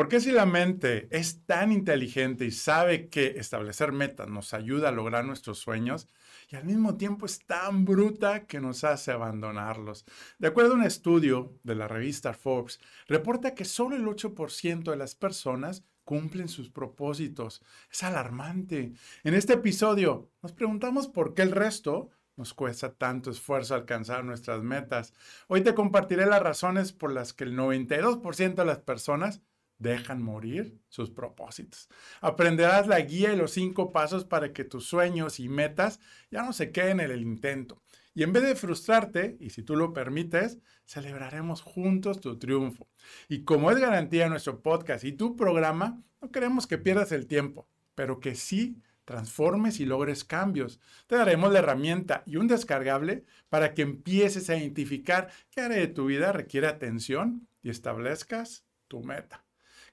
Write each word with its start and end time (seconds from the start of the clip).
Porque 0.00 0.18
si 0.18 0.30
la 0.32 0.46
mente 0.46 1.08
es 1.10 1.44
tan 1.44 1.72
inteligente 1.72 2.46
y 2.46 2.52
sabe 2.52 3.10
que 3.10 3.34
establecer 3.36 3.92
metas 3.92 4.30
nos 4.30 4.54
ayuda 4.54 4.88
a 4.88 4.92
lograr 4.92 5.26
nuestros 5.26 5.58
sueños, 5.58 6.08
y 6.48 6.56
al 6.56 6.64
mismo 6.64 6.96
tiempo 6.96 7.26
es 7.26 7.40
tan 7.44 7.84
bruta 7.84 8.46
que 8.46 8.62
nos 8.62 8.82
hace 8.82 9.12
abandonarlos. 9.12 10.06
De 10.38 10.48
acuerdo 10.48 10.72
a 10.72 10.76
un 10.76 10.84
estudio 10.84 11.54
de 11.64 11.74
la 11.74 11.86
revista 11.86 12.32
Forbes, 12.32 12.80
reporta 13.08 13.54
que 13.54 13.66
solo 13.66 13.94
el 13.94 14.06
8% 14.06 14.90
de 14.90 14.96
las 14.96 15.14
personas 15.14 15.84
cumplen 16.04 16.48
sus 16.48 16.70
propósitos. 16.70 17.62
Es 17.92 18.02
alarmante. 18.02 18.94
En 19.22 19.34
este 19.34 19.52
episodio 19.52 20.30
nos 20.40 20.54
preguntamos 20.54 21.08
por 21.08 21.34
qué 21.34 21.42
el 21.42 21.52
resto 21.52 22.08
nos 22.36 22.54
cuesta 22.54 22.94
tanto 22.94 23.30
esfuerzo 23.30 23.74
alcanzar 23.74 24.24
nuestras 24.24 24.62
metas. 24.62 25.12
Hoy 25.46 25.60
te 25.60 25.74
compartiré 25.74 26.24
las 26.24 26.42
razones 26.42 26.94
por 26.94 27.12
las 27.12 27.34
que 27.34 27.44
el 27.44 27.54
92% 27.54 28.54
de 28.54 28.64
las 28.64 28.78
personas 28.78 29.42
dejan 29.80 30.22
morir 30.22 30.78
sus 30.88 31.10
propósitos. 31.10 31.88
Aprenderás 32.20 32.86
la 32.86 33.00
guía 33.00 33.32
y 33.32 33.36
los 33.36 33.50
cinco 33.50 33.90
pasos 33.90 34.24
para 34.24 34.52
que 34.52 34.64
tus 34.64 34.86
sueños 34.86 35.40
y 35.40 35.48
metas 35.48 35.98
ya 36.30 36.42
no 36.42 36.52
se 36.52 36.70
queden 36.70 37.00
en 37.00 37.10
el 37.10 37.22
intento. 37.22 37.82
Y 38.14 38.22
en 38.22 38.32
vez 38.32 38.42
de 38.42 38.54
frustrarte, 38.54 39.36
y 39.40 39.50
si 39.50 39.62
tú 39.62 39.76
lo 39.76 39.92
permites, 39.92 40.58
celebraremos 40.84 41.62
juntos 41.62 42.20
tu 42.20 42.38
triunfo. 42.38 42.88
Y 43.28 43.44
como 43.44 43.70
es 43.70 43.78
garantía 43.78 44.28
nuestro 44.28 44.62
podcast 44.62 45.04
y 45.04 45.12
tu 45.12 45.36
programa, 45.36 46.02
no 46.20 46.30
queremos 46.30 46.66
que 46.66 46.78
pierdas 46.78 47.12
el 47.12 47.26
tiempo, 47.26 47.66
pero 47.94 48.20
que 48.20 48.34
sí 48.34 48.82
transformes 49.06 49.80
y 49.80 49.86
logres 49.86 50.24
cambios. 50.24 50.78
Te 51.06 51.16
daremos 51.16 51.52
la 51.52 51.60
herramienta 51.60 52.22
y 52.26 52.36
un 52.36 52.48
descargable 52.48 53.24
para 53.48 53.74
que 53.74 53.82
empieces 53.82 54.50
a 54.50 54.56
identificar 54.56 55.30
qué 55.50 55.62
área 55.62 55.78
de 55.78 55.88
tu 55.88 56.06
vida 56.06 56.32
requiere 56.32 56.66
atención 56.66 57.48
y 57.62 57.70
establezcas 57.70 58.64
tu 58.88 59.02
meta 59.02 59.44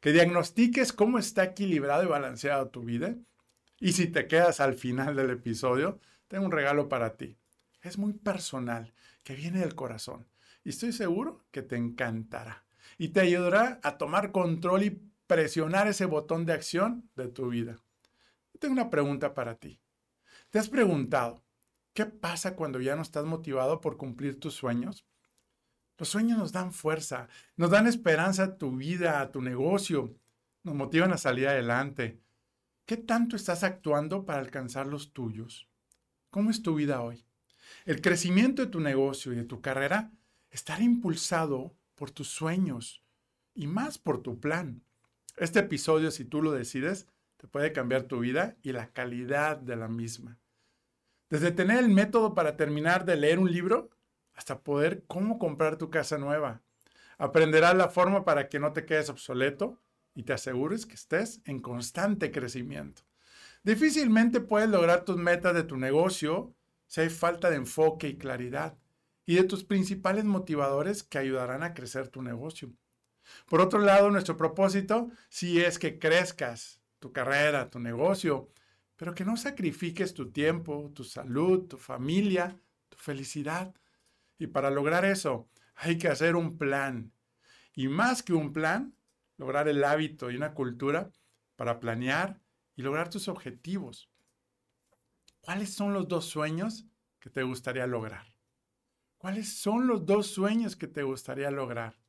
que 0.07 0.13
diagnostiques 0.13 0.93
cómo 0.93 1.19
está 1.19 1.43
equilibrado 1.43 2.01
y 2.01 2.07
balanceado 2.07 2.69
tu 2.69 2.81
vida. 2.81 3.17
Y 3.77 3.91
si 3.91 4.07
te 4.07 4.25
quedas 4.25 4.61
al 4.61 4.75
final 4.75 5.17
del 5.17 5.31
episodio, 5.31 5.99
tengo 6.29 6.45
un 6.45 6.53
regalo 6.53 6.87
para 6.87 7.17
ti. 7.17 7.37
Es 7.81 7.97
muy 7.97 8.13
personal, 8.13 8.93
que 9.25 9.35
viene 9.35 9.59
del 9.59 9.75
corazón. 9.75 10.25
Y 10.63 10.69
estoy 10.69 10.93
seguro 10.93 11.45
que 11.51 11.61
te 11.61 11.75
encantará. 11.75 12.63
Y 12.97 13.09
te 13.09 13.19
ayudará 13.19 13.81
a 13.83 13.97
tomar 13.97 14.31
control 14.31 14.83
y 14.83 15.01
presionar 15.27 15.89
ese 15.89 16.05
botón 16.05 16.45
de 16.45 16.53
acción 16.53 17.09
de 17.17 17.27
tu 17.27 17.49
vida. 17.49 17.75
Tengo 18.59 18.71
una 18.71 18.89
pregunta 18.89 19.33
para 19.33 19.55
ti. 19.55 19.81
¿Te 20.51 20.59
has 20.59 20.69
preguntado 20.69 21.43
qué 21.91 22.05
pasa 22.05 22.55
cuando 22.55 22.79
ya 22.79 22.95
no 22.95 23.01
estás 23.01 23.25
motivado 23.25 23.81
por 23.81 23.97
cumplir 23.97 24.39
tus 24.39 24.53
sueños? 24.53 25.05
Los 25.97 26.09
sueños 26.09 26.37
nos 26.37 26.51
dan 26.51 26.73
fuerza, 26.73 27.27
nos 27.55 27.71
dan 27.71 27.87
esperanza 27.87 28.43
a 28.43 28.57
tu 28.57 28.75
vida, 28.75 29.19
a 29.19 29.31
tu 29.31 29.41
negocio, 29.41 30.13
nos 30.63 30.75
motivan 30.75 31.11
a 31.11 31.17
salir 31.17 31.47
adelante. 31.47 32.19
¿Qué 32.85 32.97
tanto 32.97 33.35
estás 33.35 33.63
actuando 33.63 34.25
para 34.25 34.39
alcanzar 34.39 34.87
los 34.87 35.11
tuyos? 35.11 35.67
¿Cómo 36.29 36.51
es 36.51 36.61
tu 36.61 36.75
vida 36.75 37.01
hoy? 37.01 37.25
El 37.85 38.01
crecimiento 38.01 38.63
de 38.63 38.71
tu 38.71 38.79
negocio 38.79 39.33
y 39.33 39.35
de 39.35 39.43
tu 39.43 39.59
carrera 39.59 40.11
estará 40.51 40.83
impulsado 40.83 41.75
por 41.95 42.11
tus 42.11 42.27
sueños 42.27 43.03
y 43.55 43.67
más 43.67 43.97
por 43.97 44.21
tu 44.21 44.39
plan. 44.39 44.83
Este 45.35 45.59
episodio, 45.59 46.11
si 46.11 46.25
tú 46.25 46.41
lo 46.41 46.51
decides, 46.51 47.07
te 47.37 47.47
puede 47.47 47.71
cambiar 47.73 48.03
tu 48.03 48.19
vida 48.19 48.55
y 48.61 48.71
la 48.71 48.91
calidad 48.91 49.57
de 49.57 49.75
la 49.75 49.87
misma. 49.87 50.37
Desde 51.29 51.51
tener 51.51 51.79
el 51.79 51.89
método 51.89 52.33
para 52.33 52.55
terminar 52.55 53.03
de 53.05 53.17
leer 53.17 53.39
un 53.39 53.51
libro 53.51 53.89
hasta 54.37 54.59
poder 54.61 55.03
cómo 55.07 55.39
comprar 55.39 55.77
tu 55.77 55.89
casa 55.89 56.17
nueva. 56.17 56.61
Aprenderás 57.17 57.75
la 57.75 57.89
forma 57.89 58.23
para 58.23 58.47
que 58.47 58.59
no 58.59 58.71
te 58.71 58.85
quedes 58.85 59.09
obsoleto 59.09 59.81
y 60.13 60.23
te 60.23 60.33
asegures 60.33 60.85
que 60.85 60.93
estés 60.93 61.41
en 61.45 61.59
constante 61.59 62.31
crecimiento. 62.31 63.01
Difícilmente 63.63 64.39
puedes 64.39 64.69
lograr 64.69 65.03
tus 65.03 65.17
metas 65.17 65.55
de 65.55 65.63
tu 65.63 65.75
negocio 65.75 66.53
si 66.85 67.01
hay 67.01 67.09
falta 67.09 67.49
de 67.49 67.57
enfoque 67.57 68.07
y 68.07 68.17
claridad 68.17 68.77
y 69.25 69.35
de 69.35 69.43
tus 69.43 69.63
principales 69.63 70.23
motivadores 70.23 71.03
que 71.03 71.17
ayudarán 71.17 71.63
a 71.63 71.73
crecer 71.73 72.07
tu 72.07 72.21
negocio. 72.21 72.71
Por 73.47 73.59
otro 73.59 73.79
lado, 73.79 74.09
nuestro 74.09 74.37
propósito 74.37 75.09
sí 75.29 75.59
es 75.59 75.79
que 75.79 75.99
crezcas 75.99 76.79
tu 76.99 77.11
carrera, 77.11 77.69
tu 77.69 77.79
negocio, 77.79 78.49
pero 78.95 79.13
que 79.13 79.25
no 79.25 79.35
sacrifiques 79.35 80.13
tu 80.13 80.31
tiempo, 80.31 80.91
tu 80.93 81.03
salud, 81.03 81.67
tu 81.67 81.77
familia, 81.77 82.55
tu 82.87 82.97
felicidad 82.97 83.73
y 84.37 84.47
para 84.47 84.69
lograr 84.69 85.05
eso 85.05 85.49
hay 85.75 85.97
que 85.97 86.07
hacer 86.07 86.35
un 86.35 86.57
plan. 86.57 87.11
Y 87.73 87.87
más 87.87 88.23
que 88.23 88.33
un 88.33 88.53
plan, 88.53 88.95
lograr 89.37 89.67
el 89.67 89.83
hábito 89.83 90.31
y 90.31 90.35
una 90.35 90.53
cultura 90.53 91.11
para 91.55 91.79
planear 91.79 92.39
y 92.75 92.81
lograr 92.81 93.09
tus 93.09 93.27
objetivos. 93.27 94.09
¿Cuáles 95.41 95.73
son 95.73 95.93
los 95.93 96.07
dos 96.07 96.25
sueños 96.25 96.85
que 97.19 97.29
te 97.29 97.43
gustaría 97.43 97.87
lograr? 97.87 98.25
¿Cuáles 99.17 99.57
son 99.59 99.87
los 99.87 100.05
dos 100.05 100.27
sueños 100.27 100.75
que 100.75 100.87
te 100.87 101.03
gustaría 101.03 101.49
lograr? 101.51 101.99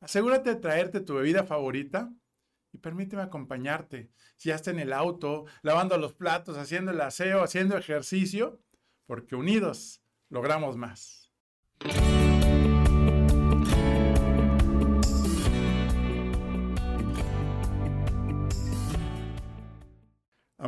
Asegúrate 0.00 0.50
de 0.50 0.60
traerte 0.60 1.00
tu 1.00 1.14
bebida 1.14 1.44
favorita 1.44 2.12
y 2.72 2.78
permíteme 2.78 3.22
acompañarte. 3.22 4.10
Si 4.36 4.48
ya 4.48 4.54
estás 4.54 4.74
en 4.74 4.80
el 4.80 4.92
auto, 4.92 5.44
lavando 5.62 5.96
los 5.98 6.14
platos, 6.14 6.56
haciendo 6.56 6.90
el 6.90 7.00
aseo, 7.00 7.42
haciendo 7.42 7.76
ejercicio, 7.76 8.60
porque 9.06 9.36
unidos 9.36 10.02
logramos 10.30 10.76
más. 10.76 11.21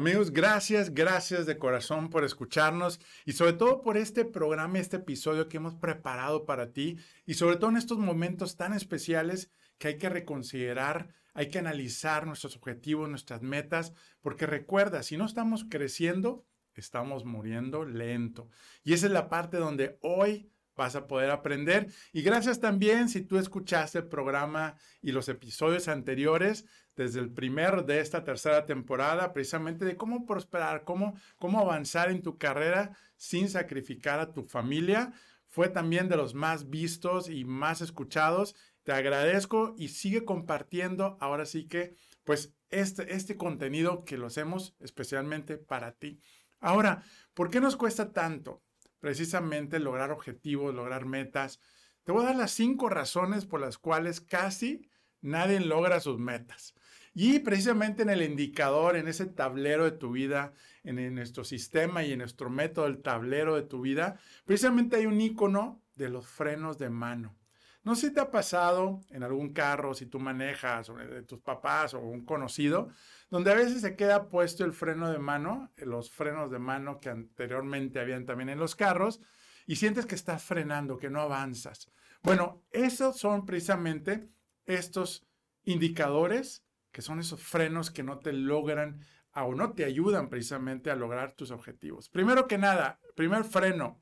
Amigos, 0.05 0.33
gracias, 0.33 0.93
gracias 0.93 1.47
de 1.47 1.57
corazón 1.57 2.11
por 2.11 2.25
escucharnos 2.25 3.01
y 3.25 3.33
sobre 3.33 3.55
todo 3.55 3.81
por 3.81 3.97
este 3.97 4.25
programa, 4.25 4.79
este 4.79 4.97
episodio 4.97 5.49
que 5.49 5.57
hemos 5.57 5.77
preparado 5.77 6.45
para 6.45 6.73
ti 6.73 6.99
y 7.25 7.35
sobre 7.35 7.57
todo 7.57 7.71
en 7.71 7.77
estos 7.77 7.99
momentos 7.99 8.57
tan 8.57 8.75
especiales 8.75 9.53
que 9.79 9.89
hay 9.89 9.99
que 9.99 10.09
reconsiderar, 10.09 11.09
hay 11.33 11.49
que 11.49 11.61
analizar 11.61 12.27
nuestros 12.27 12.57
objetivos, 12.57 13.09
nuestras 13.09 13.41
metas, 13.41 13.95
porque 14.21 14.47
recuerda, 14.47 15.03
si 15.03 15.17
no 15.17 15.27
estamos 15.27 15.65
creciendo, 15.71 16.45
estamos 16.75 17.25
muriendo 17.25 17.85
lento. 17.85 18.51
Y 18.83 18.95
esa 18.95 19.07
es 19.07 19.13
la 19.13 19.29
parte 19.29 19.59
donde 19.59 19.97
hoy 20.03 20.51
vas 20.77 20.97
a 20.97 21.07
poder 21.07 21.31
aprender. 21.31 21.89
Y 22.13 22.23
gracias 22.23 22.61
también 22.61 23.09
si 23.09 23.23
tú 23.23 23.39
escuchaste 23.39 23.99
el 23.99 24.09
programa 24.09 24.77
y 25.03 25.13
los 25.13 25.29
episodios 25.29 25.89
anteriores 25.89 26.67
desde 26.97 27.21
el 27.21 27.31
primer 27.31 27.85
de 27.85 28.01
esta 28.01 28.25
tercera 28.25 28.67
temporada, 28.67 29.33
precisamente 29.33 29.85
de 29.85 29.97
cómo 29.97 30.27
prosperar, 30.27 30.85
cómo, 30.85 31.15
cómo 31.37 31.61
avanzar 31.61 32.11
en 32.11 32.23
tu 32.23 32.39
carrera 32.39 32.97
sin 33.17 33.49
sacrificar 33.49 34.21
a 34.21 34.33
tu 34.33 34.43
familia. 34.43 35.13
Fue 35.47 35.69
también 35.69 36.09
de 36.09 36.17
los 36.17 36.35
más 36.35 36.71
vistos 36.71 37.29
y 37.29 37.45
más 37.45 37.81
escuchados. 37.81 38.55
Te 38.83 38.93
agradezco 38.93 39.75
y 39.79 39.89
sigue 39.89 40.25
compartiendo 40.25 41.17
ahora 41.21 41.47
sí 41.47 41.67
que, 41.67 41.95
pues, 42.25 42.55
este, 42.71 43.15
este 43.15 43.37
contenido 43.37 44.05
que 44.05 44.19
lo 44.19 44.27
hacemos 44.27 44.75
especialmente 44.81 45.57
para 45.57 45.93
ti. 45.93 46.21
Ahora, 46.61 47.03
¿por 47.35 47.51
qué 47.51 47.61
nos 47.61 47.77
cuesta 47.77 48.13
tanto? 48.13 48.64
Precisamente 49.05 49.81
lograr 49.81 50.11
objetivos, 50.11 50.75
lograr 50.75 51.05
metas. 51.05 51.61
Te 52.05 52.13
voy 52.13 52.23
a 52.23 52.29
dar 52.29 52.37
las 52.37 52.53
cinco 52.53 52.89
razones 52.89 53.45
por 53.45 53.61
las 53.61 53.77
cuales 53.77 54.23
casi 54.23 54.89
nadie 55.21 55.61
logra 55.61 56.01
sus 56.01 56.19
metas. 56.19 56.75
Y 57.13 57.41
precisamente 57.41 58.03
en 58.03 58.09
el 58.09 58.23
indicador, 58.23 58.97
en 58.97 59.07
ese 59.07 59.27
tablero 59.27 59.85
de 59.85 59.91
tu 59.91 60.13
vida, 60.13 60.55
en, 60.85 61.15
nuestro 61.15 61.45
sistema 61.45 62.03
y 62.03 62.13
en 62.13 62.21
nuestro 62.21 62.49
método, 62.49 62.87
el 62.87 63.03
tablero 63.03 63.57
de 63.57 63.65
tu 63.65 63.83
vida, 63.83 64.19
precisamente 64.47 64.97
hay 64.97 65.05
un 65.05 65.21
icono 65.21 65.83
de 65.97 66.09
los 66.09 66.27
frenos 66.27 66.79
de 66.79 66.89
mano. 66.89 67.37
No 67.85 67.95
sé 67.95 68.09
si 68.09 68.15
te 68.15 68.21
ha 68.21 68.31
pasado 68.31 69.03
en 69.11 69.23
algún 69.23 69.53
carro, 69.53 69.93
si 69.93 70.07
tú 70.07 70.19
manejas, 70.19 70.89
o 70.89 70.95
de 70.95 71.23
tus 71.23 71.41
papás 71.41 71.93
o 71.93 72.01
un 72.01 72.25
conocido, 72.25 72.89
donde 73.31 73.53
a 73.53 73.55
veces 73.55 73.83
se 73.83 73.95
queda 73.95 74.31
puesto 74.31 74.65
el 74.65 74.73
freno 74.73 75.11
de 75.11 75.19
mano, 75.19 75.71
los 75.77 76.11
frenos 76.11 76.51
de 76.51 76.59
mano 76.59 76.99
que 76.99 77.11
anteriormente 77.11 78.01
habían 78.01 78.25
también 78.25 78.49
en 78.49 78.59
los 78.59 78.75
carros, 78.75 79.21
y 79.67 79.77
sientes 79.77 80.07
que 80.07 80.15
estás 80.15 80.43
frenando, 80.43 80.97
que 80.97 81.11
no 81.11 81.21
avanzas. 81.21 81.91
Bueno, 82.23 82.65
esos 82.71 83.19
son 83.19 83.45
precisamente 83.45 84.31
estos 84.65 85.27
indicadores, 85.65 86.65
que 86.91 87.03
son 87.03 87.21
esos 87.21 87.43
frenos 87.43 87.91
que 87.91 88.03
no 88.03 88.19
te 88.19 88.33
logran 88.33 89.05
o 89.35 89.55
no 89.55 89.73
te 89.75 89.85
ayudan 89.85 90.31
precisamente 90.31 90.91
a 90.91 90.97
lograr 90.97 91.33
tus 91.33 91.51
objetivos. 91.51 92.09
Primero 92.09 92.47
que 92.47 92.57
nada, 92.57 92.99
primer 93.15 93.45
freno, 93.45 94.01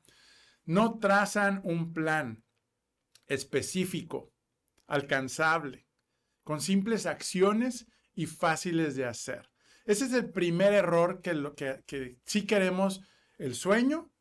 no 0.65 1.01
trazan 1.01 1.61
un 1.65 1.93
plan 1.93 2.42
específico, 3.27 4.33
alcanzable, 4.87 5.87
con 6.45 6.61
simples 6.61 7.07
acciones 7.07 7.87
y 8.15 8.27
fáciles 8.27 8.95
de 8.97 9.07
hacer. 9.07 9.51
Ese 9.85 10.05
es 10.05 10.13
el 10.13 10.31
primer 10.31 10.73
error 10.73 11.23
que, 11.23 11.35
lo, 11.35 11.55
sí 12.25 12.47
queremos 12.47 13.03
el 13.39 13.55
sueño, 13.55 14.13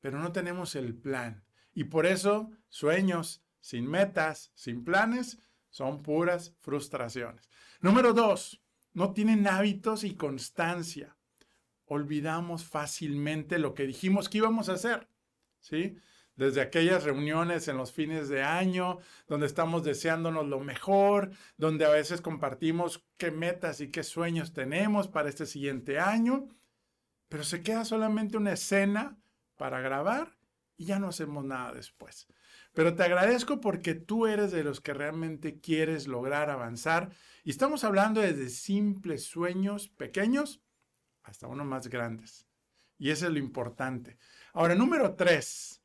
pero 0.00 0.18
no 0.18 0.32
tenemos 0.32 0.74
el 0.74 0.94
plan. 0.94 1.44
Y 1.74 1.84
por 1.84 2.06
eso 2.06 2.50
sueños 2.68 3.42
sin 3.60 3.88
metas, 3.88 4.52
sin 4.54 4.84
planes, 4.84 5.38
Son 5.70 6.02
puras 6.02 6.54
frustraciones. 6.60 7.48
Número 7.80 8.12
dos, 8.12 8.60
no 8.92 9.14
tienen 9.14 9.46
hábitos 9.46 10.04
y 10.04 10.16
constancia. 10.16 11.16
Olvidamos 11.86 12.64
fácilmente 12.64 13.58
lo 13.58 13.72
que 13.72 13.86
dijimos 13.86 14.28
que 14.28 14.36
íbamos 14.36 14.68
a 14.68 14.74
hacer. 14.74 15.08
¿Sí? 15.60 15.96
Desde 16.36 16.60
aquellas 16.60 17.04
reuniones 17.04 17.68
en 17.68 17.76
los 17.76 17.92
fines 17.92 18.28
de 18.28 18.42
año, 18.42 18.98
donde 19.26 19.46
estamos 19.46 19.84
deseándonos 19.84 20.46
lo 20.46 20.60
mejor, 20.60 21.30
donde 21.56 21.84
a 21.84 21.90
veces 21.90 22.20
compartimos 22.20 23.04
qué 23.16 23.30
metas 23.30 23.80
y 23.80 23.90
qué 23.90 24.02
sueños 24.02 24.52
tenemos 24.52 25.08
para 25.08 25.28
este 25.28 25.46
siguiente 25.46 25.98
año, 25.98 26.48
pero 27.28 27.44
se 27.44 27.62
queda 27.62 27.84
solamente 27.84 28.36
una 28.36 28.52
escena 28.52 29.18
para 29.56 29.80
grabar 29.80 30.36
y 30.76 30.86
ya 30.86 30.98
no 30.98 31.08
hacemos 31.08 31.44
nada 31.44 31.72
después. 31.72 32.26
Pero 32.72 32.94
te 32.94 33.02
agradezco 33.02 33.60
porque 33.60 33.94
tú 33.94 34.26
eres 34.26 34.50
de 34.50 34.64
los 34.64 34.80
que 34.80 34.94
realmente 34.94 35.60
quieres 35.60 36.08
lograr 36.08 36.50
avanzar 36.50 37.10
y 37.44 37.50
estamos 37.50 37.84
hablando 37.84 38.20
desde 38.20 38.48
simples 38.48 39.24
sueños 39.24 39.88
pequeños 39.88 40.62
hasta 41.22 41.46
unos 41.46 41.66
más 41.66 41.88
grandes. 41.88 42.46
Y 42.98 43.10
eso 43.10 43.26
es 43.26 43.32
lo 43.32 43.38
importante. 43.38 44.16
Ahora, 44.52 44.74
número 44.74 45.14
tres, 45.14 45.81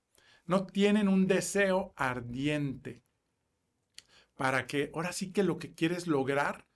no 0.47 0.65
tienen 0.65 1.07
un 1.09 1.27
deseo 1.27 1.93
ardiente 1.95 3.03
para 4.35 4.65
que 4.65 4.91
ahora 4.93 5.11
sí 5.11 5.31
que 5.31 5.43
lo 5.43 5.57
que 5.57 5.73
quieres 5.73 6.07
lograr, 6.07 6.67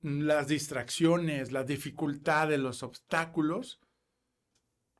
las 0.00 0.48
distracciones, 0.48 1.52
las 1.52 1.66
dificultades, 1.66 2.58
los 2.58 2.82
obstáculos, 2.82 3.80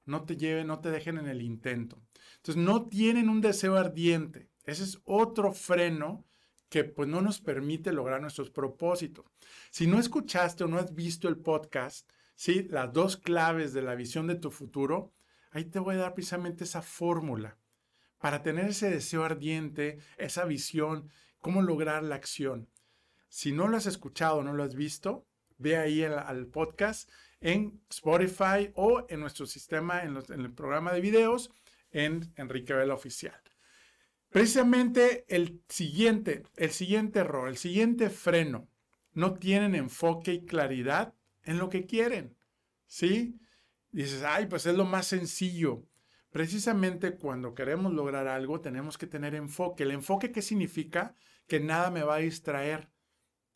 no 0.04 0.24
te 0.24 0.36
lleven, 0.36 0.66
no 0.66 0.80
te 0.80 0.90
dejen 0.90 1.18
en 1.18 1.26
el 1.26 1.42
intento. 1.42 2.02
Entonces, 2.36 2.62
no 2.62 2.88
tienen 2.88 3.28
un 3.28 3.40
deseo 3.40 3.76
ardiente. 3.76 4.50
Ese 4.64 4.84
es 4.84 5.00
otro 5.04 5.52
freno 5.52 6.26
que 6.68 6.84
pues 6.84 7.08
no 7.08 7.22
nos 7.22 7.40
permite 7.40 7.92
lograr 7.92 8.20
nuestros 8.20 8.50
propósitos. 8.50 9.24
Si 9.70 9.86
no 9.86 9.98
escuchaste 9.98 10.64
o 10.64 10.68
no 10.68 10.78
has 10.78 10.94
visto 10.94 11.28
el 11.28 11.38
podcast, 11.38 12.08
¿sí? 12.36 12.68
las 12.70 12.92
dos 12.92 13.16
claves 13.16 13.72
de 13.72 13.82
la 13.82 13.94
visión 13.94 14.26
de 14.26 14.36
tu 14.36 14.50
futuro, 14.50 15.12
ahí 15.50 15.64
te 15.64 15.78
voy 15.78 15.96
a 15.96 15.98
dar 15.98 16.14
precisamente 16.14 16.64
esa 16.64 16.82
fórmula 16.82 17.59
para 18.20 18.42
tener 18.42 18.66
ese 18.66 18.90
deseo 18.90 19.24
ardiente, 19.24 19.98
esa 20.18 20.44
visión, 20.44 21.10
cómo 21.40 21.62
lograr 21.62 22.02
la 22.02 22.16
acción. 22.16 22.68
Si 23.28 23.52
no 23.52 23.66
lo 23.66 23.76
has 23.76 23.86
escuchado, 23.86 24.42
no 24.42 24.52
lo 24.52 24.62
has 24.62 24.74
visto, 24.74 25.26
ve 25.58 25.76
ahí 25.76 26.04
al 26.04 26.46
podcast 26.46 27.10
en 27.40 27.80
Spotify 27.90 28.70
o 28.74 29.06
en 29.08 29.20
nuestro 29.20 29.46
sistema, 29.46 30.02
en, 30.02 30.16
en, 30.16 30.40
el 30.40 30.52
programa 30.52 30.92
de 30.92 31.00
videos, 31.00 31.50
en 31.90 32.32
Enrique 32.36 32.74
Vela 32.74 32.94
Oficial. 32.94 33.40
Precisamente 34.28 35.24
el 35.28 35.62
siguiente, 35.68 36.44
el 36.56 36.70
siguiente 36.70 37.20
error, 37.20 37.48
el 37.48 37.56
siguiente 37.56 38.10
freno, 38.10 38.68
no 39.12 39.34
tienen 39.34 39.74
enfoque 39.74 40.34
y 40.34 40.44
claridad 40.44 41.14
en 41.42 41.58
lo 41.58 41.68
que 41.68 41.86
quieren. 41.86 42.36
¿Sí? 42.86 43.38
Dices, 43.90 44.22
ay, 44.22 44.46
pues 44.46 44.66
es 44.66 44.74
lo 44.74 44.84
más 44.84 45.06
sencillo. 45.06 45.84
Precisamente 46.30 47.16
cuando 47.16 47.54
queremos 47.54 47.92
lograr 47.92 48.28
algo 48.28 48.60
tenemos 48.60 48.96
que 48.96 49.06
tener 49.06 49.34
enfoque. 49.34 49.82
¿El 49.82 49.90
enfoque 49.90 50.30
qué 50.30 50.42
significa? 50.42 51.14
Que 51.46 51.58
nada 51.58 51.90
me 51.90 52.04
va 52.04 52.16
a 52.16 52.18
distraer. 52.18 52.88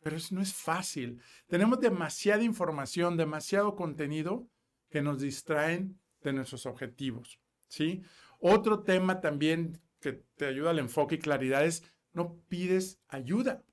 Pero 0.01 0.17
eso 0.17 0.35
no 0.35 0.41
es 0.41 0.53
fácil. 0.53 1.21
Tenemos 1.47 1.79
demasiada 1.79 2.43
información, 2.43 3.17
demasiado 3.17 3.75
contenido 3.75 4.47
que 4.89 5.01
nos 5.01 5.21
distraen 5.21 5.99
de 6.21 6.33
nuestros 6.33 6.65
objetivos. 6.65 7.39
¿sí? 7.69 8.03
Otro 8.39 8.83
tema 8.83 9.21
también 9.21 9.81
que 10.01 10.13
te 10.35 10.45
ayuda 10.45 10.71
al 10.71 10.79
enfoque 10.79 11.15
y 11.15 11.19
claridad 11.19 11.65
es 11.65 11.83
no 12.11 12.37
pides 12.49 12.99
ayuda. 13.07 13.63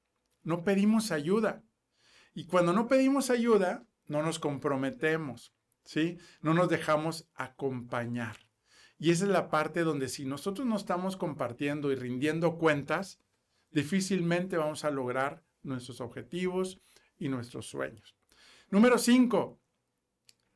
No 0.43 0.65
pedimos 0.65 1.11
ayuda. 1.11 1.63
Y 2.35 2.47
cuando 2.47 2.73
no 2.73 2.89
pedimos 2.89 3.31
ayuda, 3.31 3.85
no 4.07 4.23
nos 4.23 4.39
comprometemos. 4.39 5.53
¿sí? 5.85 6.19
No 6.41 6.55
nos 6.55 6.69
dejamos 6.69 7.29
acompañar. 7.35 8.37
Y 9.03 9.11
esa 9.11 9.25
es 9.25 9.33
la 9.33 9.51
parte 9.51 9.81
donde 9.83 10.09
si 10.09 10.25
nosotros 10.25 10.65
no 10.65 10.77
estamos 10.77 11.17
compartiendo 11.17 11.91
y 11.91 11.97
rindiendo 11.97 12.57
cuentas, 12.57 13.19
difícilmente 13.73 14.57
vamos 14.57 14.85
a 14.85 14.93
lograr 14.93 15.43
nuestros 15.65 16.01
objetivos 16.01 16.81
y 17.19 17.29
nuestros 17.29 17.67
sueños. 17.67 18.15
Número 18.71 18.99
cinco, 18.99 19.59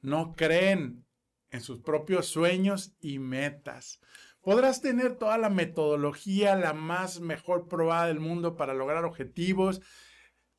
no 0.01 0.37
creen 0.37 1.05
en 1.51 1.61
sus 1.61 1.81
propios 1.81 2.29
sueños 2.29 2.95
y 3.01 3.19
metas. 3.19 3.99
Podrás 4.43 4.81
tener 4.81 5.17
toda 5.17 5.39
la 5.39 5.51
metodología, 5.51 6.55
la 6.55 6.73
más 6.73 7.19
mejor 7.19 7.67
probada 7.67 8.07
del 8.07 8.21
mundo 8.21 8.55
para 8.55 8.75
lograr 8.75 9.05
objetivos. 9.05 9.83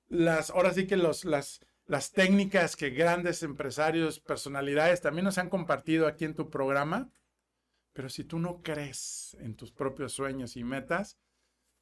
Las, 0.10 0.50
ahora 0.50 0.74
sí 0.74 0.88
que 0.88 0.98
los, 0.98 1.24
las, 1.24 1.66
las 1.86 2.12
técnicas 2.12 2.76
que 2.76 2.90
grandes 2.90 3.44
empresarios, 3.44 4.20
personalidades 4.20 5.00
también 5.00 5.24
nos 5.24 5.38
han 5.38 5.50
compartido 5.50 6.06
aquí 6.06 6.26
en 6.26 6.36
tu 6.36 6.50
programa. 6.50 7.14
Pero 7.98 8.10
si 8.10 8.24
tú 8.24 8.38
no 8.38 8.62
crees 8.62 9.36
en 9.40 9.56
tus 9.56 9.72
propios 9.72 10.14
sueños 10.14 10.56
y 10.56 10.64
metas, 10.64 11.18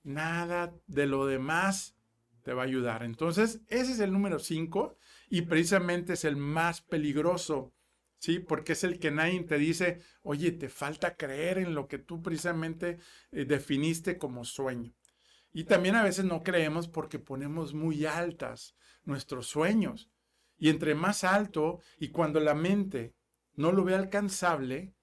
nada 0.01 0.73
de 0.87 1.07
lo 1.07 1.25
demás 1.25 1.97
te 2.41 2.53
va 2.53 2.61
a 2.61 2.65
ayudar. 2.65 3.03
Entonces, 3.03 3.59
ese 3.67 3.91
es 3.91 3.99
el 3.99 4.13
número 4.13 4.39
5 4.39 4.95
y 5.27 5.41
precisamente 5.41 6.13
es 6.13 6.23
el 6.23 6.37
más 6.37 6.79
peligroso, 6.79 7.73
¿sí? 8.17 8.39
Porque 8.39 8.71
es 8.71 8.85
el 8.85 8.97
que 8.97 9.11
nadie 9.11 9.43
te 9.43 9.57
dice, 9.57 10.03
oye, 10.21 10.53
te 10.53 10.69
falta 10.69 11.17
creer 11.17 11.57
en 11.57 11.75
lo 11.75 11.89
que 11.89 11.97
tú 11.97 12.21
precisamente 12.21 12.97
eh, 13.33 13.43
definiste 13.43 14.17
como 14.17 14.45
sueño. 14.45 14.93
Y 15.51 15.65
también 15.65 15.97
a 15.97 16.03
veces 16.03 16.23
no 16.23 16.43
creemos 16.43 16.87
porque 16.87 17.19
ponemos 17.19 17.73
muy 17.73 18.05
altas 18.05 18.73
nuestros 19.03 19.47
sueños. 19.47 20.09
Y 20.57 20.69
entre 20.69 20.95
más 20.95 21.25
alto 21.25 21.81
y 21.99 22.07
cuando 22.07 22.39
la 22.39 22.55
mente 22.55 23.13
no 23.57 23.73
lo 23.73 23.83
ve 23.83 23.95
alcanzable, 23.95 24.94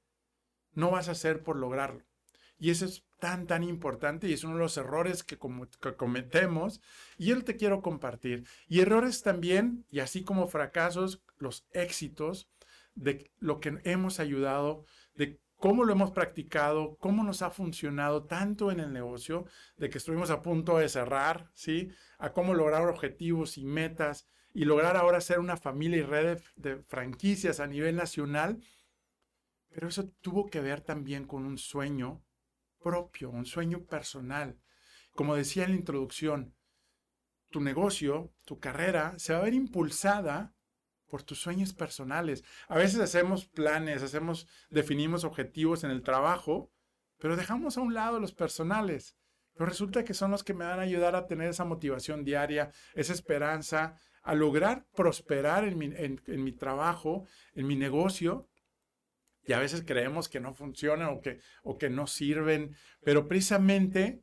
no 0.75 0.91
vas 0.91 1.09
a 1.09 1.13
hacer 1.13 1.43
por 1.43 1.57
lograrlo. 1.57 2.05
Y 2.59 2.71
eso 2.71 2.85
es 2.85 3.05
tan, 3.19 3.47
tan 3.49 3.65
importante 3.65 4.29
y 4.29 4.33
es 4.33 4.45
uno 4.45 4.55
de 4.55 4.61
los 4.61 4.77
errores 4.77 5.25
que, 5.25 5.37
cometemos 5.37 6.81
y 7.19 7.33
él 7.33 7.43
te 7.43 7.57
quiero 7.57 7.83
compartir. 7.83 8.47
Y 8.69 8.81
errores 8.81 9.23
también, 9.23 9.85
y 9.91 9.99
así 9.99 10.23
como 10.23 10.47
fracasos, 10.47 11.23
los 11.39 11.67
éxitos 11.73 12.49
de 12.95 13.33
lo 13.41 13.59
que 13.59 13.81
hemos 13.83 14.21
ayudado, 14.21 14.85
de 15.15 15.41
cómo 15.57 15.83
lo 15.85 15.93
hemos 15.93 16.13
practicado, 16.13 16.97
cómo 17.01 17.25
nos 17.25 17.43
ha 17.43 17.51
funcionado 17.51 18.25
tanto 18.25 18.71
en 18.71 18.81
el 18.81 18.93
negocio, 18.93 19.45
de 19.77 19.91
que 19.91 19.99
estuvimos 19.99 20.31
a 20.31 20.43
punto 20.43 20.79
de 20.79 20.89
cerrar, 20.89 21.51
¿sí? 21.55 21.91
A 22.19 22.33
cómo 22.33 22.55
lograr 22.55 22.87
objetivos 22.89 23.59
y 23.59 23.65
metas 23.65 24.27
y 24.55 24.67
lograr 24.67 24.97
ahora 24.97 25.21
ser 25.21 25.39
una 25.41 25.57
familia 25.57 25.99
y 25.99 26.02
red 26.02 26.41
de 26.57 26.76
franquicias 26.85 27.59
a 27.59 27.67
nivel 27.67 27.97
nacional 27.97 28.61
pero 29.73 29.88
eso 29.88 30.09
tuvo 30.21 30.47
que 30.47 30.61
ver 30.61 30.81
también 30.81 31.26
con 31.26 31.45
un 31.45 31.59
sueño 31.59 32.23
propio, 32.83 33.31
un 33.31 33.47
sueño 33.47 33.85
personal. 33.85 34.59
Como 35.14 35.35
decía 35.35 35.64
en 35.64 35.71
la 35.71 35.76
introducción, 35.76 36.55
tu 37.50 37.61
negocio, 37.61 38.33
tu 38.45 38.59
carrera, 38.59 39.19
se 39.19 39.33
va 39.33 39.41
a 39.41 39.45
ver 39.45 39.55
impulsada 39.55 40.55
por 41.07 41.23
tus 41.23 41.41
sueños 41.41 41.73
personales. 41.75 42.43
A 42.69 42.76
veces 42.76 43.00
hacemos 43.00 43.47
planes, 43.47 44.02
hacemos, 44.02 44.49
definimos 44.71 45.25
objetivos 45.25 45.85
en 45.85 45.91
el 45.91 46.02
trabajo, 46.02 46.73
pero 47.19 47.37
dejamos 47.37 47.76
a 47.76 47.83
un 47.83 47.95
lado 47.95 48.19
los 48.19 48.33
personales. 48.33 49.17
Pero 49.55 49.67
resulta 49.67 50.05
que 50.05 50.14
son 50.14 50.31
los 50.31 50.43
que 50.43 50.55
me 50.55 50.64
van 50.64 50.79
a 50.79 50.83
ayudar 50.83 51.14
a 51.14 51.26
tener 51.26 51.49
esa 51.49 51.67
motivación 51.67 52.25
diaria, 52.25 52.73
esa 52.95 53.12
esperanza, 53.12 53.97
a 54.23 54.35
lograr 54.35 54.87
prosperar 54.95 55.64
en 55.64 55.76
mi, 55.76 55.93
en 55.95 56.45
mi 56.45 56.52
trabajo, 56.52 57.26
en 57.55 57.67
mi 57.67 57.76
negocio, 57.76 58.49
y 59.44 59.52
a 59.52 59.58
veces 59.58 59.82
creemos 59.84 60.28
que 60.28 60.40
no 60.40 60.54
funcionan 60.54 61.08
o 61.08 61.20
que, 61.20 61.40
o 61.62 61.78
que 61.78 61.90
no 61.90 62.06
sirven, 62.06 62.76
pero 63.02 63.28
precisamente 63.28 64.22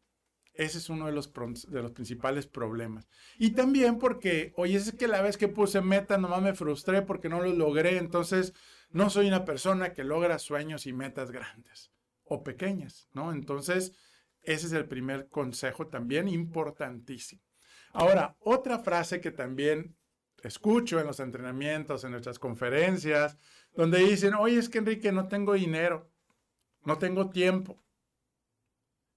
ese 0.53 0.77
es 0.77 0.89
uno 0.89 1.05
de 1.05 1.13
los, 1.13 1.31
de 1.69 1.81
los 1.81 1.91
principales 1.91 2.47
problemas. 2.47 3.07
Y 3.37 3.51
también 3.51 3.97
porque, 3.97 4.53
oye, 4.57 4.75
es 4.75 4.91
que 4.91 5.07
la 5.07 5.21
vez 5.21 5.37
que 5.37 5.47
puse 5.47 5.81
meta 5.81 6.17
nomás 6.17 6.41
me 6.41 6.53
frustré 6.53 7.01
porque 7.01 7.29
no 7.29 7.41
lo 7.41 7.53
logré, 7.53 7.97
entonces 7.97 8.53
no 8.89 9.09
soy 9.09 9.27
una 9.27 9.45
persona 9.45 9.93
que 9.93 10.03
logra 10.03 10.37
sueños 10.37 10.85
y 10.85 10.93
metas 10.93 11.31
grandes 11.31 11.91
o 12.25 12.43
pequeñas, 12.43 13.07
¿no? 13.13 13.31
Entonces, 13.31 13.93
ese 14.41 14.67
es 14.67 14.73
el 14.73 14.85
primer 14.85 15.29
consejo 15.29 15.87
también 15.87 16.27
importantísimo. 16.27 17.41
Ahora, 17.93 18.35
otra 18.39 18.79
frase 18.79 19.21
que 19.21 19.31
también 19.31 19.95
escucho 20.43 20.99
en 20.99 21.07
los 21.07 21.19
entrenamientos, 21.19 22.03
en 22.03 22.11
nuestras 22.11 22.39
conferencias, 22.39 23.37
donde 23.75 23.99
dicen, 23.99 24.33
oye, 24.33 24.57
es 24.57 24.69
que 24.69 24.79
Enrique, 24.79 25.11
no 25.11 25.27
tengo 25.27 25.53
dinero, 25.53 26.09
no 26.83 26.97
tengo 26.97 27.29
tiempo. 27.29 27.81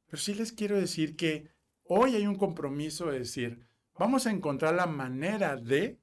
Pero 0.06 0.22
sí 0.22 0.34
les 0.34 0.52
quiero 0.52 0.76
decir 0.76 1.16
que 1.16 1.50
hoy 1.84 2.16
hay 2.16 2.26
un 2.26 2.36
compromiso 2.36 3.06
de 3.06 3.20
decir, 3.20 3.66
vamos 3.98 4.26
a 4.26 4.30
encontrar 4.30 4.74
la 4.74 4.86
manera 4.86 5.56
de 5.56 5.98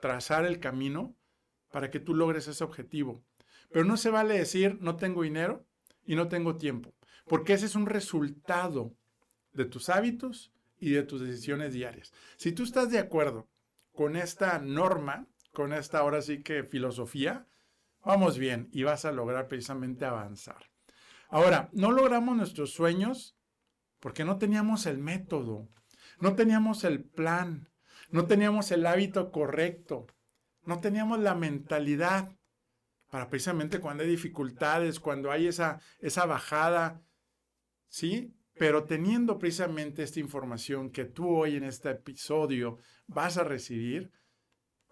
trazar 0.00 0.44
el 0.46 0.60
camino 0.60 1.14
para 1.70 1.90
que 1.90 2.00
tú 2.00 2.14
logres 2.14 2.48
ese 2.48 2.64
objetivo. 2.64 3.22
Pero 3.70 3.84
no 3.84 3.96
se 3.96 4.10
vale 4.10 4.38
decir, 4.38 4.78
no 4.80 4.96
tengo 4.96 5.22
dinero 5.22 5.64
y 6.04 6.16
no 6.16 6.28
tengo 6.28 6.56
tiempo, 6.56 6.94
porque 7.26 7.52
ese 7.52 7.66
es 7.66 7.74
un 7.74 7.86
resultado 7.86 8.96
de 9.52 9.64
tus 9.64 9.88
hábitos 9.88 10.52
y 10.78 10.90
de 10.90 11.02
tus 11.02 11.20
decisiones 11.20 11.72
diarias. 11.72 12.12
Si 12.36 12.52
tú 12.52 12.64
estás 12.64 12.90
de 12.90 12.98
acuerdo 12.98 13.48
con 13.92 14.16
esta 14.16 14.58
norma, 14.58 15.26
con 15.52 15.72
esta 15.72 15.98
ahora 15.98 16.22
sí 16.22 16.42
que 16.42 16.64
filosofía, 16.64 17.46
vamos 18.04 18.38
bien 18.38 18.68
y 18.72 18.82
vas 18.82 19.04
a 19.04 19.12
lograr 19.12 19.48
precisamente 19.48 20.04
avanzar. 20.04 20.70
Ahora, 21.28 21.68
no 21.72 21.92
logramos 21.92 22.36
nuestros 22.36 22.72
sueños 22.72 23.36
porque 24.00 24.24
no 24.24 24.38
teníamos 24.38 24.86
el 24.86 24.98
método, 24.98 25.68
no 26.18 26.34
teníamos 26.34 26.84
el 26.84 27.04
plan, 27.04 27.68
no 28.10 28.26
teníamos 28.26 28.70
el 28.72 28.86
hábito 28.86 29.30
correcto, 29.30 30.06
no 30.64 30.80
teníamos 30.80 31.20
la 31.20 31.34
mentalidad 31.34 32.36
para 33.10 33.28
precisamente 33.28 33.80
cuando 33.80 34.04
hay 34.04 34.10
dificultades, 34.10 35.00
cuando 35.00 35.30
hay 35.30 35.48
esa, 35.48 35.80
esa 35.98 36.26
bajada, 36.26 37.02
¿sí? 37.88 38.34
Pero 38.54 38.84
teniendo 38.84 39.38
precisamente 39.38 40.02
esta 40.02 40.20
información 40.20 40.90
que 40.90 41.04
tú 41.04 41.28
hoy 41.28 41.56
en 41.56 41.64
este 41.64 41.90
episodio 41.90 42.78
vas 43.06 43.36
a 43.36 43.44
recibir, 43.44 44.12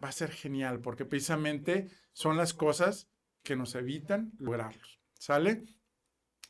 va 0.03 0.09
a 0.09 0.13
ser 0.13 0.31
genial, 0.31 0.81
porque 0.81 1.05
precisamente 1.05 1.89
son 2.13 2.37
las 2.37 2.55
cosas 2.55 3.09
que 3.43 3.57
nos 3.57 3.75
evitan 3.75 4.33
lograrlos. 4.39 5.01
¿Sale? 5.15 5.65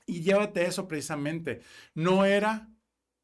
Y 0.06 0.22
llévate 0.22 0.64
eso 0.64 0.88
precisamente. 0.88 1.62
No 1.94 2.24
era 2.24 2.68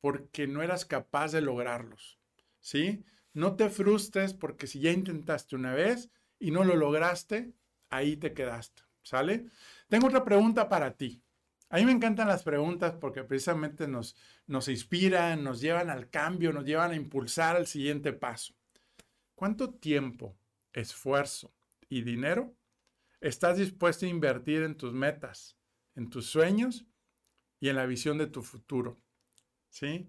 porque 0.01 0.47
no 0.47 0.63
eras 0.63 0.85
capaz 0.85 1.33
de 1.33 1.41
lograrlos. 1.41 2.19
¿Sí? 2.61 3.05
No 3.33 3.57
te 3.57 3.69
frustres 3.69 4.35
porque 4.35 4.67
si 4.67 4.81
ya 4.81 4.91
intentaste 4.91 5.57
una 5.57 5.75
vez 5.75 6.11
y 6.39 6.51
no 6.51 6.65
lo 6.65 6.77
lograste, 6.77 7.53
ahí 7.91 8.17
te 8.17 8.33
quedaste. 8.33 8.83
¿Sale? 9.03 9.47
Tengo 9.89 10.07
otra 10.07 10.25
pregunta 10.25 10.69
para 10.69 10.97
ti. 10.97 11.23
A 11.69 11.79
mí 11.79 11.85
me 11.85 11.93
encantan 11.93 12.29
las 12.29 12.43
preguntas 12.43 12.95
porque 13.01 13.25
precisamente 13.25 13.89
nos, 13.89 14.17
nos 14.47 14.69
inspiran, 14.69 15.43
nos 15.43 15.61
llevan 15.61 15.91
al 15.91 16.09
cambio, 16.09 16.53
nos 16.53 16.65
llevan 16.65 16.93
a 16.93 16.97
impulsar 16.97 17.57
al 17.57 17.67
siguiente 17.67 18.13
paso. 18.13 18.55
¿Cuánto 19.45 19.75
tiempo, 19.75 20.39
esfuerzo 20.73 21.55
y 21.91 22.01
dinero 22.01 22.57
estás 23.21 23.59
dispuesto 23.59 24.07
a 24.07 24.09
invertir 24.09 24.63
en 24.63 24.75
tus 24.75 24.95
metas, 24.95 25.59
en 25.95 26.09
tus 26.09 26.25
sueños 26.25 26.87
y 27.61 27.69
en 27.69 27.77
la 27.77 27.85
visión 27.85 28.17
de 28.17 28.27
tu 28.27 28.43
futuro? 28.43 29.03
¿Sí? 29.69 30.09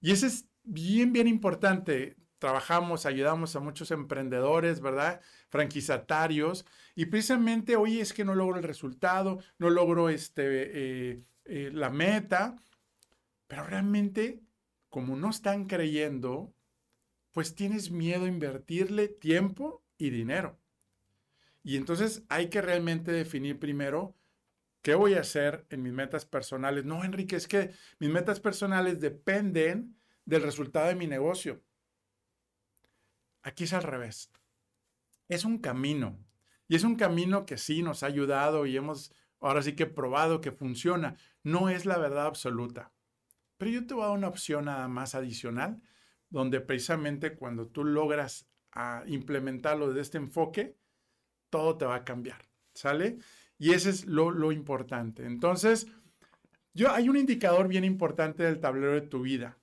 Y 0.00 0.12
eso 0.12 0.24
es 0.24 0.48
bien, 0.62 1.12
bien 1.12 1.28
importante. 1.28 2.16
Trabajamos, 2.38 3.04
ayudamos 3.04 3.54
a 3.56 3.60
muchos 3.60 3.90
emprendedores, 3.90 4.80
¿verdad? 4.80 5.20
Franquizatarios 5.50 6.64
y 6.94 7.04
precisamente, 7.04 7.76
hoy 7.76 8.00
es 8.00 8.14
que 8.14 8.24
no 8.24 8.34
logro 8.34 8.56
el 8.56 8.64
resultado, 8.64 9.38
no 9.58 9.68
logro 9.68 10.08
este, 10.08 10.44
eh, 10.46 11.22
eh, 11.44 11.70
la 11.74 11.90
meta, 11.90 12.56
pero 13.46 13.64
realmente, 13.64 14.40
como 14.88 15.14
no 15.14 15.28
están 15.28 15.66
creyendo, 15.66 16.54
pues 17.32 17.54
tienes 17.54 17.90
miedo 17.90 18.24
a 18.24 18.28
invertirle 18.28 19.08
tiempo 19.08 19.84
y 19.98 20.10
dinero. 20.10 20.58
Y 21.62 21.76
entonces 21.76 22.24
hay 22.28 22.48
que 22.48 22.62
realmente 22.62 23.12
definir 23.12 23.58
primero 23.58 24.16
qué 24.82 24.94
voy 24.94 25.14
a 25.14 25.20
hacer 25.20 25.66
en 25.70 25.82
mis 25.82 25.92
metas 25.92 26.26
personales. 26.26 26.84
No, 26.84 27.04
Enrique, 27.04 27.36
es 27.36 27.48
que 27.48 27.72
mis 27.98 28.10
metas 28.10 28.40
personales 28.40 29.00
dependen 29.00 29.96
del 30.24 30.42
resultado 30.42 30.88
de 30.88 30.96
mi 30.96 31.06
negocio. 31.06 31.62
Aquí 33.42 33.64
es 33.64 33.72
al 33.72 33.82
revés. 33.82 34.30
Es 35.28 35.44
un 35.44 35.58
camino. 35.58 36.18
Y 36.68 36.76
es 36.76 36.84
un 36.84 36.96
camino 36.96 37.46
que 37.46 37.58
sí 37.58 37.82
nos 37.82 38.02
ha 38.02 38.06
ayudado 38.06 38.66
y 38.66 38.76
hemos 38.76 39.12
ahora 39.40 39.62
sí 39.62 39.74
que 39.74 39.86
probado 39.86 40.40
que 40.40 40.52
funciona. 40.52 41.16
No 41.42 41.68
es 41.68 41.86
la 41.86 41.98
verdad 41.98 42.26
absoluta. 42.26 42.92
Pero 43.58 43.70
yo 43.70 43.86
te 43.86 43.94
voy 43.94 44.04
a 44.04 44.06
dar 44.08 44.16
una 44.16 44.28
opción 44.28 44.64
nada 44.64 44.88
más 44.88 45.14
adicional, 45.14 45.80
donde 46.32 46.60
precisamente 46.60 47.34
cuando 47.36 47.68
tú 47.68 47.84
logras 47.84 48.48
a 48.72 49.04
implementarlo 49.06 49.88
desde 49.88 50.00
este 50.00 50.18
enfoque, 50.18 50.76
todo 51.50 51.76
te 51.76 51.84
va 51.84 51.96
a 51.96 52.04
cambiar. 52.04 52.42
¿Sale? 52.74 53.18
Y 53.58 53.74
ese 53.74 53.90
es 53.90 54.06
lo, 54.06 54.30
lo 54.30 54.50
importante. 54.50 55.26
Entonces, 55.26 55.86
yo, 56.72 56.90
hay 56.90 57.10
un 57.10 57.18
indicador 57.18 57.68
bien 57.68 57.84
importante 57.84 58.42
del 58.42 58.60
tablero 58.60 58.94
de 58.94 59.02
tu 59.02 59.20
vida. 59.20 59.58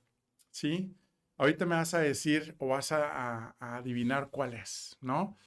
¿Sí? 0.52 0.96
Ahorita 1.38 1.66
me 1.66 1.76
vas 1.76 1.94
a 1.96 2.00
decir 2.00 2.56
o 2.60 2.68
vas 2.68 2.92
a, 2.92 3.56
a 3.60 3.78
adivinar 3.78 4.30
cuál 4.30 4.54
es, 4.54 4.98
¿no? 5.02 5.38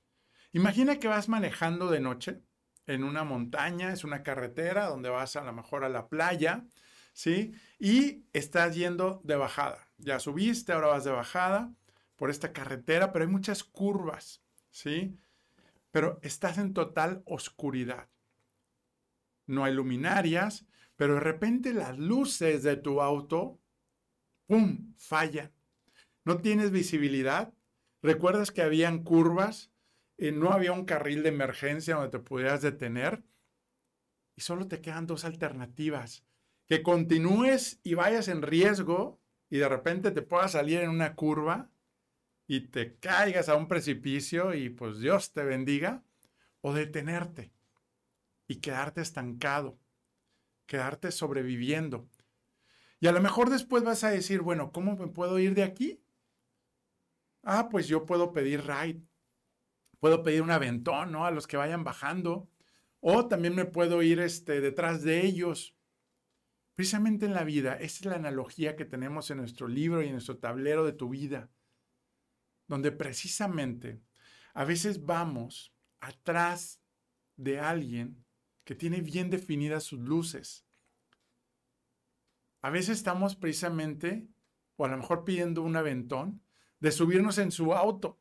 Imagina 0.52 0.99
que 0.99 1.07
vas 1.09 1.29
manejando 1.29 1.88
de 1.88 2.00
noche 2.00 2.43
en 2.87 3.05
una 3.05 3.23
montaña, 3.23 3.93
es 3.93 4.02
una 4.02 4.23
carretera 4.23 4.87
donde 4.87 5.09
vas 5.09 5.37
a 5.37 5.45
lo 5.45 5.52
mejor 5.52 5.85
a 5.85 5.88
la 5.88 6.09
playa, 6.09 6.64
¿sí? 7.12 7.54
Y 7.78 8.25
estás 8.33 8.75
yendo 8.75 9.21
de 9.25 9.37
bajada. 9.37 9.88
Ya 9.99 10.19
subiste, 10.19 10.73
ahora 10.73 10.88
vas 10.88 11.04
de 11.04 11.11
bajada 11.11 11.75
por 12.16 12.31
esta 12.31 12.52
carretera, 12.52 13.12
pero 13.12 13.25
hay 13.25 13.31
muchas 13.31 13.64
curvas, 13.64 14.42
¿sí? 14.71 15.16
Pero 15.90 16.19
estás 16.23 16.59
en 16.59 16.75
total 16.75 17.23
oscuridad. 17.26 18.09
No 19.47 19.64
hay 19.64 19.75
luminarias, 19.75 20.66
pero 20.97 21.14
de 21.14 21.21
repente 21.21 21.75
las 21.75 21.99
luces 21.99 22.62
de 22.62 22.76
tu 22.76 23.00
auto, 23.00 23.61
¡pum!, 24.47 24.95
fallan. 24.97 25.52
No 26.25 26.38
tienes 26.38 26.71
visibilidad. 26.71 27.52
¿Recuerdas 28.02 28.50
que 28.50 28.62
habían 28.62 29.02
curvas? 29.02 29.71
no 30.31 30.52
había 30.52 30.71
un 30.71 30.85
carril 30.85 31.25
de 31.25 31.31
emergencia 31.31 31.97
donde 31.97 32.11
te 32.11 32.21
pudieras 32.21 32.62
detener 32.62 33.25
y 34.37 34.42
solo 34.42 34.69
te 34.69 34.81
quedan 34.81 35.09
dos 35.09 35.25
alternativas. 35.25 36.25
Que 36.66 36.83
continúes 36.83 37.81
y 37.83 37.95
vayas 37.95 38.28
en 38.28 38.42
riesgo 38.42 39.21
y 39.50 39.59
de 39.59 39.69
repente 39.69 40.11
te 40.11 40.23
puedas 40.23 40.52
salir 40.52 40.81
en 40.81 40.90
una 40.90 41.14
curva 41.14 41.71
y 42.47 42.69
te 42.69 42.97
caigas 42.99 43.49
a 43.49 43.57
un 43.57 43.69
precipicio 43.69 44.54
y 44.54 44.71
pues 44.71 44.99
Dios 44.99 45.33
te 45.33 45.45
bendiga, 45.45 46.02
o 46.61 46.73
detenerte 46.73 47.52
y 48.47 48.57
quedarte 48.57 49.00
estancado, 49.00 49.78
quedarte 50.66 51.11
sobreviviendo. 51.11 52.09
Y 53.00 53.09
a 53.09 53.12
lo 53.12 53.21
mejor 53.21 53.50
después 53.50 53.83
vas 53.83 54.04
a 54.04 54.11
decir, 54.11 54.42
bueno, 54.42 54.71
¿cómo 54.71 54.97
me 54.97 55.09
puedo 55.09 55.38
ir 55.38 55.54
de 55.54 55.64
aquí? 55.64 56.02
Ah, 57.42 57.69
pues 57.69 57.88
yo 57.88 58.07
puedo 58.07 58.33
pedir 58.33 58.64
ride 58.64 59.02
puedo 60.02 60.25
pedir 60.25 60.42
un 60.42 60.50
aventón, 60.50 61.12
¿no? 61.12 61.26
A 61.26 61.31
los 61.31 61.47
que 61.47 61.57
vayan 61.57 61.85
bajando. 61.85 62.50
O 62.99 63.28
también 63.28 63.54
me 63.54 63.66
puedo 63.66 64.02
ir 64.02 64.19
este, 64.19 64.61
detrás 64.61 65.04
de 65.04 65.25
ellos. 65.25 65.76
Precisamente 66.83 67.27
en 67.27 67.35
la 67.35 67.45
vida, 67.45 67.75
esa 67.75 67.99
es 68.01 68.05
la 68.07 68.17
analogía 68.17 68.75
que 68.75 68.85
tenemos 68.85 69.31
en 69.31 69.37
nuestro 69.37 69.69
libro 69.69 70.03
y 70.03 70.07
en 70.07 70.15
nuestro 70.15 70.39
tablero 70.39 70.85
de 70.85 70.93
tu 70.93 71.11
vida, 71.11 71.49
donde 72.67 72.91
precisamente 72.91 74.03
a 74.53 74.65
veces 74.65 75.07
vamos 75.07 75.73
atrás 76.01 76.83
de 77.37 77.61
alguien 77.61 78.27
que 78.65 78.75
tiene 78.75 79.01
bien 79.01 79.31
definidas 79.31 79.85
sus 79.85 80.01
luces. 80.01 80.67
A 82.62 82.71
veces 82.71 82.99
estamos 82.99 83.37
precisamente, 83.37 84.27
o 84.75 84.85
a 84.85 84.89
lo 84.89 84.97
mejor 84.97 85.25
pidiendo 85.25 85.62
un 85.62 85.77
aventón, 85.77 86.43
de 86.81 86.91
subirnos 86.91 87.39
en 87.39 87.53
su 87.53 87.75
auto 87.75 88.21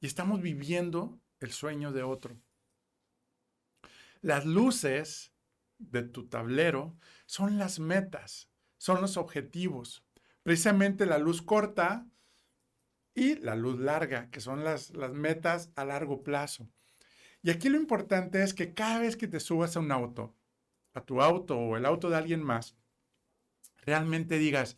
y 0.00 0.06
estamos 0.06 0.40
viviendo 0.40 1.20
el 1.40 1.52
sueño 1.52 1.92
de 1.92 2.04
otro. 2.04 2.40
Las 4.22 4.46
luces 4.46 5.35
de 5.78 6.02
tu 6.02 6.28
tablero 6.28 6.96
son 7.26 7.58
las 7.58 7.78
metas, 7.78 8.50
son 8.78 9.00
los 9.00 9.16
objetivos. 9.16 10.04
Precisamente 10.42 11.06
la 11.06 11.18
luz 11.18 11.42
corta 11.42 12.06
y 13.14 13.36
la 13.36 13.56
luz 13.56 13.78
larga, 13.78 14.30
que 14.30 14.40
son 14.40 14.64
las, 14.64 14.90
las 14.90 15.12
metas 15.12 15.70
a 15.74 15.84
largo 15.84 16.22
plazo. 16.22 16.68
Y 17.42 17.50
aquí 17.50 17.68
lo 17.68 17.78
importante 17.78 18.42
es 18.42 18.54
que 18.54 18.74
cada 18.74 19.00
vez 19.00 19.16
que 19.16 19.28
te 19.28 19.40
subas 19.40 19.76
a 19.76 19.80
un 19.80 19.92
auto, 19.92 20.34
a 20.94 21.00
tu 21.00 21.22
auto 21.22 21.58
o 21.58 21.76
el 21.76 21.86
auto 21.86 22.10
de 22.10 22.16
alguien 22.16 22.42
más, 22.42 22.76
realmente 23.82 24.38
digas, 24.38 24.76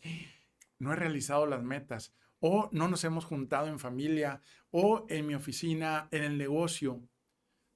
no 0.77 0.93
he 0.93 0.95
realizado 0.95 1.45
las 1.45 1.63
metas 1.63 2.13
o 2.39 2.69
no 2.71 2.87
nos 2.87 3.03
hemos 3.03 3.25
juntado 3.25 3.67
en 3.67 3.79
familia, 3.79 4.41
o 4.71 5.05
en 5.09 5.27
mi 5.27 5.35
oficina, 5.35 6.07
en 6.11 6.23
el 6.23 6.37
negocio, 6.37 7.01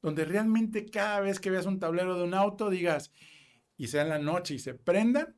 donde 0.04 0.26
realmente 0.26 0.86
cada 0.86 1.22
vez 1.22 1.40
que 1.40 1.50
veas 1.50 1.66
un 1.66 1.80
tablero 1.80 2.16
de 2.16 2.26
un 2.26 2.36
auto 2.36 2.70
digas, 2.70 3.12
y 3.78 3.88
sea 3.88 4.04
en 4.04 4.10
la 4.10 4.20
noche 4.20 4.54
y 4.54 4.60
se 4.60 4.76
prenda, 4.76 5.34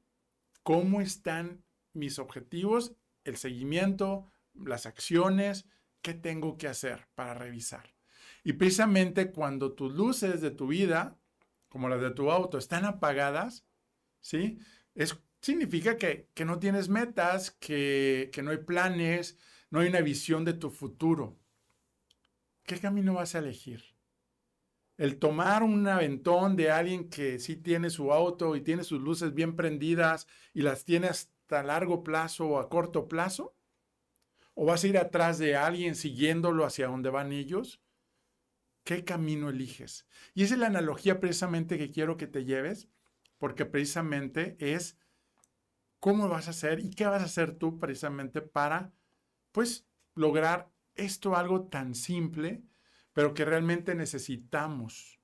cómo 0.63 0.99
están 0.99 1.63
mis 1.93 2.19
objetivos, 2.19 2.95
el 3.23 3.37
seguimiento, 3.37 4.25
las 4.53 4.85
acciones, 4.85 5.65
qué 6.01 6.13
tengo 6.13 6.57
que 6.57 6.67
hacer 6.67 7.07
para 7.15 7.35
revisar. 7.35 7.95
Y 8.43 8.53
precisamente 8.53 9.31
cuando 9.31 9.71
tus 9.73 9.93
luces 9.93 10.41
de 10.41 10.51
tu 10.51 10.67
vida, 10.67 11.17
como 11.69 11.87
las 11.87 12.01
de 12.01 12.11
tu 12.11 12.29
auto, 12.31 12.57
están 12.57 12.83
apagadas, 12.83 13.65
¿sí? 14.19 14.59
Es 14.95 15.17
significa 15.41 15.97
que, 15.97 16.27
no 16.43 16.57
tienes 16.57 16.89
metas, 16.89 17.51
que, 17.51 18.31
que 18.33 18.41
no 18.41 18.49
hay 18.49 18.57
planes, 18.57 19.37
no 19.69 19.79
hay 19.79 19.89
una 19.89 20.01
visión 20.01 20.43
de 20.43 20.53
tu 20.53 20.71
futuro. 20.71 21.37
¿Qué 22.63 22.79
camino 22.79 23.13
vas 23.13 23.35
a 23.35 23.39
elegir? 23.39 23.94
El 24.97 25.19
tomar 25.19 25.63
un 25.63 25.87
aventón 25.87 26.55
de 26.55 26.71
alguien 26.71 27.09
que 27.09 27.39
sí 27.39 27.57
tiene 27.57 27.89
su 27.89 28.13
auto 28.13 28.55
y 28.55 28.61
tiene 28.61 28.83
sus 28.83 29.01
luces 29.01 29.33
bien 29.33 29.55
prendidas 29.55 30.27
y 30.53 30.61
las 30.61 30.85
tiene 30.85 31.09
a 31.49 31.63
largo 31.63 32.03
plazo 32.03 32.47
o 32.47 32.59
a 32.59 32.69
corto 32.69 33.07
plazo? 33.07 33.55
¿O 34.53 34.65
vas 34.65 34.83
a 34.83 34.87
ir 34.87 34.97
atrás 34.97 35.37
de 35.37 35.55
alguien 35.55 35.95
siguiéndolo 35.95 36.65
hacia 36.65 36.87
donde 36.87 37.09
van 37.09 37.31
ellos? 37.31 37.81
¿Qué 38.83 39.03
camino 39.03 39.49
eliges? 39.49 40.07
Y 40.33 40.43
esa 40.43 40.53
es 40.53 40.59
la 40.59 40.67
analogía 40.67 41.19
precisamente 41.19 41.77
que 41.77 41.91
quiero 41.91 42.17
que 42.17 42.27
te 42.27 42.45
lleves, 42.45 42.87
porque 43.37 43.65
precisamente 43.65 44.55
es 44.59 44.97
cómo 45.99 46.29
vas 46.29 46.47
a 46.47 46.51
hacer 46.51 46.79
y 46.79 46.91
qué 46.91 47.05
vas 47.05 47.21
a 47.21 47.25
hacer 47.25 47.57
tú 47.57 47.79
precisamente 47.79 48.41
para, 48.41 48.93
pues, 49.51 49.87
lograr 50.13 50.71
esto 50.93 51.35
algo 51.35 51.67
tan 51.67 51.95
simple, 51.95 52.63
pero 53.15 53.33
que 53.33 53.45
realmente 53.45 53.95
necesitamos 53.95 55.21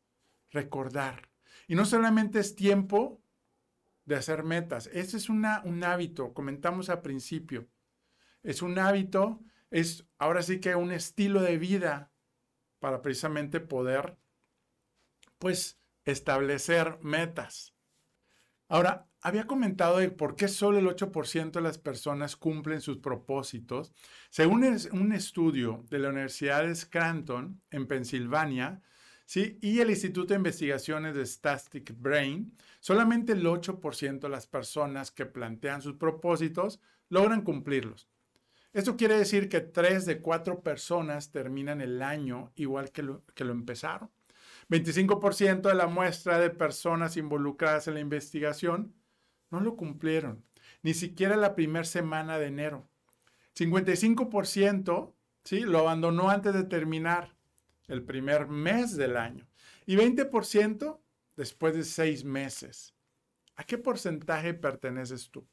recordar. 0.50 1.29
Y 1.67 1.75
no 1.75 1.83
solamente 1.83 2.39
es 2.39 2.55
tiempo 2.55 3.21
de 4.05 4.15
hacer 4.15 4.43
metas, 4.43 4.88
ese 4.93 5.17
es 5.17 5.27
una, 5.27 5.62
un 5.65 5.83
hábito, 5.83 6.33
comentamos 6.33 6.89
al 6.89 7.01
principio. 7.01 7.67
Es 8.43 8.62
un 8.62 8.79
hábito, 8.79 9.43
es 9.69 10.07
ahora 10.17 10.41
sí 10.41 10.62
que 10.62 10.74
un 10.74 10.93
estilo 10.93 11.41
de 11.41 11.57
vida 11.57 12.13
para 12.79 13.01
precisamente 13.01 13.60
poder, 13.60 14.17
pues, 15.38 15.77
establecer 16.05 16.98
metas. 17.01 17.75
Ahora, 18.69 19.11
había 19.22 19.46
comentado 19.46 20.00
de 20.00 20.10
por 20.10 20.36
qué 20.36 20.48
solo 20.48 20.80
el 20.80 20.88
8% 20.88 21.51
de 21.51 21.62
las 21.62 21.78
personas 21.78 22.36
cumplen 22.36 22.82
sus 22.82 22.98
propósitos. 22.98 23.94
Según 24.30 24.63
un 24.92 25.13
estudio 25.13 25.86
de 25.90 26.00
la 26.00 26.10
Universidad 26.10 26.63
de 26.63 26.75
Scranton, 26.75 27.62
en 27.70 27.88
Pensilvania, 27.88 28.82
y 29.34 29.80
el 29.80 29.90
Instituto 29.90 30.34
de 30.34 30.40
Investigaciones 30.40 31.16
de 31.16 31.25
Static 31.25 31.96
Brain, 31.98 32.54
solamente 32.82 33.32
el 33.32 33.46
8% 33.46 34.20
de 34.20 34.30
las 34.30 34.46
personas 34.46 35.12
que 35.12 35.25
plantean 35.25 35.82
sus 35.82 35.96
propósitos 35.96 36.82
logran 37.08 37.42
cumplirlos. 37.42 38.10
Esto 38.74 38.98
quiere 38.98 39.18
decir 39.18 39.48
que 39.48 39.62
3 39.62 40.06
de 40.06 40.22
4 40.22 40.63
personas 40.63 41.32
terminan 41.32 41.82
el 41.82 42.01
año 42.01 42.51
igual 42.56 42.92
que 42.92 43.04
lo, 43.04 43.24
que 43.34 43.46
lo 43.46 43.51
empezaron. 43.51 44.10
25% 44.70 45.62
de 45.62 45.75
la 45.75 45.88
muestra 45.88 46.40
de 46.40 46.50
personas 46.50 47.18
involucradas 47.18 47.88
en 47.88 47.96
la 47.96 48.00
investigación 48.00 48.94
no 49.51 49.60
lo 49.60 49.75
cumplieron, 49.75 50.43
ni 50.81 50.93
siquiera 50.93 51.36
la 51.36 51.53
primera 51.53 51.86
semana 51.86 52.39
de 52.39 52.48
enero. 52.48 52.89
55% 53.55 55.13
¿sí? 55.43 55.60
lo 55.60 55.79
abandonó 55.79 56.29
antes 56.29 56.53
de 56.53 56.63
terminar 56.63 57.36
el 57.88 58.03
primer 58.03 58.48
mes 58.48 58.96
del 58.96 59.17
año 59.17 59.48
y 59.86 59.98
20% 59.98 61.00
después 61.36 61.75
de 61.75 61.84
seis 61.84 62.24
meses. 62.24 62.96
¿A 63.55 63.63
qué 63.63 63.77
porcentaje 63.77 64.53
perteneces 64.53 65.29
tú? 65.29 65.48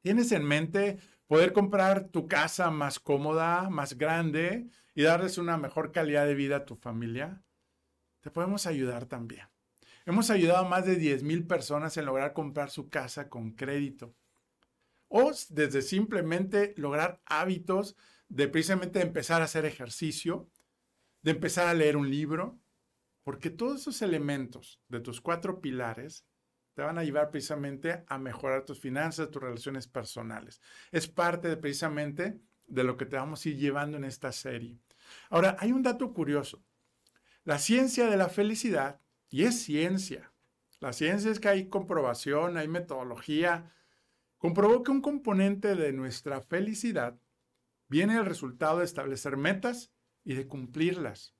¿Tienes 0.00 0.32
en 0.32 0.44
mente 0.44 0.98
poder 1.26 1.52
comprar 1.52 2.08
tu 2.08 2.28
casa 2.28 2.70
más 2.70 3.00
cómoda, 3.00 3.68
más 3.70 3.98
grande 3.98 4.68
y 4.94 5.02
darles 5.02 5.38
una 5.38 5.56
mejor 5.56 5.92
calidad 5.92 6.26
de 6.26 6.34
vida 6.34 6.56
a 6.58 6.64
tu 6.64 6.76
familia? 6.76 7.42
Te 8.20 8.30
podemos 8.30 8.66
ayudar 8.66 9.06
también. 9.06 9.53
Hemos 10.06 10.30
ayudado 10.30 10.66
a 10.66 10.68
más 10.68 10.84
de 10.84 10.96
10 10.96 11.22
mil 11.22 11.46
personas 11.46 11.96
en 11.96 12.04
lograr 12.04 12.32
comprar 12.34 12.70
su 12.70 12.90
casa 12.90 13.28
con 13.28 13.52
crédito. 13.52 14.14
O 15.08 15.32
desde 15.48 15.80
simplemente 15.80 16.74
lograr 16.76 17.22
hábitos 17.24 17.96
de 18.28 18.48
precisamente 18.48 19.00
empezar 19.00 19.40
a 19.40 19.46
hacer 19.46 19.64
ejercicio, 19.64 20.50
de 21.22 21.30
empezar 21.30 21.68
a 21.68 21.74
leer 21.74 21.96
un 21.96 22.10
libro, 22.10 22.58
porque 23.22 23.48
todos 23.48 23.80
esos 23.80 24.02
elementos 24.02 24.82
de 24.88 25.00
tus 25.00 25.20
cuatro 25.20 25.60
pilares 25.60 26.26
te 26.74 26.82
van 26.82 26.98
a 26.98 27.04
llevar 27.04 27.30
precisamente 27.30 28.04
a 28.06 28.18
mejorar 28.18 28.64
tus 28.64 28.80
finanzas, 28.80 29.30
tus 29.30 29.42
relaciones 29.42 29.86
personales. 29.86 30.60
Es 30.90 31.08
parte 31.08 31.48
de, 31.48 31.56
precisamente 31.56 32.40
de 32.66 32.84
lo 32.84 32.96
que 32.96 33.06
te 33.06 33.16
vamos 33.16 33.44
a 33.44 33.48
ir 33.48 33.56
llevando 33.56 33.96
en 33.96 34.04
esta 34.04 34.32
serie. 34.32 34.78
Ahora, 35.30 35.56
hay 35.60 35.72
un 35.72 35.82
dato 35.82 36.12
curioso. 36.12 36.62
La 37.44 37.58
ciencia 37.58 38.08
de 38.10 38.16
la 38.16 38.28
felicidad, 38.28 39.00
y 39.34 39.46
es 39.46 39.64
ciencia, 39.64 40.32
la 40.78 40.92
ciencia 40.92 41.28
es 41.28 41.40
que 41.40 41.48
hay 41.48 41.68
comprobación, 41.68 42.56
hay 42.56 42.68
metodología, 42.68 43.74
comprobó 44.38 44.84
que 44.84 44.92
un 44.92 45.00
componente 45.00 45.74
de 45.74 45.92
nuestra 45.92 46.40
felicidad 46.40 47.18
viene 47.88 48.14
del 48.14 48.26
resultado 48.26 48.78
de 48.78 48.84
establecer 48.84 49.36
metas 49.36 49.90
y 50.22 50.34
de 50.34 50.46
cumplirlas. 50.46 51.34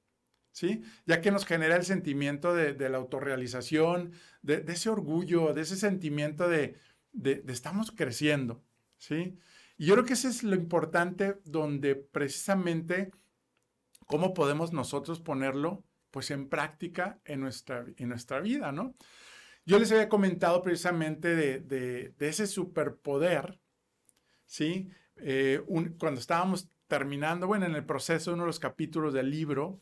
¿Sí? 0.51 0.83
Ya 1.07 1.21
que 1.21 1.31
nos 1.31 1.47
genera 1.47 1.77
el 1.77 1.85
sentimiento 1.85 2.53
de, 2.53 2.89
la 2.89 2.99
autorrealización, 2.99 4.11
de, 4.43 4.65
ese 4.67 4.91
orgullo, 4.91 5.55
de 5.55 5.61
ese 5.61 5.77
sentimiento 5.77 6.49
de, 6.49 6.77
de, 7.13 7.45
estamos 7.47 7.93
creciendo, 7.93 8.65
¿sí? 8.97 9.39
Y 9.77 9.87
yo 9.87 9.95
creo 9.95 10.05
que 10.05 10.15
eso 10.15 10.27
es 10.27 10.43
lo 10.43 10.57
importante 10.57 11.41
donde 11.45 11.95
precisamente 11.95 13.13
cómo 14.07 14.35
podemos 14.35 14.73
nosotros 14.73 15.21
ponerlo 15.21 15.85
pues 16.14 16.31
en 16.31 16.48
práctica 16.48 17.18
en 17.24 17.40
nuestra, 17.40 17.85
en 17.96 18.09
nuestra 18.09 18.38
vida, 18.38 18.70
¿no? 18.70 18.94
Yo 19.66 19.81
les 19.81 19.90
había 19.90 20.09
comentado 20.09 20.62
precisamente 20.62 21.35
de, 21.35 22.14
ese 22.20 22.46
superpoder, 22.46 23.59
¿sí? 24.46 24.90
Eh, 25.16 25.61
cuando 25.98 26.20
estábamos 26.20 26.70
terminando, 26.87 27.48
bueno, 27.48 27.66
en 27.66 27.74
el 27.74 27.85
proceso 27.85 28.31
de 28.31 28.35
uno 28.35 28.44
de 28.44 28.46
los 28.46 28.61
capítulos 28.61 29.12
del 29.12 29.29
libro, 29.29 29.81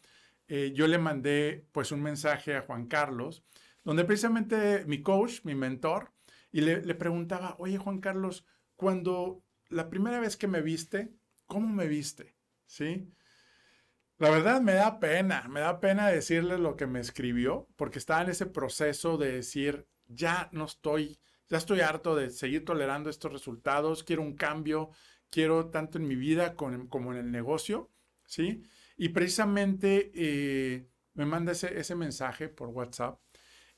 eh, 0.49 0.73
yo 0.75 0.87
le 0.87 0.97
mandé 0.97 1.67
pues 1.71 1.93
un 1.93 2.01
mensaje 2.01 2.57
a 2.57 2.63
Juan 2.63 2.87
Carlos, 2.87 3.45
donde 3.85 4.07
precisamente 4.07 4.87
mi 4.87 5.03
coach, 5.03 5.45
mi 5.45 5.55
mentor, 5.55 6.13
y 6.51 6.63
le, 6.63 6.81
le 6.81 6.95
preguntaba, 6.95 7.57
oye 7.59 7.77
Juan 7.77 8.01
Carlos, 8.01 8.47
cuando 8.75 9.45
la 9.69 9.91
primera 9.91 10.19
vez 10.19 10.39
que 10.39 10.49
me 10.49 10.63
viste, 10.63 11.13
¿cómo 11.45 11.69
me 11.69 11.89
viste? 11.89 12.35
¿Sí? 12.65 13.13
La 14.23 14.31
verdad 14.31 14.61
me 14.61 14.75
da 14.75 15.01
pena, 15.01 15.49
me 15.49 15.59
da 15.59 15.81
pena 15.81 16.07
decirle 16.07 16.57
lo 16.57 16.77
que 16.77 16.87
me 16.87 17.01
escribió, 17.01 17.67
porque 17.75 17.99
estaba 17.99 18.23
en 18.23 18.31
ese 18.31 18.47
proceso 18.47 19.19
de 19.19 19.33
decir, 19.33 19.89
ya 20.07 20.49
no 20.53 20.67
estoy, 20.67 21.19
ya 21.49 21.59
estoy 21.59 21.81
harto 21.81 22.15
de 22.15 22.31
seguir 22.31 22.65
tolerando 22.65 23.11
estos 23.11 23.33
resultados, 23.33 24.05
quiero 24.05 24.23
un 24.23 24.37
cambio, 24.37 24.91
quiero 25.29 25.71
tanto 25.71 25.99
en 25.99 26.07
mi 26.07 26.15
vida 26.15 26.55
como 26.55 27.13
en 27.13 27.19
el 27.19 27.33
negocio, 27.33 27.91
¿sí? 28.25 28.63
Y 28.97 29.09
precisamente 29.09 30.13
eh, 30.15 30.87
me 31.15 31.27
manda 31.27 31.51
ese, 31.51 31.95
mensaje 31.97 32.49
por 32.49 32.69
WhatsApp 32.69 33.19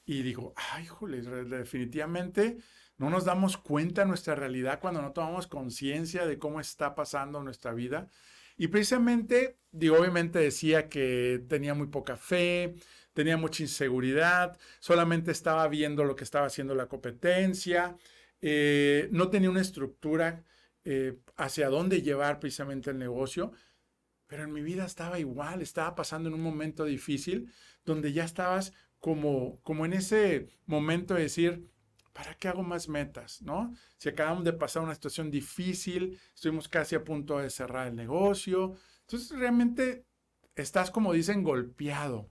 y 0.05 0.21
digo, 0.21 0.53
ay, 0.75 0.85
jole, 0.85 1.23
definitivamente 1.23 2.59
no 2.99 3.09
nos 3.09 3.25
damos 3.25 3.57
cuenta 3.57 4.03
de 4.03 4.09
nuestra 4.09 4.35
realidad 4.35 4.79
cuando 4.79 5.01
no 5.01 5.13
tomamos 5.13 5.47
conciencia 5.47 6.27
de 6.27 6.39
cómo 6.39 6.61
está 6.61 6.95
pasando 6.95 7.43
nuestra 7.43 7.73
vida. 7.73 8.11
Y 8.57 8.69
precisamente, 8.69 9.59
digo, 9.73 9.99
obviamente 9.99 10.39
decía 10.39 10.89
que 10.89 11.45
tenía 11.49 11.75
muy 11.75 11.89
poca 11.89 12.17
fe, 12.17 12.75
tenía 13.13 13.37
mucha 13.37 13.63
inseguridad, 13.63 14.59
solamente 14.81 15.31
estaba 15.31 15.67
viendo 15.69 16.05
lo 16.05 16.17
que 16.17 16.25
estaba 16.25 16.47
haciendo 16.47 16.75
la 16.75 16.89
competencia, 16.89 17.97
eh, 18.41 19.09
no 19.13 19.31
tenía 19.31 19.51
una 19.51 19.61
estructura 19.61 20.45
eh, 20.85 21.19
hacia 21.37 21.69
dónde 21.69 22.03
llevar 22.03 22.41
precisamente 22.41 22.91
el 22.91 22.99
negocio, 22.99 23.53
pero 24.27 24.45
en 24.45 24.53
mi 24.53 24.63
vida 24.63 24.85
estaba 24.85 25.19
igual, 25.19 25.63
estaba 25.63 25.95
pasando 25.95 26.29
en 26.29 26.35
un 26.35 26.43
momento 26.43 26.85
difícil 26.85 27.53
donde 27.85 28.13
ya 28.13 28.25
estabas 28.25 28.73
como, 29.01 29.61
como 29.63 29.85
en 29.85 29.93
ese 29.93 30.49
momento 30.67 31.15
de 31.15 31.23
decir, 31.23 31.69
¿para 32.15 32.35
qué 32.37 32.49
hago 32.49 32.63
más 32.63 32.89
metas? 32.89 33.43
¿No? 33.43 33.75
Si 33.99 34.09
acabamos 34.09 34.45
de 34.45 34.55
pasar 34.55 34.83
una 34.83 34.95
situación 34.95 35.31
difícil, 35.31 36.19
estuvimos 36.35 36.69
casi 36.69 36.95
a 36.95 37.05
punto 37.05 37.39
de 37.39 37.51
cerrar 37.51 37.89
el 37.89 37.97
negocio. 37.97 38.77
Entonces 39.01 39.37
realmente 39.37 40.07
estás, 40.55 40.91
como 40.91 41.13
dicen, 41.13 41.43
golpeado. 41.43 42.31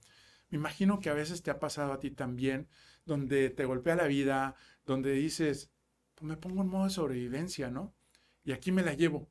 Me 0.50 0.58
imagino 0.58 1.00
que 1.00 1.10
a 1.10 1.14
veces 1.14 1.44
te 1.44 1.52
ha 1.52 1.60
pasado 1.60 1.94
a 1.94 2.00
ti 2.00 2.10
también, 2.12 2.68
donde 3.06 3.50
te 3.50 3.66
golpea 3.66 3.96
la 3.96 4.08
vida, 4.08 4.56
donde 4.86 5.12
dices, 5.12 5.70
pues 6.16 6.28
me 6.28 6.38
pongo 6.38 6.62
en 6.62 6.70
modo 6.70 6.86
de 6.86 6.90
sobrevivencia, 6.90 7.70
¿no? 7.70 7.94
Y 8.46 8.54
aquí 8.54 8.72
me 8.72 8.84
la 8.84 8.94
llevo. 8.94 9.30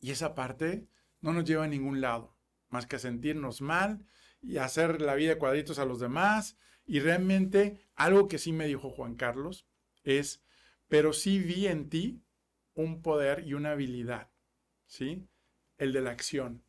Y 0.00 0.10
esa 0.10 0.34
parte 0.34 0.88
no 1.20 1.32
nos 1.32 1.44
lleva 1.44 1.64
a 1.64 1.68
ningún 1.68 2.00
lado, 2.00 2.36
más 2.70 2.86
que 2.86 2.96
a 2.96 2.98
sentirnos 2.98 3.60
mal 3.60 4.04
y 4.42 4.58
hacer 4.58 5.00
la 5.00 5.14
vida 5.14 5.38
cuadritos 5.38 5.78
a 5.78 5.84
los 5.84 6.00
demás 6.00 6.56
y 6.86 7.00
realmente 7.00 7.80
algo 7.94 8.28
que 8.28 8.38
sí 8.38 8.52
me 8.52 8.66
dijo 8.66 8.90
Juan 8.90 9.14
Carlos 9.14 9.66
es, 10.02 10.42
pero 10.88 11.12
sí 11.12 11.38
vi 11.38 11.66
en 11.66 11.88
ti 11.88 12.22
un 12.74 13.02
poder 13.02 13.46
y 13.46 13.54
una 13.54 13.72
habilidad, 13.72 14.30
¿sí? 14.86 15.26
El 15.78 15.92
de 15.92 16.00
la 16.02 16.10
acción. 16.10 16.62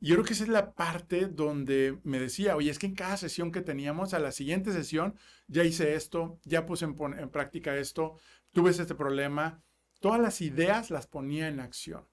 Yo 0.00 0.14
creo 0.14 0.24
que 0.24 0.32
esa 0.32 0.44
es 0.44 0.48
la 0.48 0.74
parte 0.74 1.26
donde 1.26 1.98
me 2.04 2.20
decía, 2.20 2.54
oye, 2.56 2.70
es 2.70 2.78
que 2.78 2.86
en 2.86 2.94
cada 2.94 3.16
sesión 3.16 3.50
que 3.50 3.62
teníamos, 3.62 4.14
a 4.14 4.20
la 4.20 4.30
siguiente 4.30 4.72
sesión, 4.72 5.16
ya 5.48 5.64
hice 5.64 5.94
esto, 5.94 6.38
ya 6.44 6.66
puse 6.66 6.84
en, 6.84 6.96
en 7.18 7.30
práctica 7.30 7.76
esto, 7.76 8.16
tuve 8.52 8.70
este 8.70 8.94
problema, 8.94 9.62
todas 10.00 10.20
las 10.20 10.40
ideas 10.40 10.90
las 10.90 11.08
ponía 11.08 11.48
en 11.48 11.58
acción. 11.58 12.06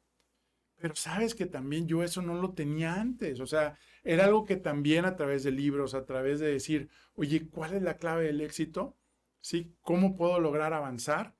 Pero 0.85 0.95
sabes 0.95 1.33
que 1.33 1.47
también 1.47 1.87
yo 1.87 2.03
eso 2.03 2.21
no 2.21 2.39
lo 2.39 2.53
tenía 2.53 3.01
antes. 3.01 3.39
O 3.39 3.47
sea, 3.47 3.75
era 4.03 4.25
algo 4.25 4.45
que 4.45 4.55
también 4.55 5.05
a 5.05 5.15
través 5.15 5.43
de 5.43 5.49
libros, 5.49 5.95
a 5.95 6.05
través 6.05 6.39
de 6.39 6.45
decir, 6.45 6.91
oye, 7.15 7.49
¿cuál 7.49 7.73
es 7.73 7.81
la 7.81 7.97
clave 7.97 8.25
del 8.25 8.39
éxito? 8.39 8.95
¿Sí? 9.41 9.75
¿Cómo 9.81 10.15
puedo 10.15 10.39
lograr 10.39 10.73
avanzar? 10.73 11.35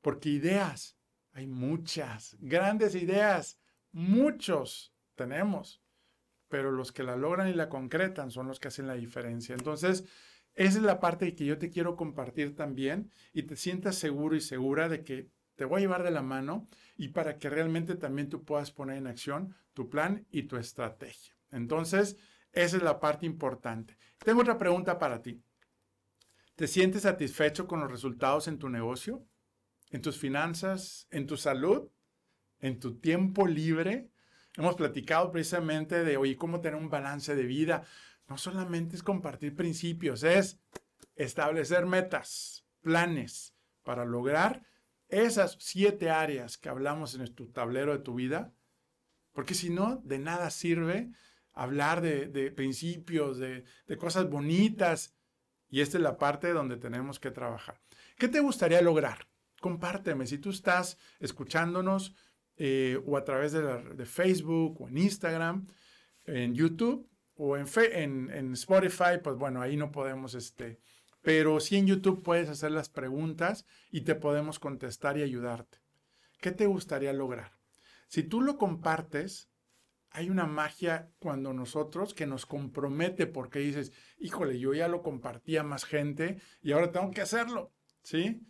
Porque 0.00 0.30
ideas, 0.30 0.96
hay 1.32 1.46
muchas, 1.46 2.38
grandes 2.40 2.94
ideas, 2.94 3.60
muchos 3.92 4.94
tenemos, 5.16 5.82
pero 6.48 6.70
los 6.70 6.90
que 6.90 7.02
la 7.02 7.16
logran 7.16 7.48
y 7.48 7.52
la 7.52 7.68
concretan 7.68 8.30
son 8.30 8.48
los 8.48 8.58
que 8.58 8.68
hacen 8.68 8.86
la 8.86 8.94
diferencia. 8.94 9.54
Entonces, 9.54 10.06
esa 10.54 10.78
es 10.78 10.82
la 10.82 10.98
parte 10.98 11.34
que 11.34 11.44
yo 11.44 11.58
te 11.58 11.68
quiero 11.68 11.94
compartir 11.94 12.56
también 12.56 13.10
y 13.34 13.42
te 13.42 13.54
sientas 13.54 13.96
seguro 13.96 14.34
y 14.34 14.40
segura 14.40 14.88
de 14.88 15.04
que 15.04 15.28
te 15.58 15.64
voy 15.64 15.78
a 15.78 15.80
llevar 15.80 16.04
de 16.04 16.12
la 16.12 16.22
mano 16.22 16.68
y 16.96 17.08
para 17.08 17.36
que 17.36 17.50
realmente 17.50 17.96
también 17.96 18.28
tú 18.28 18.44
puedas 18.44 18.70
poner 18.70 18.96
en 18.96 19.08
acción 19.08 19.56
tu 19.74 19.90
plan 19.90 20.24
y 20.30 20.44
tu 20.44 20.56
estrategia. 20.56 21.34
Entonces, 21.50 22.16
esa 22.52 22.76
es 22.76 22.82
la 22.84 23.00
parte 23.00 23.26
importante. 23.26 23.98
Tengo 24.24 24.42
otra 24.42 24.56
pregunta 24.56 25.00
para 25.00 25.20
ti. 25.20 25.42
¿Te 26.54 26.68
sientes 26.68 27.02
satisfecho 27.02 27.66
con 27.66 27.80
los 27.80 27.90
resultados 27.90 28.46
en 28.46 28.60
tu 28.60 28.68
negocio? 28.68 29.26
¿En 29.90 30.00
tus 30.00 30.16
finanzas? 30.16 31.08
¿En 31.10 31.26
tu 31.26 31.36
salud? 31.36 31.90
¿En 32.60 32.78
tu 32.78 33.00
tiempo 33.00 33.48
libre? 33.48 34.12
Hemos 34.56 34.76
platicado 34.76 35.32
precisamente 35.32 36.04
de, 36.04 36.16
oye, 36.18 36.36
cómo 36.36 36.60
tener 36.60 36.80
un 36.80 36.88
balance 36.88 37.34
de 37.34 37.46
vida. 37.46 37.82
No 38.28 38.38
solamente 38.38 38.94
es 38.94 39.02
compartir 39.02 39.56
principios, 39.56 40.22
es 40.22 40.60
establecer 41.16 41.84
metas, 41.84 42.64
planes 42.80 43.56
para 43.82 44.04
lograr 44.04 44.62
esas 45.08 45.56
siete 45.60 46.10
áreas 46.10 46.58
que 46.58 46.68
hablamos 46.68 47.14
en 47.14 47.34
tu 47.34 47.48
tablero 47.48 47.92
de 47.92 48.02
tu 48.02 48.14
vida. 48.14 48.52
Porque 49.32 49.54
si 49.54 49.70
no, 49.70 50.00
de 50.04 50.18
nada 50.18 50.50
sirve 50.50 51.10
hablar 51.58 52.00
de, 52.00 52.52
principios, 52.52 53.38
de, 53.38 53.64
cosas 53.98 54.30
bonitas. 54.30 55.16
Y 55.68 55.80
esta 55.80 55.98
es 55.98 56.02
la 56.02 56.16
parte 56.16 56.52
donde 56.52 56.76
tenemos 56.76 57.18
que 57.18 57.30
trabajar. 57.30 57.80
¿Qué 58.16 58.28
te 58.28 58.40
gustaría 58.40 58.80
lograr? 58.80 59.26
Compárteme. 59.60 60.26
Si 60.26 60.38
tú 60.38 60.50
estás 60.50 60.98
escuchándonos 61.18 62.14
eh, 62.56 63.00
o 63.06 63.16
a 63.16 63.24
través 63.24 63.52
de, 63.52 64.06
Facebook 64.06 64.80
o 64.80 64.88
en 64.88 64.98
Instagram, 64.98 65.66
en 66.24 66.54
YouTube 66.54 67.08
o 67.34 67.56
en, 67.56 67.66
en, 68.30 68.52
Spotify, 68.52 69.18
pues 69.22 69.36
bueno, 69.36 69.60
ahí 69.60 69.76
no 69.76 69.90
podemos, 69.90 70.34
este, 70.34 70.80
pero 71.28 71.60
sí 71.60 71.76
en 71.76 71.86
YouTube 71.86 72.22
puedes 72.22 72.48
hacer 72.48 72.70
las 72.70 72.88
preguntas 72.88 73.66
y 73.90 74.00
te 74.00 74.14
podemos 74.14 74.58
contestar 74.58 75.18
y 75.18 75.22
ayudarte. 75.22 75.76
¿Qué 76.40 76.52
te 76.52 76.64
gustaría 76.64 77.12
lograr? 77.12 77.52
Si 78.06 78.22
tú 78.22 78.40
lo 78.40 78.56
compartes, 78.56 79.50
hay 80.08 80.30
una 80.30 80.46
magia 80.46 81.10
cuando 81.18 81.52
nosotros 81.52 82.14
que 82.14 82.26
nos 82.26 82.46
compromete 82.46 83.26
porque 83.26 83.58
dices, 83.58 83.92
híjole, 84.18 84.58
yo 84.58 84.72
ya 84.72 84.88
lo 84.88 85.02
compartí 85.02 85.58
a 85.58 85.62
más 85.62 85.84
gente 85.84 86.40
y 86.62 86.72
ahora 86.72 86.92
tengo 86.92 87.10
que 87.10 87.20
hacerlo, 87.20 87.74
¿sí? 88.00 88.40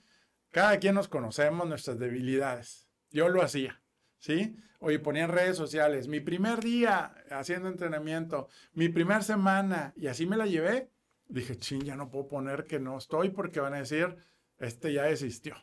Cada 0.52 0.78
quien 0.78 0.94
nos 0.94 1.08
conocemos 1.08 1.66
nuestras 1.66 1.98
debilidades. 1.98 2.88
Yo 3.10 3.28
lo 3.28 3.42
hacía, 3.42 3.82
¿sí? 4.20 4.54
Oye, 4.78 5.00
ponía 5.00 5.24
en 5.24 5.32
redes 5.32 5.56
sociales, 5.56 6.06
mi 6.06 6.20
primer 6.20 6.62
día 6.62 7.12
haciendo 7.32 7.70
entrenamiento, 7.70 8.46
mi 8.72 8.88
primera 8.88 9.22
semana, 9.22 9.92
y 9.96 10.06
así 10.06 10.26
me 10.26 10.36
la 10.36 10.46
llevé. 10.46 10.92
Dije, 11.28 11.56
ching, 11.56 11.82
ya 11.84 11.94
no 11.94 12.10
puedo 12.10 12.28
poner 12.28 12.64
que 12.64 12.80
no 12.80 12.96
estoy 12.96 13.30
porque 13.30 13.60
van 13.60 13.74
a 13.74 13.78
decir, 13.78 14.16
este 14.58 14.92
ya 14.92 15.08
existió. 15.08 15.56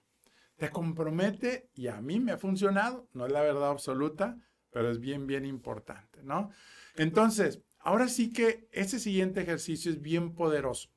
Te 0.58 0.70
compromete 0.70 1.70
y 1.74 1.88
a 1.88 2.00
mí 2.02 2.20
me 2.20 2.32
ha 2.32 2.38
funcionado, 2.38 3.10
no 3.14 3.26
es 3.26 3.32
la 3.32 3.42
verdad 3.42 3.70
absoluta, 3.70 4.38
pero 4.70 4.90
es 4.90 5.00
bien, 5.00 5.26
bien 5.28 5.46
importante, 5.46 6.22
¿no? 6.24 6.52
Entonces, 6.96 7.62
ahora 7.80 8.08
sí 8.08 8.32
que 8.32 8.68
ese 8.72 9.00
siguiente 9.00 9.42
ejercicio 9.42 9.92
es 9.92 10.02
bien 10.02 10.34
poderoso. 10.34 10.90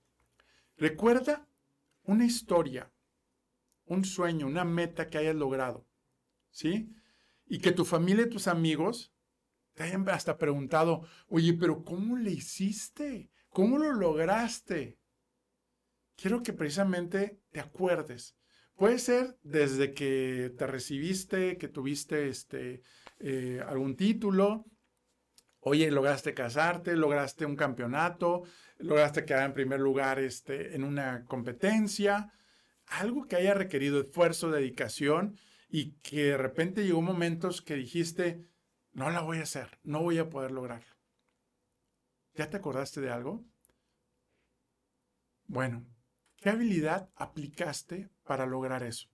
Recuerda 0.76 1.48
una 2.04 2.24
historia, 2.24 2.92
un 3.86 4.04
sueño, 4.04 4.46
una 4.46 4.64
meta 4.64 5.08
que 5.08 5.18
hayas 5.18 5.34
logrado, 5.34 5.86
¿sí? 6.50 6.94
Y 7.46 7.58
que 7.58 7.72
tu 7.72 7.84
familia 7.84 8.26
y 8.26 8.30
tus 8.30 8.48
amigos 8.48 9.12
te 9.74 9.84
hayan 9.84 10.08
hasta 10.08 10.38
preguntado, 10.38 11.06
oye, 11.28 11.54
pero 11.54 11.84
¿cómo 11.84 12.16
le 12.16 12.32
hiciste? 12.32 13.30
¿Cómo 13.58 13.76
lo 13.76 13.92
lograste? 13.92 15.00
Quiero 16.14 16.44
que 16.44 16.52
precisamente 16.52 17.40
te 17.50 17.58
acuerdes. 17.58 18.36
Puede 18.76 19.00
ser 19.00 19.36
desde 19.42 19.94
que 19.94 20.54
te 20.56 20.64
recibiste, 20.68 21.58
que 21.58 21.66
tuviste 21.66 22.28
este, 22.28 22.82
eh, 23.18 23.60
algún 23.66 23.96
título, 23.96 24.64
oye, 25.58 25.90
lograste 25.90 26.34
casarte, 26.34 26.94
lograste 26.94 27.46
un 27.46 27.56
campeonato, 27.56 28.44
lograste 28.78 29.24
quedar 29.24 29.46
en 29.46 29.54
primer 29.54 29.80
lugar 29.80 30.20
este, 30.20 30.76
en 30.76 30.84
una 30.84 31.24
competencia, 31.24 32.32
algo 32.86 33.26
que 33.26 33.34
haya 33.34 33.54
requerido 33.54 34.00
esfuerzo, 34.00 34.52
dedicación 34.52 35.36
y 35.68 35.94
que 35.94 36.26
de 36.26 36.36
repente 36.36 36.84
llegó 36.84 37.02
momentos 37.02 37.60
que 37.60 37.74
dijiste, 37.74 38.40
no 38.92 39.10
la 39.10 39.22
voy 39.22 39.38
a 39.38 39.42
hacer, 39.42 39.80
no 39.82 40.00
voy 40.00 40.18
a 40.18 40.30
poder 40.30 40.52
lograrlo. 40.52 40.97
¿Ya 42.38 42.48
te 42.48 42.56
acordaste 42.56 43.00
de 43.00 43.10
algo? 43.10 43.44
Bueno, 45.48 45.84
¿qué 46.36 46.50
habilidad 46.50 47.10
aplicaste 47.16 48.10
para 48.22 48.46
lograr 48.46 48.84
eso? 48.84 49.08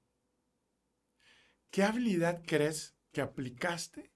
¿Qué 1.71 1.85
habilidad 1.85 2.43
crees 2.47 2.95
que 3.13 3.23
aplicaste 3.23 4.13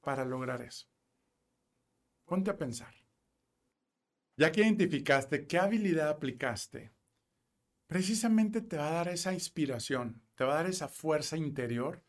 para 0.00 0.24
lograr 0.24 0.62
eso? 0.62 0.86
Ponte 2.24 2.52
a 2.52 2.56
pensar. 2.56 2.94
Ya 4.36 4.52
que 4.52 4.60
identificaste 4.60 5.48
qué 5.48 5.58
habilidad 5.58 6.10
aplicaste, 6.10 6.94
precisamente 7.88 8.60
te 8.60 8.76
va 8.76 8.90
a 8.90 8.92
dar 8.92 9.08
esa 9.08 9.32
inspiración, 9.32 10.22
te 10.36 10.44
va 10.44 10.52
a 10.52 10.62
dar 10.62 10.66
esa 10.66 10.86
fuerza 10.86 11.36
interior 11.36 12.04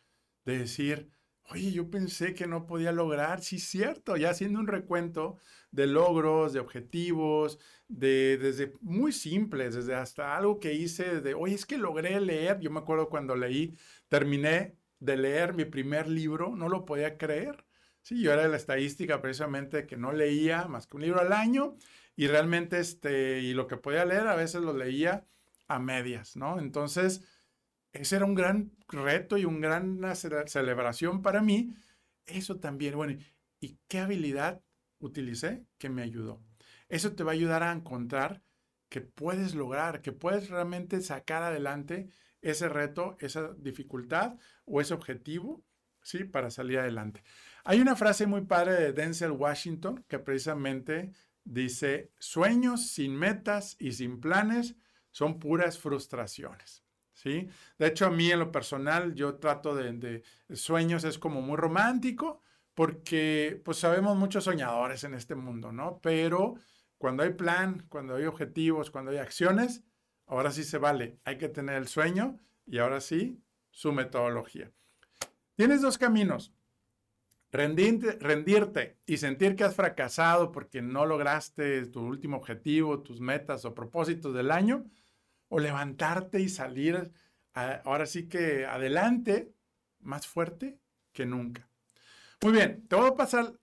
de 0.46 0.60
decir, 0.60 1.10
oye, 1.50 1.72
yo 1.72 1.90
pensé 1.90 2.34
que 2.34 2.48
no 2.48 2.66
podía 2.66 2.92
lograr, 2.92 3.42
sí 3.42 3.58
es 3.58 3.64
cierto, 3.64 4.18
ya 4.18 4.30
haciendo 4.32 4.60
un 4.60 4.68
recuento 4.68 5.38
de 5.72 5.88
logros, 5.88 6.54
de 6.54 6.60
objetivos, 6.60 7.60
de 7.88 8.38
desde 8.38 8.74
muy 8.82 9.12
simples, 9.12 9.76
desde 9.76 9.96
hasta 9.96 10.36
algo 10.38 10.60
que 10.60 10.74
hice, 10.74 11.22
de, 11.22 11.34
oye, 11.34 11.56
es 11.56 11.66
que 11.66 11.78
logré 11.78 12.20
leer, 12.22 12.60
yo 12.60 12.72
me 12.72 12.80
acuerdo 12.80 13.10
cuando 13.10 13.36
leí, 13.36 13.76
terminé 14.08 14.78
de 15.00 15.18
leer 15.18 15.54
mi 15.54 15.66
primer 15.66 16.08
libro, 16.08 16.56
no 16.56 16.70
lo 16.70 16.86
podía 16.86 17.18
creer. 17.18 17.66
Sí, 18.02 18.22
yo 18.22 18.34
era 18.34 18.44
de 18.44 18.50
la 18.50 18.58
estadística 18.58 19.22
precisamente 19.22 19.86
que 19.88 19.98
no 19.98 20.12
leía 20.12 20.68
más 20.68 20.88
que 20.88 20.98
un 20.98 21.04
libro 21.04 21.22
al 21.22 21.34
año 21.34 21.78
y 22.16 22.28
realmente 22.28 22.80
este, 22.80 23.40
y 23.40 23.54
lo 23.54 23.68
que 23.68 23.78
podía 23.78 24.06
leer 24.06 24.28
a 24.28 24.36
veces 24.36 24.62
lo 24.62 24.74
leía 24.74 25.26
a 25.68 25.80
medias, 25.80 26.36
¿no? 26.36 26.60
Entonces, 26.60 27.22
ese 27.94 28.16
era 28.16 28.26
un 28.26 28.36
gran 28.36 28.72
reto 28.88 29.38
y 29.38 29.46
una 29.46 29.80
gran 29.80 30.16
celebración 30.48 31.22
para 31.22 31.42
mí. 31.42 31.74
Eso 32.26 32.60
también, 32.60 32.96
bueno, 32.96 33.18
¿y 33.60 33.78
qué 33.88 34.00
habilidad 34.00 34.62
utilicé 35.00 35.66
que 35.78 35.90
me 35.90 36.02
ayudó? 36.02 36.42
Eso 36.90 37.14
te 37.14 37.24
va 37.24 37.32
a 37.32 37.36
ayudar 37.36 37.64
a 37.64 37.72
encontrar 37.72 38.42
que 38.90 39.02
puedes 39.02 39.56
lograr, 39.56 40.02
que 40.02 40.12
puedes 40.12 40.50
realmente 40.50 41.02
sacar 41.02 41.44
adelante 41.44 42.10
ese 42.42 42.68
reto, 42.68 43.16
esa 43.20 43.54
dificultad 43.54 44.38
o 44.66 44.82
ese 44.82 44.94
objetivo, 44.94 45.64
¿sí? 46.02 46.24
Para 46.24 46.52
salir 46.52 46.80
adelante. 46.80 47.24
Hay 47.64 47.80
una 47.80 47.96
frase 47.96 48.28
muy 48.28 48.42
padre 48.42 48.74
de 48.74 48.94
Denzel 48.94 49.32
Washington 49.32 50.04
que 50.08 50.20
precisamente 50.20 51.12
dice, 51.44 52.12
sueños 52.20 52.90
sin 52.90 53.16
metas 53.16 53.76
y 53.80 53.94
sin 53.94 54.20
planes 54.20 54.76
son 55.12 55.40
puras 55.40 55.80
frustraciones. 55.80 56.83
¿Sí? 57.13 57.47
De 57.78 57.88
hecho, 57.88 58.08
a 58.08 58.10
mí 58.10 58.32
en 58.32 58.39
lo 58.39 58.52
personal, 58.52 59.13
yo 59.13 59.36
trato 59.36 59.76
de, 59.76 59.93
de, 59.93 60.23
sueños, 60.56 61.04
es 61.04 61.19
como 61.19 61.41
muy 61.41 61.58
romántico, 61.58 62.41
porque 62.73 63.62
pues 63.63 63.78
sabemos 63.78 64.17
muchos 64.17 64.45
soñadores 64.45 65.04
en 65.04 65.13
este 65.13 65.36
mundo, 65.36 65.71
¿no? 65.71 65.99
Pero 66.02 66.56
cuando 66.97 67.23
hay 67.23 67.34
plan, 67.34 67.86
cuando 67.89 68.15
hay 68.15 68.26
objetivos, 68.26 68.89
cuando 68.89 69.12
hay 69.12 69.17
acciones, 69.17 69.84
ahora 70.26 70.52
sí 70.52 70.63
se 70.63 70.78
vale. 70.78 71.19
Hay 71.23 71.38
que 71.38 71.49
tener 71.49 71.76
el 71.76 71.88
sueño 71.88 72.39
y 72.65 72.80
ahora 72.80 73.02
sí 73.02 73.41
su 73.69 73.91
metodología. 73.91 74.71
Tienes 75.56 75.82
dos 75.82 75.97
caminos. 75.97 76.54
Rendirte, 77.52 78.17
rendirte, 78.19 78.97
y 79.06 79.17
sentir 79.17 79.56
que 79.56 79.63
has 79.63 79.76
fracasado 79.76 80.52
porque 80.52 80.82
no 80.82 81.06
lograste 81.06 81.86
tu 81.86 82.02
último 82.02 82.38
objetivo, 82.38 83.04
tus 83.04 83.21
metas 83.21 83.63
o 83.65 83.76
propósitos 83.76 84.34
del 84.34 84.49
año, 84.49 84.86
o 85.54 85.60
levantarte 85.60 86.39
y 86.39 86.50
salir 86.50 87.12
ahora 87.54 88.08
sí 88.08 88.28
que 88.28 88.66
adelante, 88.66 89.54
más 90.00 90.26
fuerte 90.26 90.80
que 91.12 91.28
nunca. 91.28 91.70
Muy 92.42 92.54
bien, 92.54 92.88
te 92.88 92.96
voy 92.96 93.12
a 93.12 93.16
pasar, 93.16 93.54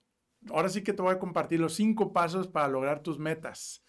ahora 0.50 0.68
sí 0.68 0.82
que 0.82 0.92
te 0.92 1.02
voy 1.02 1.12
a 1.12 1.18
compartir 1.18 1.58
los 1.58 1.74
cinco 1.74 2.12
pasos 2.12 2.46
para 2.46 2.68
lograr 2.68 3.02
tus 3.02 3.18
metas. 3.18 3.82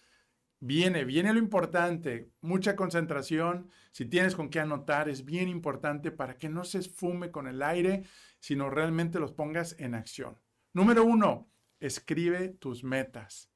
Viene, 0.58 1.04
viene 1.04 1.32
lo 1.32 1.38
importante, 1.38 2.28
mucha 2.40 2.74
concentración, 2.74 3.70
si 3.92 4.04
tienes 4.06 4.34
con 4.34 4.48
qué 4.50 4.58
anotar, 4.58 5.08
es 5.08 5.24
bien 5.24 5.48
importante 5.48 6.10
para 6.10 6.36
que 6.36 6.48
no 6.48 6.64
se 6.64 6.78
esfume 6.78 7.30
con 7.30 7.46
el 7.46 7.62
aire, 7.62 8.02
sino 8.40 8.68
realmente 8.68 9.20
los 9.20 9.30
pongas 9.30 9.76
en 9.78 9.94
acción. 9.94 10.40
Número 10.72 11.04
uno, 11.04 11.48
escribe 11.78 12.48
tus 12.48 12.82
metas. 12.82 13.48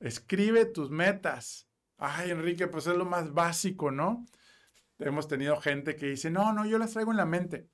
Escribe 0.00 0.64
tus 0.64 0.90
metas. 0.90 1.68
Ay, 2.04 2.32
Enrique, 2.32 2.66
pues 2.66 2.88
es 2.88 2.96
lo 2.96 3.04
más 3.04 3.32
básico, 3.32 3.92
¿no? 3.92 4.26
hemos 4.98 5.28
tenido 5.28 5.56
gente 5.56 5.94
que 5.96 6.06
dice, 6.06 6.30
no, 6.30 6.52
no, 6.52 6.66
yo 6.66 6.78
las 6.78 6.92
traigo 6.92 7.12
en 7.12 7.16
la 7.16 7.26
mente, 7.26 7.68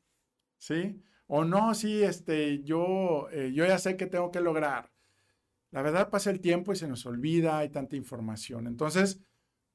¿sí? 0.59 1.03
O 1.27 1.45
no, 1.45 1.75
sí, 1.75 2.03
este, 2.03 2.63
yo, 2.63 3.29
eh, 3.31 3.53
yo 3.55 3.67
ya 3.67 3.79
sé 3.79 3.97
que 3.97 4.07
tengo 4.07 4.31
que 4.31 4.41
lograr. 4.41 4.91
La 5.71 5.83
verdad 5.83 6.11
pasa 6.11 6.31
el 6.31 6.41
tiempo 6.41 6.73
y 6.73 6.77
se 6.77 6.89
nos 6.89 7.05
olvida, 7.07 7.59
hay 7.59 7.71
tanta 7.71 7.97
información. 7.97 8.67
Entonces, 8.67 9.21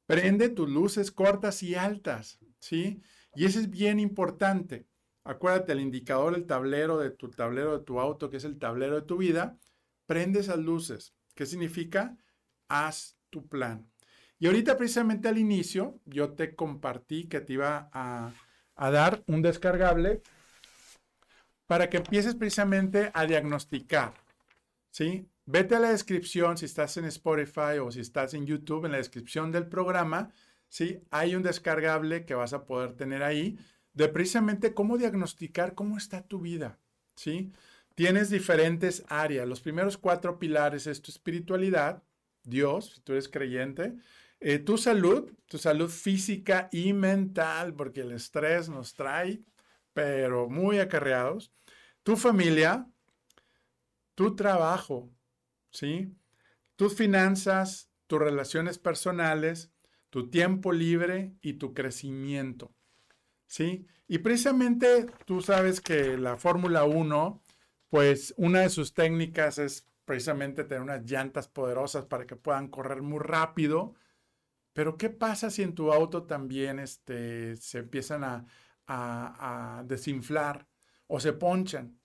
prende 0.06 0.50
tus 0.50 0.70
luces 0.70 1.12
cortas 1.12 1.62
y 1.64 1.76
altas, 1.76 2.40
¿sí? 2.60 3.02
Y 3.36 3.46
eso 3.46 3.60
es 3.60 3.70
bien 3.70 4.00
importante. 4.00 4.88
Acuérdate, 5.24 5.74
el 5.74 5.80
indicador, 5.80 6.36
el 6.36 6.46
tablero 6.46 6.98
de 6.98 7.12
tu 7.12 7.30
tablero 7.30 7.78
de 7.78 7.86
tu 7.86 8.00
auto, 8.00 8.30
que 8.30 8.38
es 8.38 8.46
el 8.46 8.58
tablero 8.58 8.96
de 8.96 9.08
tu 9.08 9.18
vida, 9.18 9.58
prende 10.08 10.40
esas 10.40 10.58
luces. 10.58 11.16
¿Qué 11.36 11.46
significa? 11.46 12.18
Haz 12.68 13.18
tu 13.30 13.48
plan. 13.48 13.93
Y 14.44 14.48
ahorita 14.48 14.76
precisamente 14.76 15.30
al 15.30 15.38
inicio 15.38 16.02
yo 16.04 16.34
te 16.34 16.54
compartí 16.54 17.30
que 17.30 17.40
te 17.40 17.54
iba 17.54 17.90
a, 17.94 18.34
dar 18.76 19.24
un 19.26 19.42
descargable 19.42 20.22
para 21.66 21.90
que 21.90 21.96
empieces 21.96 22.36
precisamente 22.36 23.10
a 23.14 23.26
diagnosticar, 23.26 24.14
¿sí? 24.92 25.30
Vete 25.46 25.76
a 25.76 25.80
la 25.80 25.92
descripción 25.92 26.58
si 26.58 26.66
estás 26.66 26.98
en 26.98 27.06
Spotify 27.06 27.78
o 27.82 27.90
si 27.90 28.02
estás 28.02 28.34
en 28.34 28.46
YouTube, 28.46 28.84
en 28.84 28.92
la 28.92 28.98
descripción 28.98 29.50
del 29.50 29.68
programa, 29.68 30.30
¿sí? 30.68 31.00
Hay 31.10 31.36
un 31.36 31.44
descargable 31.44 32.26
que 32.26 32.36
vas 32.36 32.52
a 32.52 32.66
poder 32.66 32.96
tener 32.96 33.24
ahí 33.24 33.58
de 33.94 34.10
precisamente 34.10 34.74
cómo 34.74 34.98
diagnosticar 34.98 35.74
cómo 35.74 35.98
está 35.98 36.22
tu 36.22 36.42
vida, 36.42 36.78
¿sí? 37.16 37.54
Tienes 37.96 38.30
diferentes 38.30 39.06
áreas. 39.08 39.48
Los 39.48 39.62
primeros 39.62 39.98
cuatro 39.98 40.38
pilares 40.38 40.86
es 40.86 41.02
tu 41.02 41.12
espiritualidad, 41.12 42.04
Dios, 42.44 42.96
si 42.96 43.00
tú 43.00 43.14
eres 43.14 43.30
creyente, 43.30 43.96
eh, 44.44 44.60
tu 44.60 44.78
salud, 44.78 45.32
tu 45.48 45.58
salud 45.58 45.90
física 45.90 46.70
y 46.72 46.94
mental, 46.94 47.74
porque 47.74 48.02
el 48.02 48.12
estrés 48.12 48.70
nos 48.70 48.94
trae, 48.94 49.42
pero 49.94 50.50
muy 50.50 50.80
acarreados. 50.80 51.52
Tu 52.04 52.16
familia, 52.16 52.88
tu 54.16 54.36
trabajo, 54.36 55.10
¿sí? 55.72 56.16
Tus 56.76 56.96
finanzas, 56.96 57.90
tus 58.08 58.20
relaciones 58.20 58.78
personales, 58.78 59.72
tu 60.10 60.30
tiempo 60.30 60.72
libre 60.72 61.36
y 61.42 61.54
tu 61.54 61.74
crecimiento. 61.74 62.72
¿sí? 63.48 63.86
Y 64.08 64.20
precisamente 64.20 65.06
tú 65.26 65.42
sabes 65.42 65.80
que 65.80 66.18
la 66.18 66.38
Fórmula 66.38 66.86
1, 66.86 67.42
pues 67.90 68.34
una 68.38 68.62
de 68.62 68.70
sus 68.70 68.94
técnicas 68.94 69.60
es 69.60 69.88
precisamente 70.06 70.64
tener 70.64 70.82
unas 70.82 71.04
llantas 71.10 71.48
poderosas 71.48 72.06
para 72.06 72.26
que 72.26 72.36
puedan 72.36 72.68
correr 72.68 73.02
muy 73.02 73.20
rápido. 73.20 73.94
Pero 74.74 74.98
¿qué 74.98 75.10
pasa 75.10 75.50
si 75.50 75.62
en 75.64 75.76
tu 75.76 75.94
auto 75.94 76.24
también 76.24 76.80
este, 76.80 77.56
se 77.58 77.80
empiezan 77.80 78.24
a, 78.24 78.46
a 78.88 79.84
desinflar 79.86 80.68
o 81.08 81.20
se 81.20 81.34
ponchan? 81.34 82.00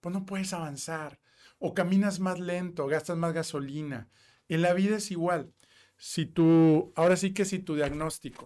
Pues 0.00 0.14
no 0.14 0.26
puedes 0.26 0.52
avanzar. 0.52 1.20
O 1.58 1.74
caminas 1.74 2.20
más 2.20 2.40
lento, 2.40 2.86
gastas 2.86 3.16
más 3.16 3.32
gasolina. 3.32 4.08
En 4.48 4.62
la 4.62 4.74
vida 4.74 4.96
es 4.96 5.10
igual. 5.10 5.52
Si 5.96 6.26
tú, 6.26 6.92
ahora 6.96 7.16
sí 7.16 7.32
que 7.32 7.44
si 7.44 7.58
tu 7.60 7.74
diagnóstico 7.76 8.44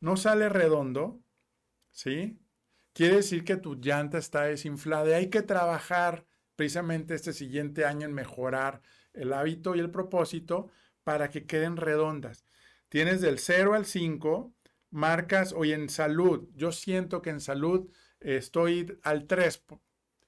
no 0.00 0.16
sale 0.16 0.48
redondo, 0.48 1.20
¿sí? 1.90 2.38
Quiere 2.92 3.16
decir 3.16 3.44
que 3.44 3.56
tu 3.56 3.76
llanta 3.76 4.18
está 4.18 4.42
desinflada 4.42 5.08
y 5.10 5.12
hay 5.12 5.30
que 5.30 5.42
trabajar 5.42 6.26
precisamente 6.56 7.14
este 7.14 7.32
siguiente 7.32 7.84
año 7.86 8.06
en 8.06 8.12
mejorar 8.12 8.82
el 9.14 9.32
hábito 9.32 9.74
y 9.74 9.80
el 9.80 9.90
propósito 9.90 10.70
para 11.04 11.30
que 11.30 11.46
queden 11.46 11.76
redondas. 11.76 12.44
Tienes 12.92 13.22
del 13.22 13.38
0 13.38 13.72
al 13.72 13.86
5, 13.86 14.54
marcas 14.90 15.54
hoy 15.54 15.72
en 15.72 15.88
salud. 15.88 16.50
Yo 16.54 16.72
siento 16.72 17.22
que 17.22 17.30
en 17.30 17.40
salud 17.40 17.90
estoy 18.20 18.98
al 19.02 19.26
3 19.26 19.64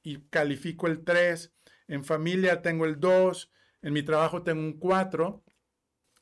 y 0.03 0.22
califico 0.31 0.87
el 0.87 1.05
3. 1.05 1.53
En 1.88 2.07
familia 2.07 2.62
tengo 2.62 2.87
el 2.87 2.98
2. 2.98 3.53
En 3.83 3.92
mi 3.92 4.03
trabajo 4.03 4.44
tengo 4.44 4.62
un 4.62 4.79
4. 4.79 5.44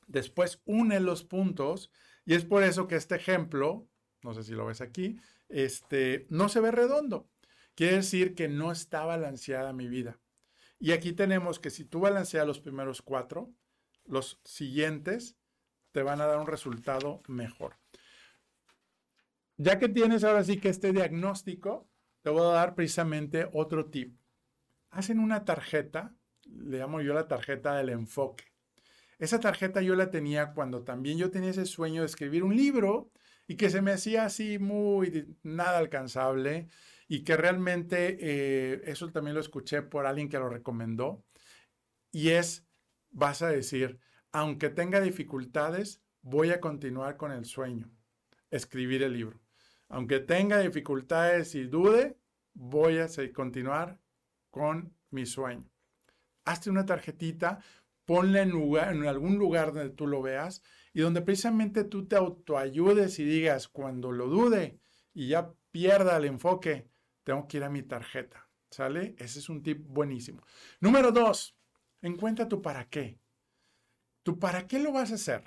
Después 0.07 0.61
une 0.65 0.99
los 0.99 1.23
puntos 1.23 1.89
y 2.25 2.33
es 2.33 2.43
por 2.43 2.63
eso 2.63 2.89
que 2.89 2.97
este 2.97 3.15
ejemplo, 3.15 3.87
no 4.21 4.33
sé 4.33 4.43
si 4.43 4.51
lo 4.51 4.65
ves 4.65 4.81
aquí, 4.81 5.21
este, 5.47 6.27
no 6.27 6.49
se 6.49 6.59
ve 6.59 6.71
redondo. 6.71 7.29
Quiere 7.73 7.95
decir 7.95 8.35
que 8.35 8.49
no 8.49 8.73
está 8.73 9.05
balanceada 9.05 9.71
mi 9.71 9.87
vida. 9.87 10.19
Y 10.77 10.91
aquí 10.91 11.13
tenemos 11.13 11.61
que 11.61 11.69
si 11.69 11.85
tú 11.85 12.01
balanceas 12.01 12.45
los 12.45 12.59
primeros 12.59 13.01
cuatro, 13.01 13.49
los 14.03 14.41
siguientes 14.43 15.37
te 15.93 16.03
van 16.03 16.19
a 16.19 16.25
dar 16.25 16.39
un 16.39 16.47
resultado 16.47 17.21
mejor. 17.27 17.77
Ya 19.55 19.79
que 19.79 19.87
tienes 19.87 20.23
ahora 20.23 20.43
sí 20.43 20.57
que 20.59 20.69
este 20.69 20.91
diagnóstico, 20.91 21.87
te 22.23 22.29
voy 22.29 22.41
a 22.41 22.55
dar 22.55 22.75
precisamente 22.75 23.47
otro 23.53 23.85
tip. 23.85 24.17
Hacen 24.89 25.19
una 25.19 25.45
tarjeta, 25.45 26.13
le 26.45 26.79
llamo 26.79 26.99
yo 27.01 27.13
la 27.13 27.27
tarjeta 27.27 27.75
del 27.75 27.89
enfoque. 27.89 28.45
Esa 29.19 29.39
tarjeta 29.39 29.81
yo 29.81 29.95
la 29.95 30.09
tenía 30.09 30.53
cuando 30.53 30.83
también 30.83 31.17
yo 31.17 31.31
tenía 31.31 31.51
ese 31.51 31.65
sueño 31.65 32.01
de 32.01 32.07
escribir 32.07 32.43
un 32.43 32.55
libro 32.55 33.11
y 33.47 33.55
que 33.55 33.69
se 33.69 33.81
me 33.81 33.91
hacía 33.91 34.25
así 34.25 34.57
muy 34.57 35.37
nada 35.43 35.77
alcanzable 35.77 36.67
y 37.07 37.23
que 37.23 37.37
realmente 37.37 38.17
eh, 38.19 38.81
eso 38.85 39.11
también 39.11 39.35
lo 39.35 39.41
escuché 39.41 39.83
por 39.83 40.07
alguien 40.07 40.29
que 40.29 40.39
lo 40.39 40.49
recomendó 40.49 41.23
y 42.11 42.29
es, 42.29 42.65
vas 43.11 43.41
a 43.41 43.49
decir, 43.49 43.99
aunque 44.33 44.69
tenga 44.69 44.99
dificultades, 44.99 46.01
voy 46.21 46.49
a 46.49 46.59
continuar 46.59 47.17
con 47.17 47.31
el 47.31 47.45
sueño, 47.45 47.89
escribir 48.49 49.03
el 49.03 49.13
libro. 49.13 49.39
Aunque 49.89 50.19
tenga 50.19 50.59
dificultades 50.59 51.53
y 51.53 51.65
dude, 51.65 52.17
voy 52.53 52.97
a 52.97 53.07
continuar 53.31 53.99
con 54.49 54.97
mi 55.11 55.27
sueño. 55.27 55.69
Hazte 56.45 56.71
una 56.71 56.85
tarjetita, 56.85 57.59
ponla 58.05 58.41
en, 58.41 59.07
algún 59.07 59.37
lugar 59.37 59.71
donde 59.71 59.91
tú 59.91 60.07
lo 60.07 60.23
veas 60.23 60.63
y 60.93 61.01
donde 61.01 61.21
precisamente 61.21 61.83
tú 61.83 62.07
te 62.07 62.15
autoayudes 62.15 63.19
y 63.19 63.23
digas, 63.23 63.67
cuando 63.67 64.11
lo 64.11 64.27
dude 64.27 64.79
y 65.13 65.27
ya 65.27 65.53
pierda 65.71 66.17
el 66.17 66.25
enfoque, 66.25 66.89
tengo 67.23 67.47
que 67.47 67.57
ir 67.57 67.63
a 67.63 67.69
mi 67.69 67.83
tarjeta. 67.83 68.49
¿Sale? 68.71 69.15
Ese 69.19 69.37
es 69.37 69.49
un 69.49 69.61
tip 69.61 69.85
buenísimo. 69.85 70.41
Número 70.79 71.11
dos, 71.11 71.55
encuentra 72.01 72.49
tu 72.49 72.63
para 72.63 72.89
qué. 72.89 73.22
¿Tu 74.23 74.39
para 74.39 74.67
qué 74.67 74.79
lo 74.79 74.91
vas 74.91 75.11
a 75.11 75.15
hacer? 75.15 75.43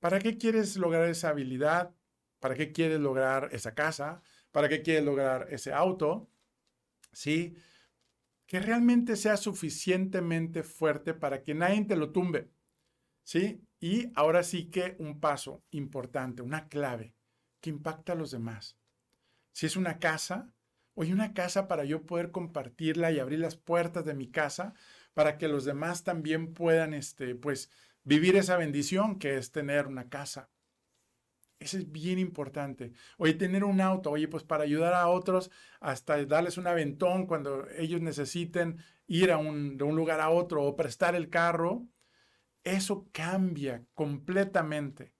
¿Para 0.00 0.18
qué 0.18 0.38
quieres 0.38 0.76
lograr 0.76 1.08
esa 1.08 1.30
habilidad? 1.30 1.94
¿Para 2.40 2.54
qué 2.54 2.72
quieres 2.72 3.00
lograr 3.00 3.50
esa 3.52 3.74
casa? 3.74 4.22
¿Para 4.50 4.68
qué 4.68 4.82
quieres 4.82 5.04
lograr 5.04 5.48
ese 5.50 5.72
auto? 5.72 6.30
¿Sí? 7.12 7.56
Que 8.46 8.60
realmente 8.60 9.16
sea 9.16 9.36
suficientemente 9.36 10.62
fuerte 10.62 11.14
para 11.14 11.42
que 11.42 11.54
nadie 11.54 11.84
te 11.84 11.96
lo 11.96 12.12
tumbe. 12.12 12.50
¿Sí? 13.24 13.62
Y 13.78 14.10
ahora 14.14 14.42
sí 14.42 14.70
que 14.70 14.96
un 14.98 15.20
paso 15.20 15.62
importante, 15.70 16.40
una 16.40 16.68
clave 16.68 17.14
que 17.60 17.70
impacta 17.70 18.12
a 18.12 18.16
los 18.16 18.30
demás. 18.30 18.78
Si 19.52 19.66
es 19.66 19.76
una 19.76 19.98
casa, 19.98 20.54
oye, 20.94 21.12
una 21.12 21.34
casa 21.34 21.68
para 21.68 21.84
yo 21.84 22.06
poder 22.06 22.30
compartirla 22.30 23.12
y 23.12 23.18
abrir 23.18 23.40
las 23.40 23.56
puertas 23.56 24.04
de 24.04 24.14
mi 24.14 24.30
casa 24.30 24.74
para 25.14 25.36
que 25.36 25.48
los 25.48 25.64
demás 25.64 26.04
también 26.04 26.54
puedan, 26.54 26.94
este, 26.94 27.34
pues, 27.34 27.70
vivir 28.08 28.36
esa 28.36 28.56
bendición 28.56 29.18
que 29.18 29.36
es 29.36 29.52
tener 29.52 29.86
una 29.86 30.08
casa. 30.08 30.48
Eso 31.58 31.76
es 31.76 31.92
bien 31.92 32.18
importante. 32.18 32.92
Oye, 33.18 33.34
tener 33.34 33.64
un 33.64 33.82
auto, 33.82 34.10
oye, 34.10 34.28
pues 34.28 34.44
para 34.44 34.64
ayudar 34.64 34.94
a 34.94 35.08
otros, 35.08 35.50
hasta 35.78 36.24
darles 36.24 36.56
un 36.56 36.66
aventón 36.66 37.26
cuando 37.26 37.68
ellos 37.76 38.00
necesiten 38.00 38.82
ir 39.06 39.28
de 39.28 39.34
un 39.84 39.96
lugar 39.96 40.20
a 40.20 40.30
otro 40.30 40.64
o 40.64 40.74
prestar 40.74 41.14
el 41.16 41.28
carro, 41.28 41.86
eso 42.64 43.08
cambia 43.12 43.84
completamente, 43.92 45.12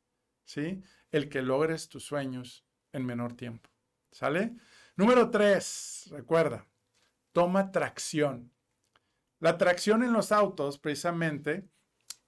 ¿sí? 0.45 0.83
El 1.11 1.29
que 1.29 1.43
logres 1.43 1.91
tus 1.91 2.05
sueños 2.05 2.65
en 2.93 3.05
menor 3.05 3.35
tiempo, 3.35 3.69
¿sale? 4.13 4.55
Número 4.97 5.31
tres, 5.31 6.09
recuerda, 6.11 6.67
toma 7.33 7.71
tracción. 7.71 8.51
La 9.41 9.59
tracción 9.59 10.03
en 10.03 10.13
los 10.13 10.33
autos, 10.33 10.79
precisamente, 10.79 11.69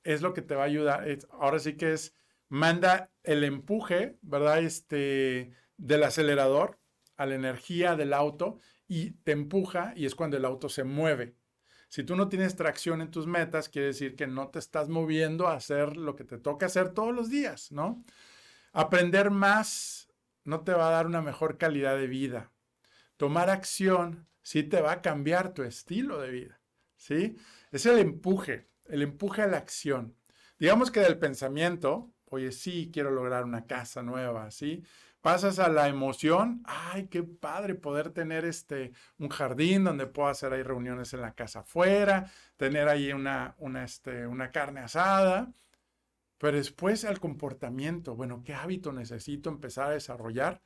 es 0.04 0.22
lo 0.22 0.32
que 0.32 0.42
te 0.42 0.54
va 0.54 0.62
a 0.62 0.66
ayudar. 0.66 1.06
ahora 1.30 1.58
sí 1.58 1.76
que 1.76 1.92
es, 1.92 2.14
manda 2.48 3.10
el 3.22 3.44
empuje, 3.44 4.18
¿verdad? 4.22 4.62
Este, 4.62 5.52
del 5.76 6.02
acelerador 6.02 6.78
a 7.16 7.26
la 7.26 7.34
energía 7.34 7.96
del 7.96 8.12
auto 8.12 8.58
y 8.88 9.10
te 9.10 9.32
empuja 9.32 9.92
y 9.94 10.06
es 10.06 10.14
cuando 10.14 10.36
el 10.36 10.44
auto 10.44 10.68
se 10.68 10.84
mueve. 10.84 11.36
Si 11.88 12.04
tú 12.04 12.16
no 12.16 12.28
tienes 12.28 12.56
tracción 12.56 13.00
en 13.02 13.10
tus 13.10 13.26
metas, 13.26 13.68
quiere 13.68 13.88
decir 13.88 14.14
que 14.14 14.26
no 14.26 14.48
te 14.48 14.58
estás 14.58 14.88
moviendo 14.88 15.48
a 15.48 15.54
hacer 15.54 15.96
lo 15.96 16.14
que 16.16 16.24
te 16.24 16.38
toca 16.38 16.66
hacer 16.66 16.90
todos 16.90 17.14
los 17.14 17.28
días, 17.28 17.72
¿no? 17.72 18.02
Aprender 18.72 19.30
más 19.30 20.08
no 20.44 20.62
te 20.62 20.72
va 20.72 20.88
a 20.88 20.92
dar 20.92 21.06
una 21.06 21.20
mejor 21.20 21.58
calidad 21.58 21.96
de 21.96 22.06
vida. 22.06 22.52
Tomar 23.16 23.50
acción 23.50 24.28
sí 24.40 24.62
te 24.62 24.80
va 24.80 24.92
a 24.92 25.02
cambiar 25.02 25.52
tu 25.52 25.62
estilo 25.62 26.20
de 26.20 26.30
vida, 26.30 26.60
¿sí? 26.96 27.36
Es 27.72 27.86
el 27.86 27.98
empuje, 27.98 28.69
el 28.90 29.03
empuje 29.03 29.42
a 29.42 29.46
la 29.46 29.59
acción. 29.59 30.16
Digamos 30.59 30.90
que 30.90 31.00
del 31.00 31.18
pensamiento, 31.18 32.12
oye, 32.26 32.53
sí, 32.53 32.90
quiero 32.92 33.11
lograr 33.11 33.44
una 33.44 33.66
casa 33.66 34.03
nueva, 34.03 34.50
¿sí? 34.50 34.83
pasas 35.20 35.59
a 35.59 35.68
la 35.68 35.88
emoción, 35.88 36.62
ay, 36.64 37.09
qué 37.09 37.22
padre 37.22 37.74
poder 37.74 38.11
tener 38.11 38.44
este, 38.44 38.92
un 39.18 39.29
jardín 39.29 39.85
donde 39.85 40.07
puedo 40.07 40.29
hacer 40.29 40.53
ahí 40.53 40.62
reuniones 40.62 41.12
en 41.12 41.20
la 41.20 41.35
casa 41.35 41.61
afuera, 41.61 42.31
tener 42.57 42.88
ahí 42.88 43.12
una, 43.12 43.55
una, 43.59 43.85
este, 43.85 44.26
una 44.26 44.50
carne 44.50 44.81
asada. 44.81 45.53
Pero 46.38 46.57
después 46.57 47.05
al 47.05 47.20
comportamiento, 47.20 48.16
bueno, 48.16 48.42
¿qué 48.44 48.55
hábito 48.55 48.92
necesito 48.92 49.50
empezar 49.50 49.88
a 49.88 49.90
desarrollar 49.90 50.62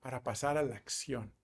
para 0.00 0.22
pasar 0.22 0.56
a 0.56 0.62
la 0.62 0.76
acción? 0.76 1.34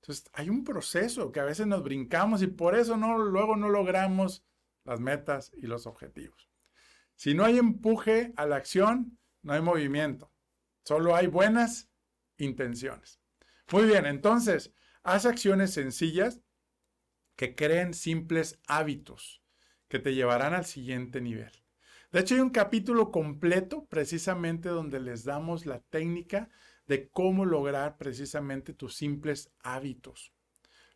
Entonces, 0.00 0.30
hay 0.32 0.48
un 0.48 0.64
proceso 0.64 1.30
que 1.32 1.40
a 1.40 1.44
veces 1.44 1.66
nos 1.66 1.82
brincamos 1.82 2.42
y 2.42 2.46
por 2.46 2.74
eso 2.74 2.96
no, 2.96 3.18
luego 3.18 3.56
no 3.56 3.68
logramos 3.68 4.42
las 4.84 5.00
metas 5.00 5.52
y 5.56 5.66
los 5.66 5.86
objetivos. 5.86 6.48
Si 7.14 7.34
no 7.34 7.44
hay 7.44 7.58
empuje 7.58 8.32
a 8.36 8.46
la 8.46 8.56
acción, 8.56 9.18
no 9.42 9.52
hay 9.52 9.60
movimiento. 9.60 10.32
Solo 10.84 11.14
hay 11.14 11.26
buenas 11.26 11.90
intenciones. 12.36 13.20
Muy 13.70 13.84
bien, 13.84 14.06
entonces, 14.06 14.72
haz 15.02 15.26
acciones 15.26 15.72
sencillas 15.72 16.40
que 17.36 17.54
creen 17.54 17.94
simples 17.94 18.60
hábitos 18.66 19.42
que 19.88 19.98
te 19.98 20.14
llevarán 20.14 20.54
al 20.54 20.64
siguiente 20.64 21.20
nivel. 21.20 21.52
De 22.10 22.20
hecho, 22.20 22.34
hay 22.34 22.40
un 22.40 22.50
capítulo 22.50 23.10
completo 23.10 23.86
precisamente 23.86 24.68
donde 24.68 25.00
les 25.00 25.24
damos 25.24 25.64
la 25.64 25.80
técnica 25.80 26.50
de 26.86 27.08
cómo 27.08 27.44
lograr 27.44 27.96
precisamente 27.96 28.74
tus 28.74 28.94
simples 28.94 29.50
hábitos. 29.60 30.32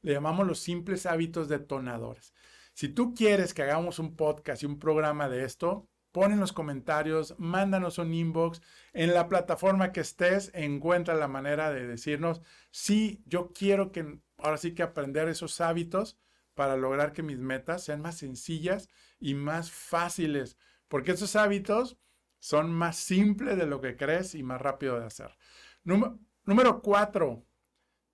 Le 0.03 0.13
llamamos 0.13 0.47
los 0.47 0.59
simples 0.59 1.07
hábitos 1.07 1.49
detonadores. 1.49 2.35
Si 2.77 2.91
tú 2.91 3.15
quieres 3.15 3.55
que 3.55 3.63
hagamos 3.63 3.99
un 3.99 4.17
podcast 4.17 4.63
y 4.63 4.67
un 4.67 4.79
programa 4.79 5.31
de 5.31 5.45
esto, 5.45 5.89
pon 6.13 6.31
en 6.31 6.41
los 6.41 6.53
comentarios, 6.53 7.35
mándanos 7.39 7.97
un 7.97 8.13
inbox. 8.13 8.61
En 8.93 9.15
la 9.15 9.31
plataforma 9.31 9.93
que 9.93 10.01
estés, 10.01 10.51
encuentra 10.53 11.15
la 11.15 11.27
manera 11.27 11.73
de 11.73 11.87
decirnos, 11.87 12.43
sí, 12.71 13.23
yo 13.25 13.55
quiero 13.55 13.93
que 13.93 14.21
ahora 14.37 14.59
sí 14.59 14.75
que 14.75 14.83
aprender 14.83 15.27
esos 15.27 15.63
hábitos 15.63 16.19
para 16.53 16.77
lograr 16.77 17.15
que 17.15 17.23
mis 17.23 17.39
metas 17.39 17.83
sean 17.83 18.03
más 18.03 18.19
sencillas 18.19 18.91
y 19.19 19.33
más 19.33 19.71
fáciles, 19.71 20.59
porque 20.89 21.13
esos 21.13 21.35
hábitos 21.35 21.97
son 22.41 22.71
más 22.71 22.97
simples 22.97 23.57
de 23.57 23.65
lo 23.65 23.81
que 23.81 23.97
crees 23.97 24.35
y 24.35 24.43
más 24.43 24.61
rápido 24.61 25.01
de 25.01 25.07
hacer. 25.07 25.35
Número, 25.83 26.83
cuatro, 26.83 27.47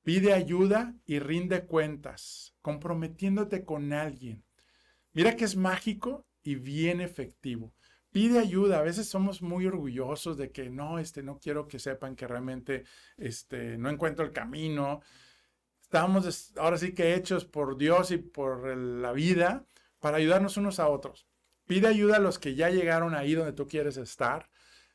pide 0.05 0.35
ayuda 0.35 0.94
y 1.05 1.18
rinde 1.18 1.66
cuentas, 1.66 2.55
comprometiéndote 2.62 3.64
con 3.64 3.92
alguien. 3.92 4.44
Mira 5.12 5.37
que 5.37 5.44
es 5.44 5.57
mágico 5.57 6.27
y 6.42 6.55
bien 6.57 7.01
efectivo. 7.01 7.72
Pide 8.11 8.38
ayuda. 8.38 8.79
A 8.79 8.83
veces 8.83 9.09
somos 9.09 9.42
muy 9.42 9.66
orgullosos 9.66 10.37
de 10.37 10.51
que 10.53 10.70
no, 10.70 10.98
este, 10.98 11.22
no 11.22 11.38
quiero 11.38 11.68
que 11.68 11.79
sepan 11.79 12.16
que 12.16 12.27
realmente 12.27 12.85
este, 13.16 13.79
no 13.79 13.90
encuentro 13.90 14.25
el 14.25 14.33
camino. 14.33 15.01
Estamos 15.83 16.53
ahora 16.57 16.79
sí 16.79 16.94
que 16.94 17.14
hechos 17.14 17.44
por 17.44 17.77
Dios 17.77 18.11
y 18.11 18.18
por 18.18 18.77
la 18.77 19.12
vida 19.12 19.66
para 19.98 20.16
ayudarnos 20.18 20.57
unos 20.57 20.79
a 20.79 20.88
otros. 20.88 21.27
Pide 21.66 21.88
ayuda 21.88 22.16
a 22.16 22.20
los 22.20 22.38
que 22.38 22.55
ya 22.55 22.70
llegaron 22.70 23.14
ahí 23.14 23.35
donde 23.35 23.53
tú 23.53 23.66
quieres 23.66 23.96
estar. 23.96 24.51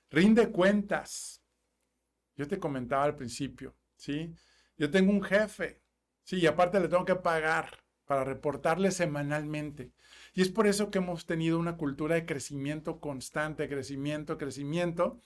Rinde 0.09 0.51
cuentas. 0.51 1.41
Yo 2.35 2.47
te 2.47 2.59
comentaba 2.59 3.03
al 3.03 3.15
principio, 3.15 3.75
¿sí? 3.95 4.33
Yo 4.77 4.91
tengo 4.91 5.11
un 5.11 5.23
jefe, 5.23 5.81
sí, 6.23 6.37
y 6.37 6.45
aparte 6.45 6.79
le 6.79 6.87
tengo 6.87 7.03
que 7.03 7.15
pagar 7.15 7.86
para 8.07 8.23
reportarle 8.23 8.91
semanalmente. 8.91 9.91
Y 10.33 10.41
es 10.41 10.49
por 10.49 10.65
eso 10.65 10.89
que 10.89 10.97
hemos 10.97 11.25
tenido 11.25 11.59
una 11.59 11.77
cultura 11.77 12.15
de 12.15 12.25
crecimiento 12.25 12.99
constante, 12.99 13.69
crecimiento, 13.69 14.37
crecimiento, 14.37 15.21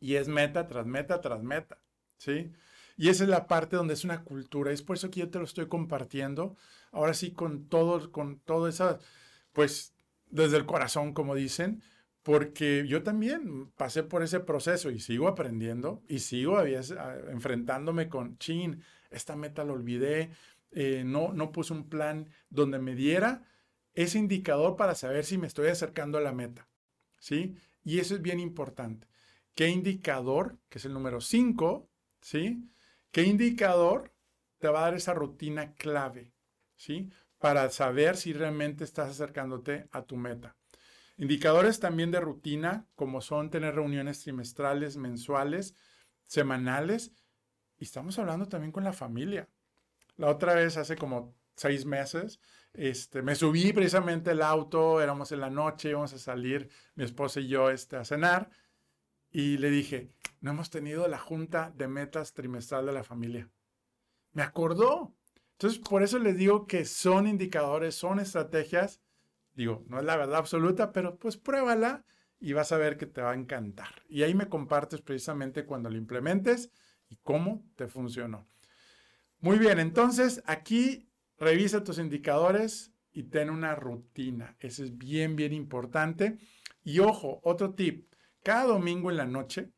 y 0.00 0.16
es 0.16 0.28
meta 0.28 0.66
tras 0.66 0.84
meta 0.84 1.20
tras 1.20 1.42
meta, 1.42 1.78
¿sí? 2.18 2.52
Y 2.96 3.08
esa 3.08 3.24
es 3.24 3.30
la 3.30 3.46
parte 3.46 3.76
donde 3.76 3.94
es 3.94 4.04
una 4.04 4.24
cultura. 4.24 4.72
Es 4.72 4.82
por 4.82 4.96
eso 4.96 5.10
que 5.10 5.20
yo 5.20 5.30
te 5.30 5.38
lo 5.38 5.44
estoy 5.44 5.68
compartiendo. 5.68 6.56
Ahora 6.90 7.14
sí, 7.14 7.32
con 7.32 7.68
todo, 7.68 8.10
con 8.12 8.40
todo 8.40 8.68
esa, 8.68 8.98
pues, 9.52 9.94
desde 10.26 10.56
el 10.56 10.66
corazón, 10.66 11.14
como 11.14 11.34
dicen, 11.34 11.82
porque 12.22 12.84
yo 12.86 13.02
también 13.02 13.70
pasé 13.72 14.02
por 14.02 14.22
ese 14.22 14.40
proceso 14.40 14.90
y 14.90 15.00
sigo 15.00 15.28
aprendiendo 15.28 16.02
y 16.08 16.20
sigo 16.20 16.60
enfrentándome 16.60 18.08
con, 18.08 18.38
chin, 18.38 18.82
esta 19.10 19.36
meta 19.36 19.64
la 19.64 19.72
olvidé, 19.72 20.30
eh, 20.72 21.02
no, 21.04 21.32
no 21.32 21.52
puse 21.52 21.72
un 21.72 21.88
plan 21.88 22.28
donde 22.50 22.78
me 22.78 22.94
diera 22.94 23.46
ese 23.94 24.18
indicador 24.18 24.76
para 24.76 24.94
saber 24.94 25.24
si 25.24 25.38
me 25.38 25.46
estoy 25.46 25.68
acercando 25.68 26.18
a 26.18 26.22
la 26.22 26.32
meta. 26.32 26.68
¿Sí? 27.18 27.56
Y 27.84 27.98
eso 27.98 28.14
es 28.14 28.22
bien 28.22 28.40
importante. 28.40 29.08
¿Qué 29.54 29.68
indicador, 29.68 30.58
que 30.68 30.78
es 30.78 30.84
el 30.84 30.94
número 30.94 31.20
5, 31.20 31.88
¿sí? 32.20 32.70
¿Qué 33.10 33.24
indicador 33.24 34.14
te 34.58 34.68
va 34.68 34.80
a 34.80 34.82
dar 34.84 34.94
esa 34.94 35.12
rutina 35.12 35.74
clave, 35.74 36.32
¿sí? 36.74 37.10
Para 37.38 37.68
saber 37.70 38.16
si 38.16 38.32
realmente 38.32 38.84
estás 38.84 39.10
acercándote 39.10 39.88
a 39.92 40.02
tu 40.02 40.16
meta. 40.16 40.56
Indicadores 41.18 41.80
también 41.80 42.10
de 42.10 42.20
rutina, 42.20 42.88
como 42.94 43.20
son 43.20 43.50
tener 43.50 43.74
reuniones 43.74 44.20
trimestrales, 44.22 44.96
mensuales, 44.96 45.74
semanales. 46.26 47.12
Y 47.78 47.84
estamos 47.84 48.18
hablando 48.18 48.48
también 48.48 48.72
con 48.72 48.84
la 48.84 48.92
familia. 48.92 49.48
La 50.16 50.28
otra 50.28 50.54
vez, 50.54 50.76
hace 50.76 50.96
como 50.96 51.34
seis 51.54 51.84
meses, 51.84 52.40
este, 52.72 53.22
me 53.22 53.34
subí 53.34 53.72
precisamente 53.72 54.30
el 54.30 54.42
auto, 54.42 55.00
éramos 55.00 55.32
en 55.32 55.40
la 55.40 55.50
noche, 55.50 55.90
íbamos 55.90 56.12
a 56.12 56.18
salir 56.18 56.70
mi 56.94 57.04
esposa 57.04 57.40
y 57.40 57.48
yo 57.48 57.70
este, 57.70 57.96
a 57.96 58.04
cenar, 58.04 58.50
y 59.30 59.58
le 59.58 59.70
dije, 59.70 60.12
no 60.40 60.50
hemos 60.50 60.70
tenido 60.70 61.08
la 61.08 61.18
junta 61.18 61.72
de 61.76 61.88
metas 61.88 62.34
trimestral 62.34 62.86
de 62.86 62.92
la 62.92 63.04
familia. 63.04 63.50
Me 64.32 64.42
acordó. 64.42 65.14
Entonces, 65.52 65.78
por 65.78 66.02
eso 66.02 66.18
les 66.18 66.36
digo 66.36 66.66
que 66.66 66.84
son 66.84 67.26
indicadores, 67.26 67.94
son 67.94 68.18
estrategias. 68.18 69.00
Digo, 69.54 69.84
no 69.86 69.98
es 69.98 70.04
la 70.04 70.16
verdad 70.16 70.36
absoluta, 70.36 70.92
pero 70.92 71.16
pues 71.16 71.36
pruébala 71.36 72.04
y 72.40 72.52
vas 72.54 72.72
a 72.72 72.76
ver 72.76 72.96
que 72.96 73.06
te 73.06 73.22
va 73.22 73.32
a 73.32 73.36
encantar. 73.36 74.02
Y 74.08 74.22
ahí 74.22 74.34
me 74.34 74.48
compartes 74.48 75.00
precisamente 75.00 75.64
cuando 75.64 75.88
lo 75.88 75.96
implementes 75.96 76.70
y 77.08 77.16
cómo 77.16 77.64
te 77.76 77.86
funcionó. 77.86 78.48
Muy 79.42 79.58
bien, 79.58 79.80
entonces 79.80 80.40
aquí 80.46 81.10
revisa 81.36 81.82
tus 81.82 81.98
indicadores 81.98 82.92
y 83.12 83.24
ten 83.24 83.50
una 83.50 83.74
rutina. 83.74 84.56
Eso 84.60 84.84
es 84.84 84.96
bien, 84.96 85.34
bien 85.34 85.52
importante. 85.52 86.38
Y 86.84 87.00
ojo, 87.00 87.40
otro 87.42 87.74
tip. 87.74 88.06
Cada 88.44 88.66
domingo 88.66 89.10
en 89.10 89.16
la 89.16 89.26
noche, 89.26 89.72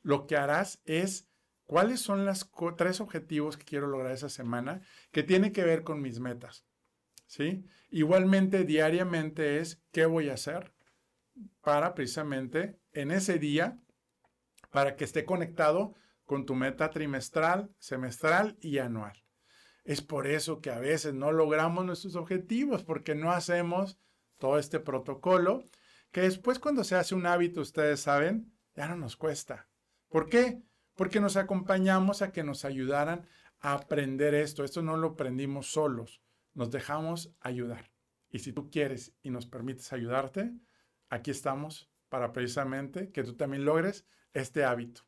lo 0.00 0.26
que 0.26 0.38
harás 0.38 0.80
es 0.86 1.28
cuáles 1.66 2.00
son 2.00 2.24
los 2.24 2.50
tres 2.78 3.02
objetivos 3.02 3.58
que 3.58 3.66
quiero 3.66 3.88
lograr 3.88 4.12
esa 4.12 4.30
semana 4.30 4.80
que 5.12 5.22
tienen 5.22 5.52
que 5.52 5.64
ver 5.64 5.84
con 5.84 6.00
mis 6.00 6.18
metas. 6.18 6.64
¿Sí? 7.26 7.66
Igualmente, 7.90 8.64
diariamente 8.64 9.58
es 9.58 9.82
qué 9.92 10.06
voy 10.06 10.30
a 10.30 10.34
hacer 10.34 10.72
para 11.60 11.94
precisamente 11.94 12.80
en 12.94 13.10
ese 13.10 13.38
día, 13.38 13.78
para 14.70 14.96
que 14.96 15.04
esté 15.04 15.26
conectado 15.26 15.94
con 16.24 16.46
tu 16.46 16.54
meta 16.54 16.90
trimestral, 16.90 17.74
semestral 17.78 18.56
y 18.60 18.78
anual. 18.78 19.24
Es 19.84 20.00
por 20.00 20.26
eso 20.26 20.60
que 20.60 20.70
a 20.70 20.78
veces 20.78 21.14
no 21.14 21.30
logramos 21.32 21.84
nuestros 21.84 22.16
objetivos, 22.16 22.82
porque 22.82 23.14
no 23.14 23.32
hacemos 23.32 23.98
todo 24.38 24.58
este 24.58 24.80
protocolo, 24.80 25.64
que 26.10 26.22
después 26.22 26.58
cuando 26.58 26.84
se 26.84 26.96
hace 26.96 27.14
un 27.14 27.26
hábito, 27.26 27.60
ustedes 27.60 28.00
saben, 28.00 28.52
ya 28.74 28.88
no 28.88 28.96
nos 28.96 29.16
cuesta. 29.16 29.68
¿Por 30.08 30.28
qué? 30.28 30.62
Porque 30.94 31.20
nos 31.20 31.36
acompañamos 31.36 32.22
a 32.22 32.32
que 32.32 32.44
nos 32.44 32.64
ayudaran 32.64 33.26
a 33.60 33.72
aprender 33.72 34.34
esto. 34.34 34.64
Esto 34.64 34.82
no 34.82 34.96
lo 34.96 35.08
aprendimos 35.08 35.72
solos, 35.72 36.22
nos 36.54 36.70
dejamos 36.70 37.34
ayudar. 37.40 37.90
Y 38.30 38.40
si 38.40 38.52
tú 38.52 38.70
quieres 38.70 39.14
y 39.22 39.30
nos 39.30 39.46
permites 39.46 39.92
ayudarte, 39.92 40.52
aquí 41.08 41.30
estamos 41.30 41.90
para 42.08 42.32
precisamente 42.32 43.10
que 43.10 43.24
tú 43.24 43.34
también 43.34 43.64
logres 43.64 44.06
este 44.32 44.64
hábito. 44.64 45.02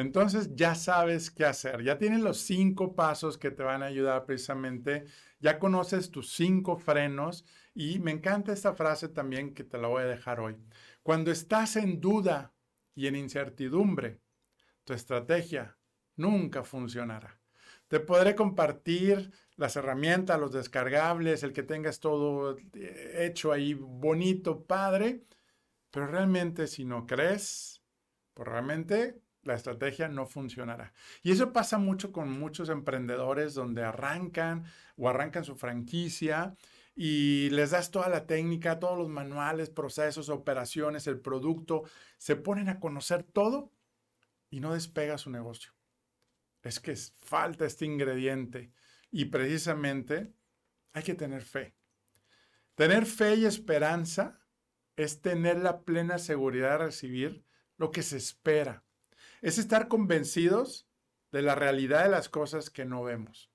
Entonces 0.00 0.54
ya 0.54 0.74
sabes 0.74 1.30
qué 1.30 1.44
hacer, 1.44 1.82
ya 1.82 1.98
tienes 1.98 2.20
los 2.20 2.38
cinco 2.38 2.94
pasos 2.94 3.38
que 3.38 3.50
te 3.50 3.62
van 3.62 3.82
a 3.82 3.86
ayudar 3.86 4.24
precisamente, 4.24 5.04
ya 5.38 5.58
conoces 5.58 6.10
tus 6.10 6.32
cinco 6.32 6.76
frenos 6.76 7.44
y 7.74 7.98
me 7.98 8.10
encanta 8.10 8.52
esta 8.52 8.74
frase 8.74 9.08
también 9.08 9.54
que 9.54 9.64
te 9.64 9.78
la 9.78 9.88
voy 9.88 10.02
a 10.02 10.06
dejar 10.06 10.40
hoy. 10.40 10.56
Cuando 11.02 11.30
estás 11.30 11.76
en 11.76 12.00
duda 12.00 12.52
y 12.94 13.06
en 13.06 13.16
incertidumbre, 13.16 14.20
tu 14.84 14.92
estrategia 14.92 15.78
nunca 16.16 16.62
funcionará. 16.62 17.40
Te 17.88 18.00
podré 18.00 18.34
compartir 18.34 19.32
las 19.56 19.76
herramientas, 19.76 20.38
los 20.38 20.52
descargables, 20.52 21.42
el 21.42 21.52
que 21.52 21.62
tengas 21.62 22.00
todo 22.00 22.56
hecho 22.72 23.52
ahí 23.52 23.74
bonito, 23.74 24.64
padre, 24.64 25.24
pero 25.90 26.06
realmente 26.06 26.66
si 26.66 26.84
no 26.84 27.06
crees, 27.06 27.82
pues 28.34 28.48
realmente 28.48 29.20
la 29.42 29.54
estrategia 29.54 30.08
no 30.08 30.26
funcionará. 30.26 30.92
Y 31.22 31.32
eso 31.32 31.52
pasa 31.52 31.78
mucho 31.78 32.12
con 32.12 32.30
muchos 32.30 32.68
emprendedores 32.68 33.54
donde 33.54 33.82
arrancan 33.82 34.64
o 34.96 35.08
arrancan 35.08 35.44
su 35.44 35.56
franquicia 35.56 36.56
y 36.94 37.48
les 37.50 37.70
das 37.70 37.90
toda 37.90 38.08
la 38.08 38.26
técnica, 38.26 38.78
todos 38.78 38.98
los 38.98 39.08
manuales, 39.08 39.70
procesos, 39.70 40.28
operaciones, 40.28 41.06
el 41.06 41.20
producto, 41.20 41.84
se 42.18 42.36
ponen 42.36 42.68
a 42.68 42.80
conocer 42.80 43.22
todo 43.22 43.72
y 44.50 44.60
no 44.60 44.74
despega 44.74 45.16
su 45.16 45.30
negocio. 45.30 45.72
Es 46.62 46.80
que 46.80 46.94
falta 46.94 47.64
este 47.64 47.86
ingrediente 47.86 48.72
y 49.10 49.26
precisamente 49.26 50.34
hay 50.92 51.02
que 51.02 51.14
tener 51.14 51.42
fe. 51.42 51.74
Tener 52.74 53.06
fe 53.06 53.36
y 53.36 53.46
esperanza 53.46 54.40
es 54.96 55.22
tener 55.22 55.58
la 55.58 55.82
plena 55.82 56.18
seguridad 56.18 56.72
de 56.72 56.84
recibir 56.86 57.44
lo 57.78 57.90
que 57.90 58.02
se 58.02 58.18
espera. 58.18 58.84
Es 59.40 59.58
estar 59.58 59.88
convencidos 59.88 60.86
de 61.32 61.42
la 61.42 61.54
realidad 61.54 62.04
de 62.04 62.10
las 62.10 62.28
cosas 62.28 62.70
que 62.70 62.84
no 62.84 63.02
vemos. 63.02 63.50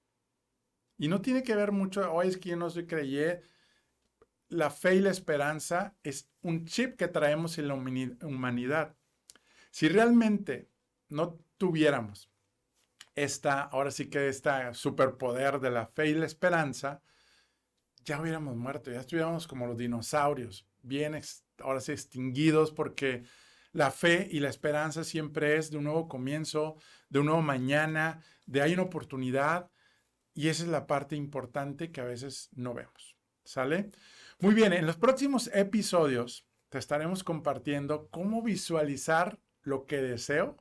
Y 0.98 1.08
no 1.08 1.22
tiene 1.22 1.44
que 1.44 1.56
ver 1.56 1.72
mucho, 1.72 2.12
hoy 2.12 2.28
es 2.28 2.38
que 2.38 2.50
yo 2.50 2.56
no 2.56 2.70
soy 2.70 2.88
creyé, 2.88 3.42
la 4.50 4.70
fe 4.70 4.96
y 4.96 5.00
la 5.00 5.12
esperanza 5.12 5.96
es 6.04 6.30
un 6.42 6.66
chip 6.66 6.96
que 6.96 7.08
traemos 7.08 7.58
en 7.58 7.68
la 7.68 7.74
humanidad. 7.74 8.96
Si 9.72 9.90
realmente 9.90 10.70
no 11.10 11.40
tuviéramos 11.58 12.30
esta, 13.16 13.62
ahora 13.62 13.92
sí 13.92 14.10
que 14.10 14.28
este 14.28 14.50
superpoder 14.74 15.60
de 15.60 15.72
la 15.72 15.88
fe 15.88 16.08
y 16.08 16.14
la 16.14 16.26
esperanza, 16.26 17.02
ya 18.04 18.22
hubiéramos 18.22 18.56
muerto, 18.56 18.92
ya 18.92 19.00
estuviéramos 19.00 19.48
como 19.48 19.68
los 19.68 19.78
dinosaurios, 19.78 20.68
bien 20.82 21.20
ahora 21.60 21.82
sí 21.82 21.92
extinguidos 21.92 22.72
porque 22.72 23.24
la 23.76 23.92
fe 23.92 24.30
y 24.32 24.40
la 24.40 24.48
esperanza 24.48 25.04
siempre 25.04 25.58
es 25.58 25.70
de 25.70 25.78
un 25.78 25.84
nuevo 25.84 26.08
comienzo, 26.08 26.78
de 27.10 27.20
un 27.20 27.26
nuevo 27.26 27.42
mañana, 27.42 28.24
de 28.46 28.62
hay 28.62 28.74
una 28.74 28.84
oportunidad 28.84 29.70
y 30.34 30.48
esa 30.48 30.64
es 30.64 30.70
la 30.70 30.88
parte 30.88 31.18
importante 31.18 31.92
que 31.92 32.00
a 32.00 32.06
veces 32.06 32.48
no 32.54 32.74
vemos. 32.74 33.18
¿Sale? 33.44 33.92
Muy 34.40 34.54
bien, 34.54 34.72
en 34.72 34.86
los 34.86 34.96
próximos 34.96 35.52
episodios 35.54 36.48
te 36.70 36.78
estaremos 36.78 37.26
compartiendo 37.26 38.08
cómo 38.12 38.42
visualizar 38.42 39.42
lo 39.62 39.86
que 39.86 40.02
deseo 40.02 40.56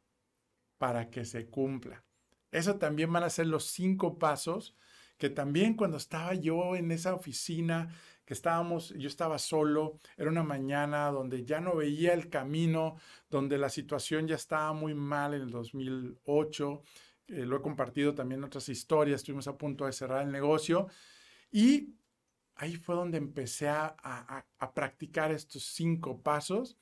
para 0.76 1.08
que 1.08 1.24
se 1.24 1.46
cumpla. 1.46 2.04
Eso 2.50 2.78
también 2.78 3.12
van 3.12 3.22
a 3.22 3.30
ser 3.30 3.46
los 3.46 3.66
cinco 3.66 4.18
pasos 4.18 4.76
que 5.18 5.30
también 5.30 5.74
cuando 5.74 5.98
estaba 5.98 6.34
yo 6.34 6.74
en 6.74 6.90
esa 6.90 7.14
oficina, 7.14 7.94
que 8.24 8.34
estábamos, 8.34 8.90
yo 8.96 9.08
estaba 9.08 9.38
solo, 9.38 9.98
era 10.16 10.30
una 10.30 10.42
mañana 10.42 11.10
donde 11.10 11.44
ya 11.44 11.60
no 11.60 11.76
veía 11.76 12.14
el 12.14 12.30
camino, 12.30 12.96
donde 13.28 13.58
la 13.58 13.68
situación 13.68 14.26
ya 14.26 14.36
estaba 14.36 14.72
muy 14.72 14.94
mal 14.94 15.34
en 15.34 15.42
el 15.42 15.50
2008, 15.50 16.82
eh, 17.28 17.46
lo 17.46 17.56
he 17.56 17.62
compartido 17.62 18.14
también 18.14 18.40
en 18.40 18.44
otras 18.44 18.68
historias, 18.68 19.20
estuvimos 19.20 19.48
a 19.48 19.56
punto 19.56 19.86
de 19.86 19.92
cerrar 19.92 20.22
el 20.22 20.32
negocio 20.32 20.88
y 21.50 21.94
ahí 22.56 22.76
fue 22.76 22.94
donde 22.94 23.18
empecé 23.18 23.68
a, 23.68 24.44
practicar 24.74 25.32
estos 25.32 25.64
cinco 25.64 26.20
pasos. 26.22 26.78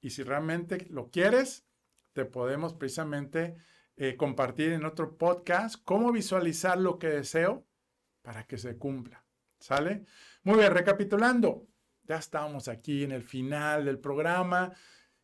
Y 0.00 0.10
si 0.10 0.22
realmente 0.22 0.86
lo 0.90 1.10
quieres, 1.10 1.64
te 2.12 2.24
podemos 2.24 2.74
precisamente 2.74 3.56
eh, 3.96 4.16
compartir 4.16 4.72
en 4.72 4.84
otro 4.84 5.16
podcast 5.16 5.76
cómo 5.84 6.12
visualizar 6.12 6.78
lo 6.78 6.98
que 6.98 7.08
deseo 7.08 7.66
para 8.22 8.46
que 8.46 8.58
se 8.58 8.76
cumpla. 8.76 9.24
¿Sale? 9.58 10.04
Muy 10.44 10.58
bien, 10.58 10.72
recapitulando, 10.72 11.68
ya 12.02 12.16
estamos 12.16 12.66
aquí 12.68 13.04
en 13.04 13.12
el 13.12 13.22
final 13.22 13.84
del 13.84 13.98
programa. 13.98 14.72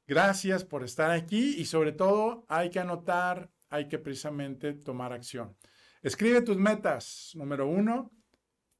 Gracias 0.06 0.64
por 0.64 0.84
estar 0.84 1.10
aquí 1.10 1.56
y 1.58 1.64
sobre 1.64 1.92
todo 1.92 2.44
hay 2.48 2.70
que 2.70 2.78
anotar, 2.78 3.50
hay 3.68 3.88
que 3.88 3.98
precisamente 3.98 4.74
tomar 4.74 5.12
acción. 5.12 5.56
Escribe 6.02 6.42
tus 6.42 6.56
metas. 6.56 7.32
Número 7.34 7.66
uno, 7.66 8.12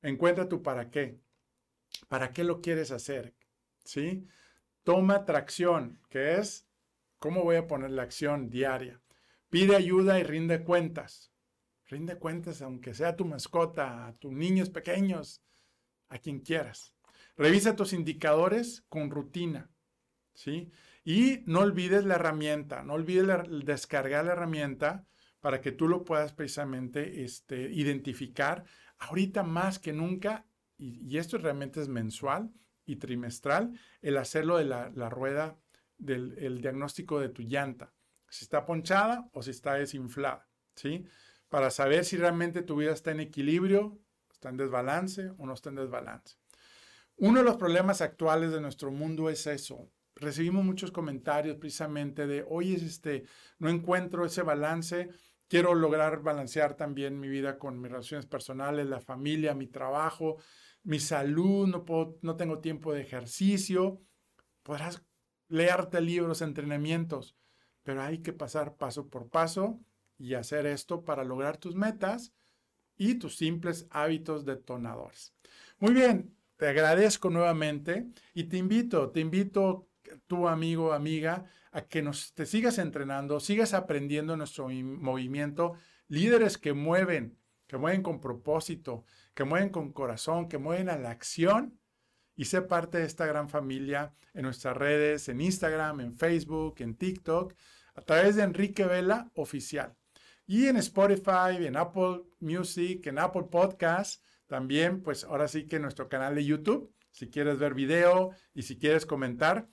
Encuentra 0.02 0.48
tu 0.48 0.62
para 0.62 0.90
qué. 0.90 1.20
¿Para 2.08 2.32
qué 2.32 2.44
lo 2.44 2.60
quieres 2.60 2.92
hacer? 2.92 3.34
¿Sí? 3.84 4.26
Toma 4.84 5.24
tracción, 5.24 6.00
que 6.08 6.36
es 6.36 6.68
cómo 7.18 7.42
voy 7.42 7.56
a 7.56 7.66
poner 7.66 7.90
la 7.90 8.02
acción 8.02 8.48
diaria. 8.48 9.00
Pide 9.50 9.74
ayuda 9.74 10.20
y 10.20 10.22
rinde 10.22 10.62
cuentas. 10.62 11.32
Rinde 11.86 12.16
cuentas 12.16 12.62
aunque 12.62 12.94
sea 12.94 13.16
tu 13.16 13.24
mascota, 13.24 14.06
a 14.06 14.12
tus 14.18 14.32
niños 14.32 14.70
pequeños, 14.70 15.42
a 16.08 16.18
quien 16.18 16.40
quieras. 16.40 16.94
Revisa 17.36 17.76
tus 17.76 17.92
indicadores 17.92 18.84
con 18.88 19.10
rutina. 19.10 19.70
¿Sí? 20.34 20.70
Y 21.04 21.42
no 21.46 21.60
olvides 21.60 22.04
la 22.04 22.14
herramienta, 22.14 22.84
no 22.84 22.94
olvides 22.94 23.26
descargar 23.64 24.26
la 24.26 24.32
herramienta 24.32 25.04
para 25.40 25.60
que 25.60 25.72
tú 25.72 25.88
lo 25.88 26.04
puedas 26.04 26.32
precisamente 26.32 27.24
este, 27.24 27.70
identificar 27.72 28.64
ahorita 28.98 29.42
más 29.42 29.78
que 29.78 29.92
nunca, 29.92 30.46
y, 30.76 31.16
esto 31.16 31.38
realmente 31.38 31.80
es 31.80 31.88
mensual 31.88 32.52
y 32.84 32.96
trimestral, 32.96 33.78
el 34.00 34.16
hacerlo 34.16 34.58
de 34.58 34.64
la, 34.64 35.08
rueda 35.08 35.58
del 35.96 36.60
diagnóstico 36.60 37.20
de 37.20 37.28
tu 37.28 37.42
llanta, 37.42 37.92
si 38.28 38.44
está 38.44 38.66
ponchada 38.66 39.28
o 39.32 39.42
si 39.42 39.50
está 39.50 39.74
desinflada, 39.74 40.48
¿sí? 40.74 41.04
Para 41.48 41.70
saber 41.70 42.04
si 42.04 42.16
realmente 42.16 42.62
tu 42.62 42.76
vida 42.76 42.92
está 42.92 43.10
en 43.10 43.20
equilibrio, 43.20 43.98
está 44.38 44.48
en 44.50 44.56
desbalance 44.56 45.32
o 45.36 45.46
no 45.46 45.52
está 45.52 45.68
en 45.68 45.76
desbalance. 45.76 46.36
Uno 47.16 47.40
de 47.40 47.44
los 47.44 47.56
problemas 47.56 48.00
actuales 48.00 48.52
de 48.52 48.60
nuestro 48.60 48.90
mundo 48.90 49.28
es 49.28 49.46
eso. 49.46 49.90
Recibimos 50.14 50.64
muchos 50.64 50.90
comentarios 50.90 51.56
precisamente 51.56 52.26
de, 52.26 52.44
oye, 52.48 52.74
este, 52.74 53.24
no 53.58 53.68
encuentro 53.68 54.24
ese 54.24 54.42
balance 54.42 55.10
Quiero 55.48 55.74
lograr 55.74 56.20
balancear 56.20 56.74
también 56.74 57.18
mi 57.18 57.26
vida 57.26 57.58
con 57.58 57.80
mis 57.80 57.90
relaciones 57.90 58.26
personales, 58.26 58.86
la 58.86 59.00
familia, 59.00 59.54
mi 59.54 59.66
trabajo, 59.66 60.36
mi 60.82 61.00
salud, 61.00 61.66
no, 61.66 61.86
puedo, 61.86 62.18
no 62.20 62.36
tengo 62.36 62.58
tiempo 62.60 62.92
de 62.92 63.00
ejercicio. 63.00 64.02
Podrás 64.62 65.02
leerte 65.48 66.02
libros, 66.02 66.42
entrenamientos, 66.42 67.34
pero 67.82 68.02
hay 68.02 68.18
que 68.18 68.34
pasar 68.34 68.76
paso 68.76 69.08
por 69.08 69.30
paso 69.30 69.80
y 70.18 70.34
hacer 70.34 70.66
esto 70.66 71.02
para 71.02 71.24
lograr 71.24 71.56
tus 71.56 71.74
metas 71.74 72.34
y 72.98 73.14
tus 73.14 73.36
simples 73.36 73.86
hábitos 73.90 74.44
detonadores. 74.44 75.32
Muy 75.78 75.94
bien, 75.94 76.36
te 76.56 76.68
agradezco 76.68 77.30
nuevamente 77.30 78.08
y 78.34 78.44
te 78.44 78.58
invito, 78.58 79.10
te 79.10 79.20
invito, 79.20 79.88
tu 80.26 80.48
amigo, 80.48 80.92
amiga, 80.92 81.44
a 81.70 81.82
que 81.82 82.02
nos, 82.02 82.34
te 82.34 82.46
sigas 82.46 82.78
entrenando, 82.78 83.40
sigas 83.40 83.74
aprendiendo 83.74 84.36
nuestro 84.36 84.68
movimiento, 84.68 85.74
líderes 86.08 86.58
que 86.58 86.72
mueven, 86.72 87.38
que 87.66 87.76
mueven 87.76 88.02
con 88.02 88.20
propósito, 88.20 89.04
que 89.34 89.44
mueven 89.44 89.68
con 89.70 89.92
corazón, 89.92 90.48
que 90.48 90.58
mueven 90.58 90.88
a 90.88 90.98
la 90.98 91.10
acción 91.10 91.78
y 92.34 92.46
sé 92.46 92.62
parte 92.62 92.98
de 92.98 93.04
esta 93.04 93.26
gran 93.26 93.48
familia 93.48 94.14
en 94.32 94.42
nuestras 94.42 94.76
redes, 94.76 95.28
en 95.28 95.40
Instagram, 95.40 96.00
en 96.00 96.14
Facebook, 96.14 96.76
en 96.78 96.94
TikTok, 96.96 97.54
a 97.94 98.00
través 98.00 98.36
de 98.36 98.42
Enrique 98.42 98.84
Vela 98.84 99.30
Oficial. 99.34 99.97
Y 100.48 100.66
en 100.66 100.78
Spotify, 100.78 101.66
en 101.66 101.76
Apple 101.76 102.22
Music, 102.40 103.06
en 103.06 103.18
Apple 103.18 103.44
Podcasts, 103.50 104.22
también, 104.46 105.02
pues 105.02 105.24
ahora 105.24 105.46
sí 105.46 105.66
que 105.66 105.78
nuestro 105.78 106.08
canal 106.08 106.34
de 106.34 106.44
YouTube, 106.46 106.90
si 107.10 107.28
quieres 107.28 107.58
ver 107.58 107.74
video 107.74 108.30
y 108.54 108.62
si 108.62 108.78
quieres 108.78 109.04
comentar, 109.04 109.68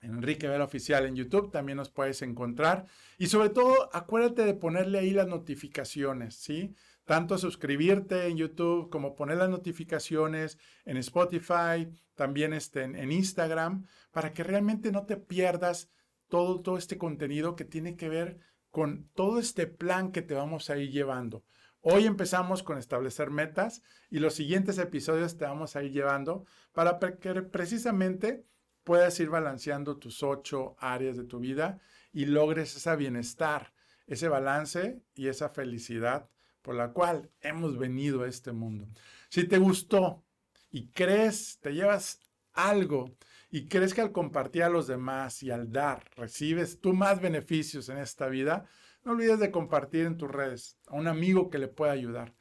Enrique 0.00 0.46
Vera 0.46 0.62
Oficial 0.62 1.04
en 1.04 1.16
YouTube, 1.16 1.50
también 1.50 1.78
nos 1.78 1.90
puedes 1.90 2.22
encontrar. 2.22 2.86
Y 3.18 3.26
sobre 3.26 3.48
todo, 3.48 3.90
acuérdate 3.92 4.44
de 4.44 4.54
ponerle 4.54 5.00
ahí 5.00 5.10
las 5.10 5.26
notificaciones, 5.26 6.36
¿sí? 6.36 6.76
Tanto 7.04 7.36
suscribirte 7.36 8.28
en 8.28 8.36
YouTube 8.36 8.90
como 8.90 9.16
poner 9.16 9.38
las 9.38 9.50
notificaciones 9.50 10.58
en 10.84 10.96
Spotify, 10.98 11.88
también 12.14 12.52
este, 12.52 12.84
en, 12.84 13.10
Instagram, 13.10 13.84
para 14.12 14.32
que 14.32 14.44
realmente 14.44 14.92
no 14.92 15.06
te 15.06 15.16
pierdas 15.16 15.90
todo, 16.28 16.62
todo 16.62 16.78
este 16.78 16.98
contenido 16.98 17.56
que 17.56 17.64
tiene 17.64 17.96
que 17.96 18.08
ver 18.08 18.38
con 18.78 19.08
todo 19.12 19.40
este 19.40 19.66
plan 19.66 20.12
que 20.12 20.22
te 20.22 20.34
vamos 20.34 20.70
a 20.70 20.76
ir 20.76 20.92
llevando. 20.92 21.42
Hoy 21.80 22.06
empezamos 22.06 22.62
con 22.62 22.78
establecer 22.78 23.28
metas 23.28 23.82
y 24.08 24.20
los 24.20 24.34
siguientes 24.34 24.78
episodios 24.78 25.36
te 25.36 25.46
vamos 25.46 25.74
a 25.74 25.82
ir 25.82 25.90
llevando 25.90 26.46
para 26.72 26.96
que 27.00 27.42
precisamente 27.42 28.46
puedas 28.84 29.18
ir 29.18 29.30
balanceando 29.30 29.96
tus 29.96 30.22
ocho 30.22 30.76
áreas 30.78 31.16
de 31.16 31.24
tu 31.24 31.40
vida 31.40 31.80
y 32.12 32.26
logres 32.26 32.76
ese 32.76 32.94
bienestar, 32.94 33.72
ese 34.06 34.28
balance 34.28 35.02
y 35.16 35.26
esa 35.26 35.48
felicidad 35.48 36.30
por 36.62 36.76
la 36.76 36.92
cual 36.92 37.32
hemos 37.40 37.78
venido 37.78 38.22
a 38.22 38.28
este 38.28 38.52
mundo. 38.52 38.86
Si 39.28 39.42
te 39.48 39.58
gustó 39.58 40.22
y 40.70 40.86
crees, 40.92 41.58
te 41.60 41.74
llevas 41.74 42.20
algo 42.52 43.16
y 43.50 43.66
crees 43.66 43.94
que 43.94 44.00
al 44.00 44.12
compartir 44.12 44.62
a 44.62 44.68
los 44.68 44.86
demás 44.86 45.42
y 45.42 45.50
al 45.50 45.72
dar 45.72 46.04
recibes 46.16 46.80
tú 46.80 46.92
más 46.92 47.20
beneficios 47.20 47.88
en 47.88 47.98
esta 47.98 48.28
vida, 48.28 48.66
no 49.04 49.12
olvides 49.12 49.38
de 49.38 49.50
compartir 49.50 50.04
en 50.06 50.16
tus 50.16 50.30
redes 50.30 50.78
a 50.86 50.96
un 50.96 51.06
amigo 51.06 51.48
que 51.48 51.58
le 51.58 51.68
pueda 51.68 51.92
ayudar. 51.92 52.34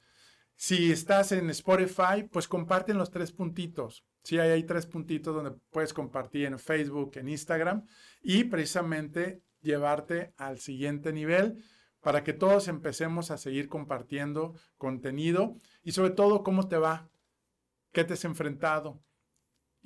Si 0.56 0.92
estás 0.92 1.32
en 1.32 1.50
Spotify, 1.52 2.24
pues 2.32 2.48
comparten 2.48 2.98
los 2.98 3.12
tres 3.12 3.32
puntitos. 3.32 4.06
Sí, 4.24 4.40
hay 4.40 4.64
tres 4.64 4.86
puntitos 4.86 5.34
donde 5.34 5.58
puedes 5.70 5.94
compartir 5.94 6.46
en 6.46 6.60
Facebook, 6.60 7.12
en 7.16 7.30
Instagram 7.30 7.86
y 8.22 8.44
precisamente 8.46 9.44
llevarte 9.62 10.34
al 10.36 10.60
siguiente 10.60 11.14
nivel 11.14 11.64
para 12.02 12.24
que 12.24 12.34
todos 12.34 12.68
empecemos 12.68 13.32
a 13.32 13.38
seguir 13.38 13.70
compartiendo 13.70 14.56
contenido 14.78 15.56
y 15.84 15.92
sobre 15.92 16.12
todo 16.12 16.44
cómo 16.44 16.68
te 16.68 16.78
va, 16.78 17.10
qué 17.94 18.04
te 18.04 18.14
has 18.14 18.26
enfrentado 18.26 19.02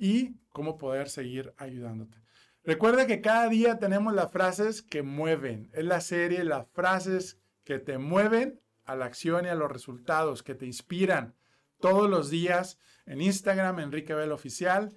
y 0.02 0.34
cómo 0.48 0.78
poder 0.78 1.08
seguir 1.08 1.54
ayudándote. 1.58 2.18
Recuerda 2.64 3.06
que 3.06 3.20
cada 3.20 3.48
día 3.48 3.78
tenemos 3.78 4.12
las 4.12 4.32
frases 4.32 4.82
que 4.82 5.04
mueven. 5.04 5.70
Es 5.72 5.84
la 5.84 6.00
serie, 6.00 6.42
las 6.42 6.66
frases 6.72 7.38
que 7.62 7.78
te 7.78 7.98
mueven 7.98 8.60
a 8.84 8.96
la 8.96 9.04
acción 9.04 9.44
y 9.44 9.48
a 9.48 9.54
los 9.54 9.70
resultados, 9.70 10.42
que 10.42 10.56
te 10.56 10.66
inspiran 10.66 11.36
todos 11.78 12.10
los 12.10 12.30
días 12.30 12.80
en 13.06 13.20
Instagram, 13.20 13.78
Enrique 13.78 14.12
Bell 14.12 14.32
Oficial. 14.32 14.92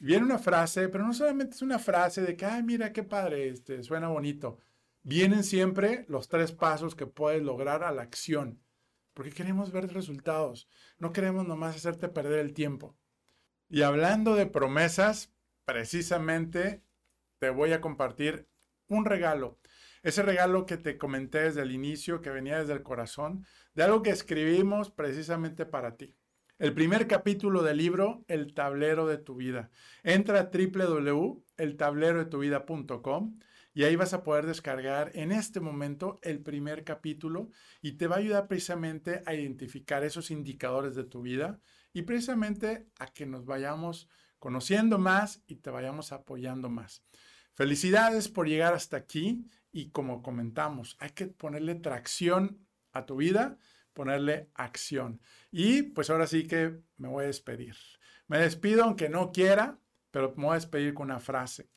Viene 0.00 0.24
una 0.24 0.38
frase, 0.38 0.88
pero 0.88 1.04
no 1.04 1.12
solamente 1.12 1.54
es 1.54 1.60
una 1.60 1.78
frase 1.78 2.22
de 2.22 2.34
que, 2.34 2.46
ay, 2.46 2.62
mira 2.62 2.94
qué 2.94 3.02
padre, 3.02 3.50
este, 3.50 3.82
suena 3.82 4.08
bonito. 4.08 4.58
Vienen 5.02 5.44
siempre 5.44 6.06
los 6.08 6.28
tres 6.28 6.52
pasos 6.52 6.94
que 6.94 7.06
puedes 7.06 7.42
lograr 7.42 7.84
a 7.84 7.92
la 7.92 8.00
acción, 8.00 8.58
porque 9.12 9.32
queremos 9.32 9.70
ver 9.70 9.92
resultados. 9.92 10.66
No 10.98 11.12
queremos 11.12 11.46
nomás 11.46 11.76
hacerte 11.76 12.08
perder 12.08 12.38
el 12.38 12.54
tiempo. 12.54 12.96
Y 13.68 13.82
hablando 13.82 14.36
de 14.36 14.46
promesas, 14.46 15.34
precisamente 15.64 16.84
te 17.38 17.50
voy 17.50 17.72
a 17.72 17.80
compartir 17.80 18.48
un 18.88 19.04
regalo. 19.04 19.58
Ese 20.02 20.22
regalo 20.22 20.66
que 20.66 20.76
te 20.76 20.98
comenté 20.98 21.40
desde 21.40 21.62
el 21.62 21.72
inicio, 21.72 22.20
que 22.20 22.30
venía 22.30 22.60
desde 22.60 22.74
el 22.74 22.84
corazón, 22.84 23.44
de 23.74 23.82
algo 23.82 24.02
que 24.02 24.10
escribimos 24.10 24.90
precisamente 24.90 25.66
para 25.66 25.96
ti. 25.96 26.14
El 26.58 26.74
primer 26.74 27.08
capítulo 27.08 27.62
del 27.62 27.76
libro, 27.78 28.24
El 28.28 28.54
tablero 28.54 29.06
de 29.06 29.18
tu 29.18 29.34
vida. 29.34 29.70
Entra 30.04 30.40
a 30.40 30.50
www.eltablerodetuvida.com 30.50 33.38
y 33.74 33.84
ahí 33.84 33.96
vas 33.96 34.14
a 34.14 34.22
poder 34.22 34.46
descargar 34.46 35.10
en 35.14 35.32
este 35.32 35.60
momento 35.60 36.18
el 36.22 36.40
primer 36.40 36.84
capítulo 36.84 37.50
y 37.82 37.98
te 37.98 38.06
va 38.06 38.16
a 38.16 38.20
ayudar 38.20 38.48
precisamente 38.48 39.22
a 39.26 39.34
identificar 39.34 40.02
esos 40.04 40.30
indicadores 40.30 40.94
de 40.94 41.04
tu 41.04 41.20
vida 41.20 41.60
y 41.96 42.02
precisamente 42.02 42.90
a 42.98 43.06
que 43.06 43.24
nos 43.24 43.46
vayamos 43.46 44.06
conociendo 44.38 44.98
más 44.98 45.42
y 45.46 45.56
te 45.56 45.70
vayamos 45.70 46.12
apoyando 46.12 46.68
más. 46.68 47.02
Felicidades 47.54 48.28
por 48.28 48.46
llegar 48.46 48.74
hasta 48.74 48.98
aquí 48.98 49.48
y 49.72 49.88
como 49.92 50.20
comentamos, 50.20 50.98
hay 51.00 51.12
que 51.12 51.26
ponerle 51.26 51.74
tracción 51.76 52.66
a 52.92 53.06
tu 53.06 53.16
vida, 53.16 53.56
ponerle 53.94 54.50
acción. 54.52 55.22
Y 55.50 55.84
pues 55.84 56.10
ahora 56.10 56.26
sí 56.26 56.46
que 56.46 56.82
me 56.98 57.08
voy 57.08 57.24
a 57.24 57.28
despedir. 57.28 57.76
Me 58.26 58.40
despido 58.40 58.84
aunque 58.84 59.08
no 59.08 59.32
quiera, 59.32 59.78
pero 60.10 60.34
me 60.36 60.44
voy 60.44 60.52
a 60.52 60.56
despedir 60.56 60.92
con 60.92 61.06
una 61.06 61.18
frase. 61.18 61.70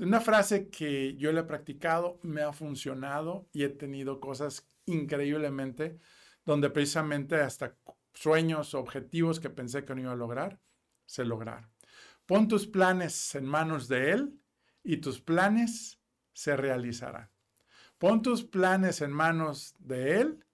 Una 0.00 0.20
frase 0.20 0.68
que 0.68 1.14
yo 1.14 1.30
le 1.30 1.42
he 1.42 1.44
practicado, 1.44 2.18
me 2.24 2.42
ha 2.42 2.52
funcionado 2.52 3.48
y 3.52 3.62
he 3.62 3.68
tenido 3.68 4.18
cosas 4.18 4.66
increíblemente 4.86 6.00
donde 6.44 6.70
precisamente 6.70 7.36
hasta 7.36 7.76
sueños, 8.12 8.74
objetivos 8.74 9.40
que 9.40 9.50
pensé 9.50 9.84
que 9.84 9.94
no 9.94 10.02
iba 10.02 10.12
a 10.12 10.16
lograr, 10.16 10.60
se 11.06 11.24
lograron. 11.24 11.70
Pon 12.26 12.48
tus 12.48 12.66
planes 12.66 13.34
en 13.34 13.44
manos 13.44 13.88
de 13.88 14.12
Él 14.12 14.40
y 14.82 14.98
tus 14.98 15.20
planes 15.20 16.00
se 16.32 16.56
realizarán. 16.56 17.30
Pon 17.98 18.22
tus 18.22 18.44
planes 18.44 19.00
en 19.00 19.12
manos 19.12 19.74
de 19.78 20.20
Él 20.20 20.46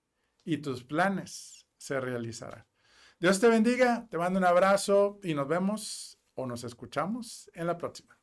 y 0.44 0.58
tus 0.58 0.84
planes 0.84 1.66
se 1.76 2.00
realizarán. 2.00 2.66
Dios 3.20 3.40
te 3.40 3.48
bendiga, 3.48 4.06
te 4.10 4.18
mando 4.18 4.38
un 4.38 4.44
abrazo 4.44 5.20
y 5.22 5.34
nos 5.34 5.48
vemos 5.48 6.18
o 6.34 6.46
nos 6.46 6.64
escuchamos 6.64 7.50
en 7.54 7.66
la 7.66 7.78
próxima. 7.78 8.15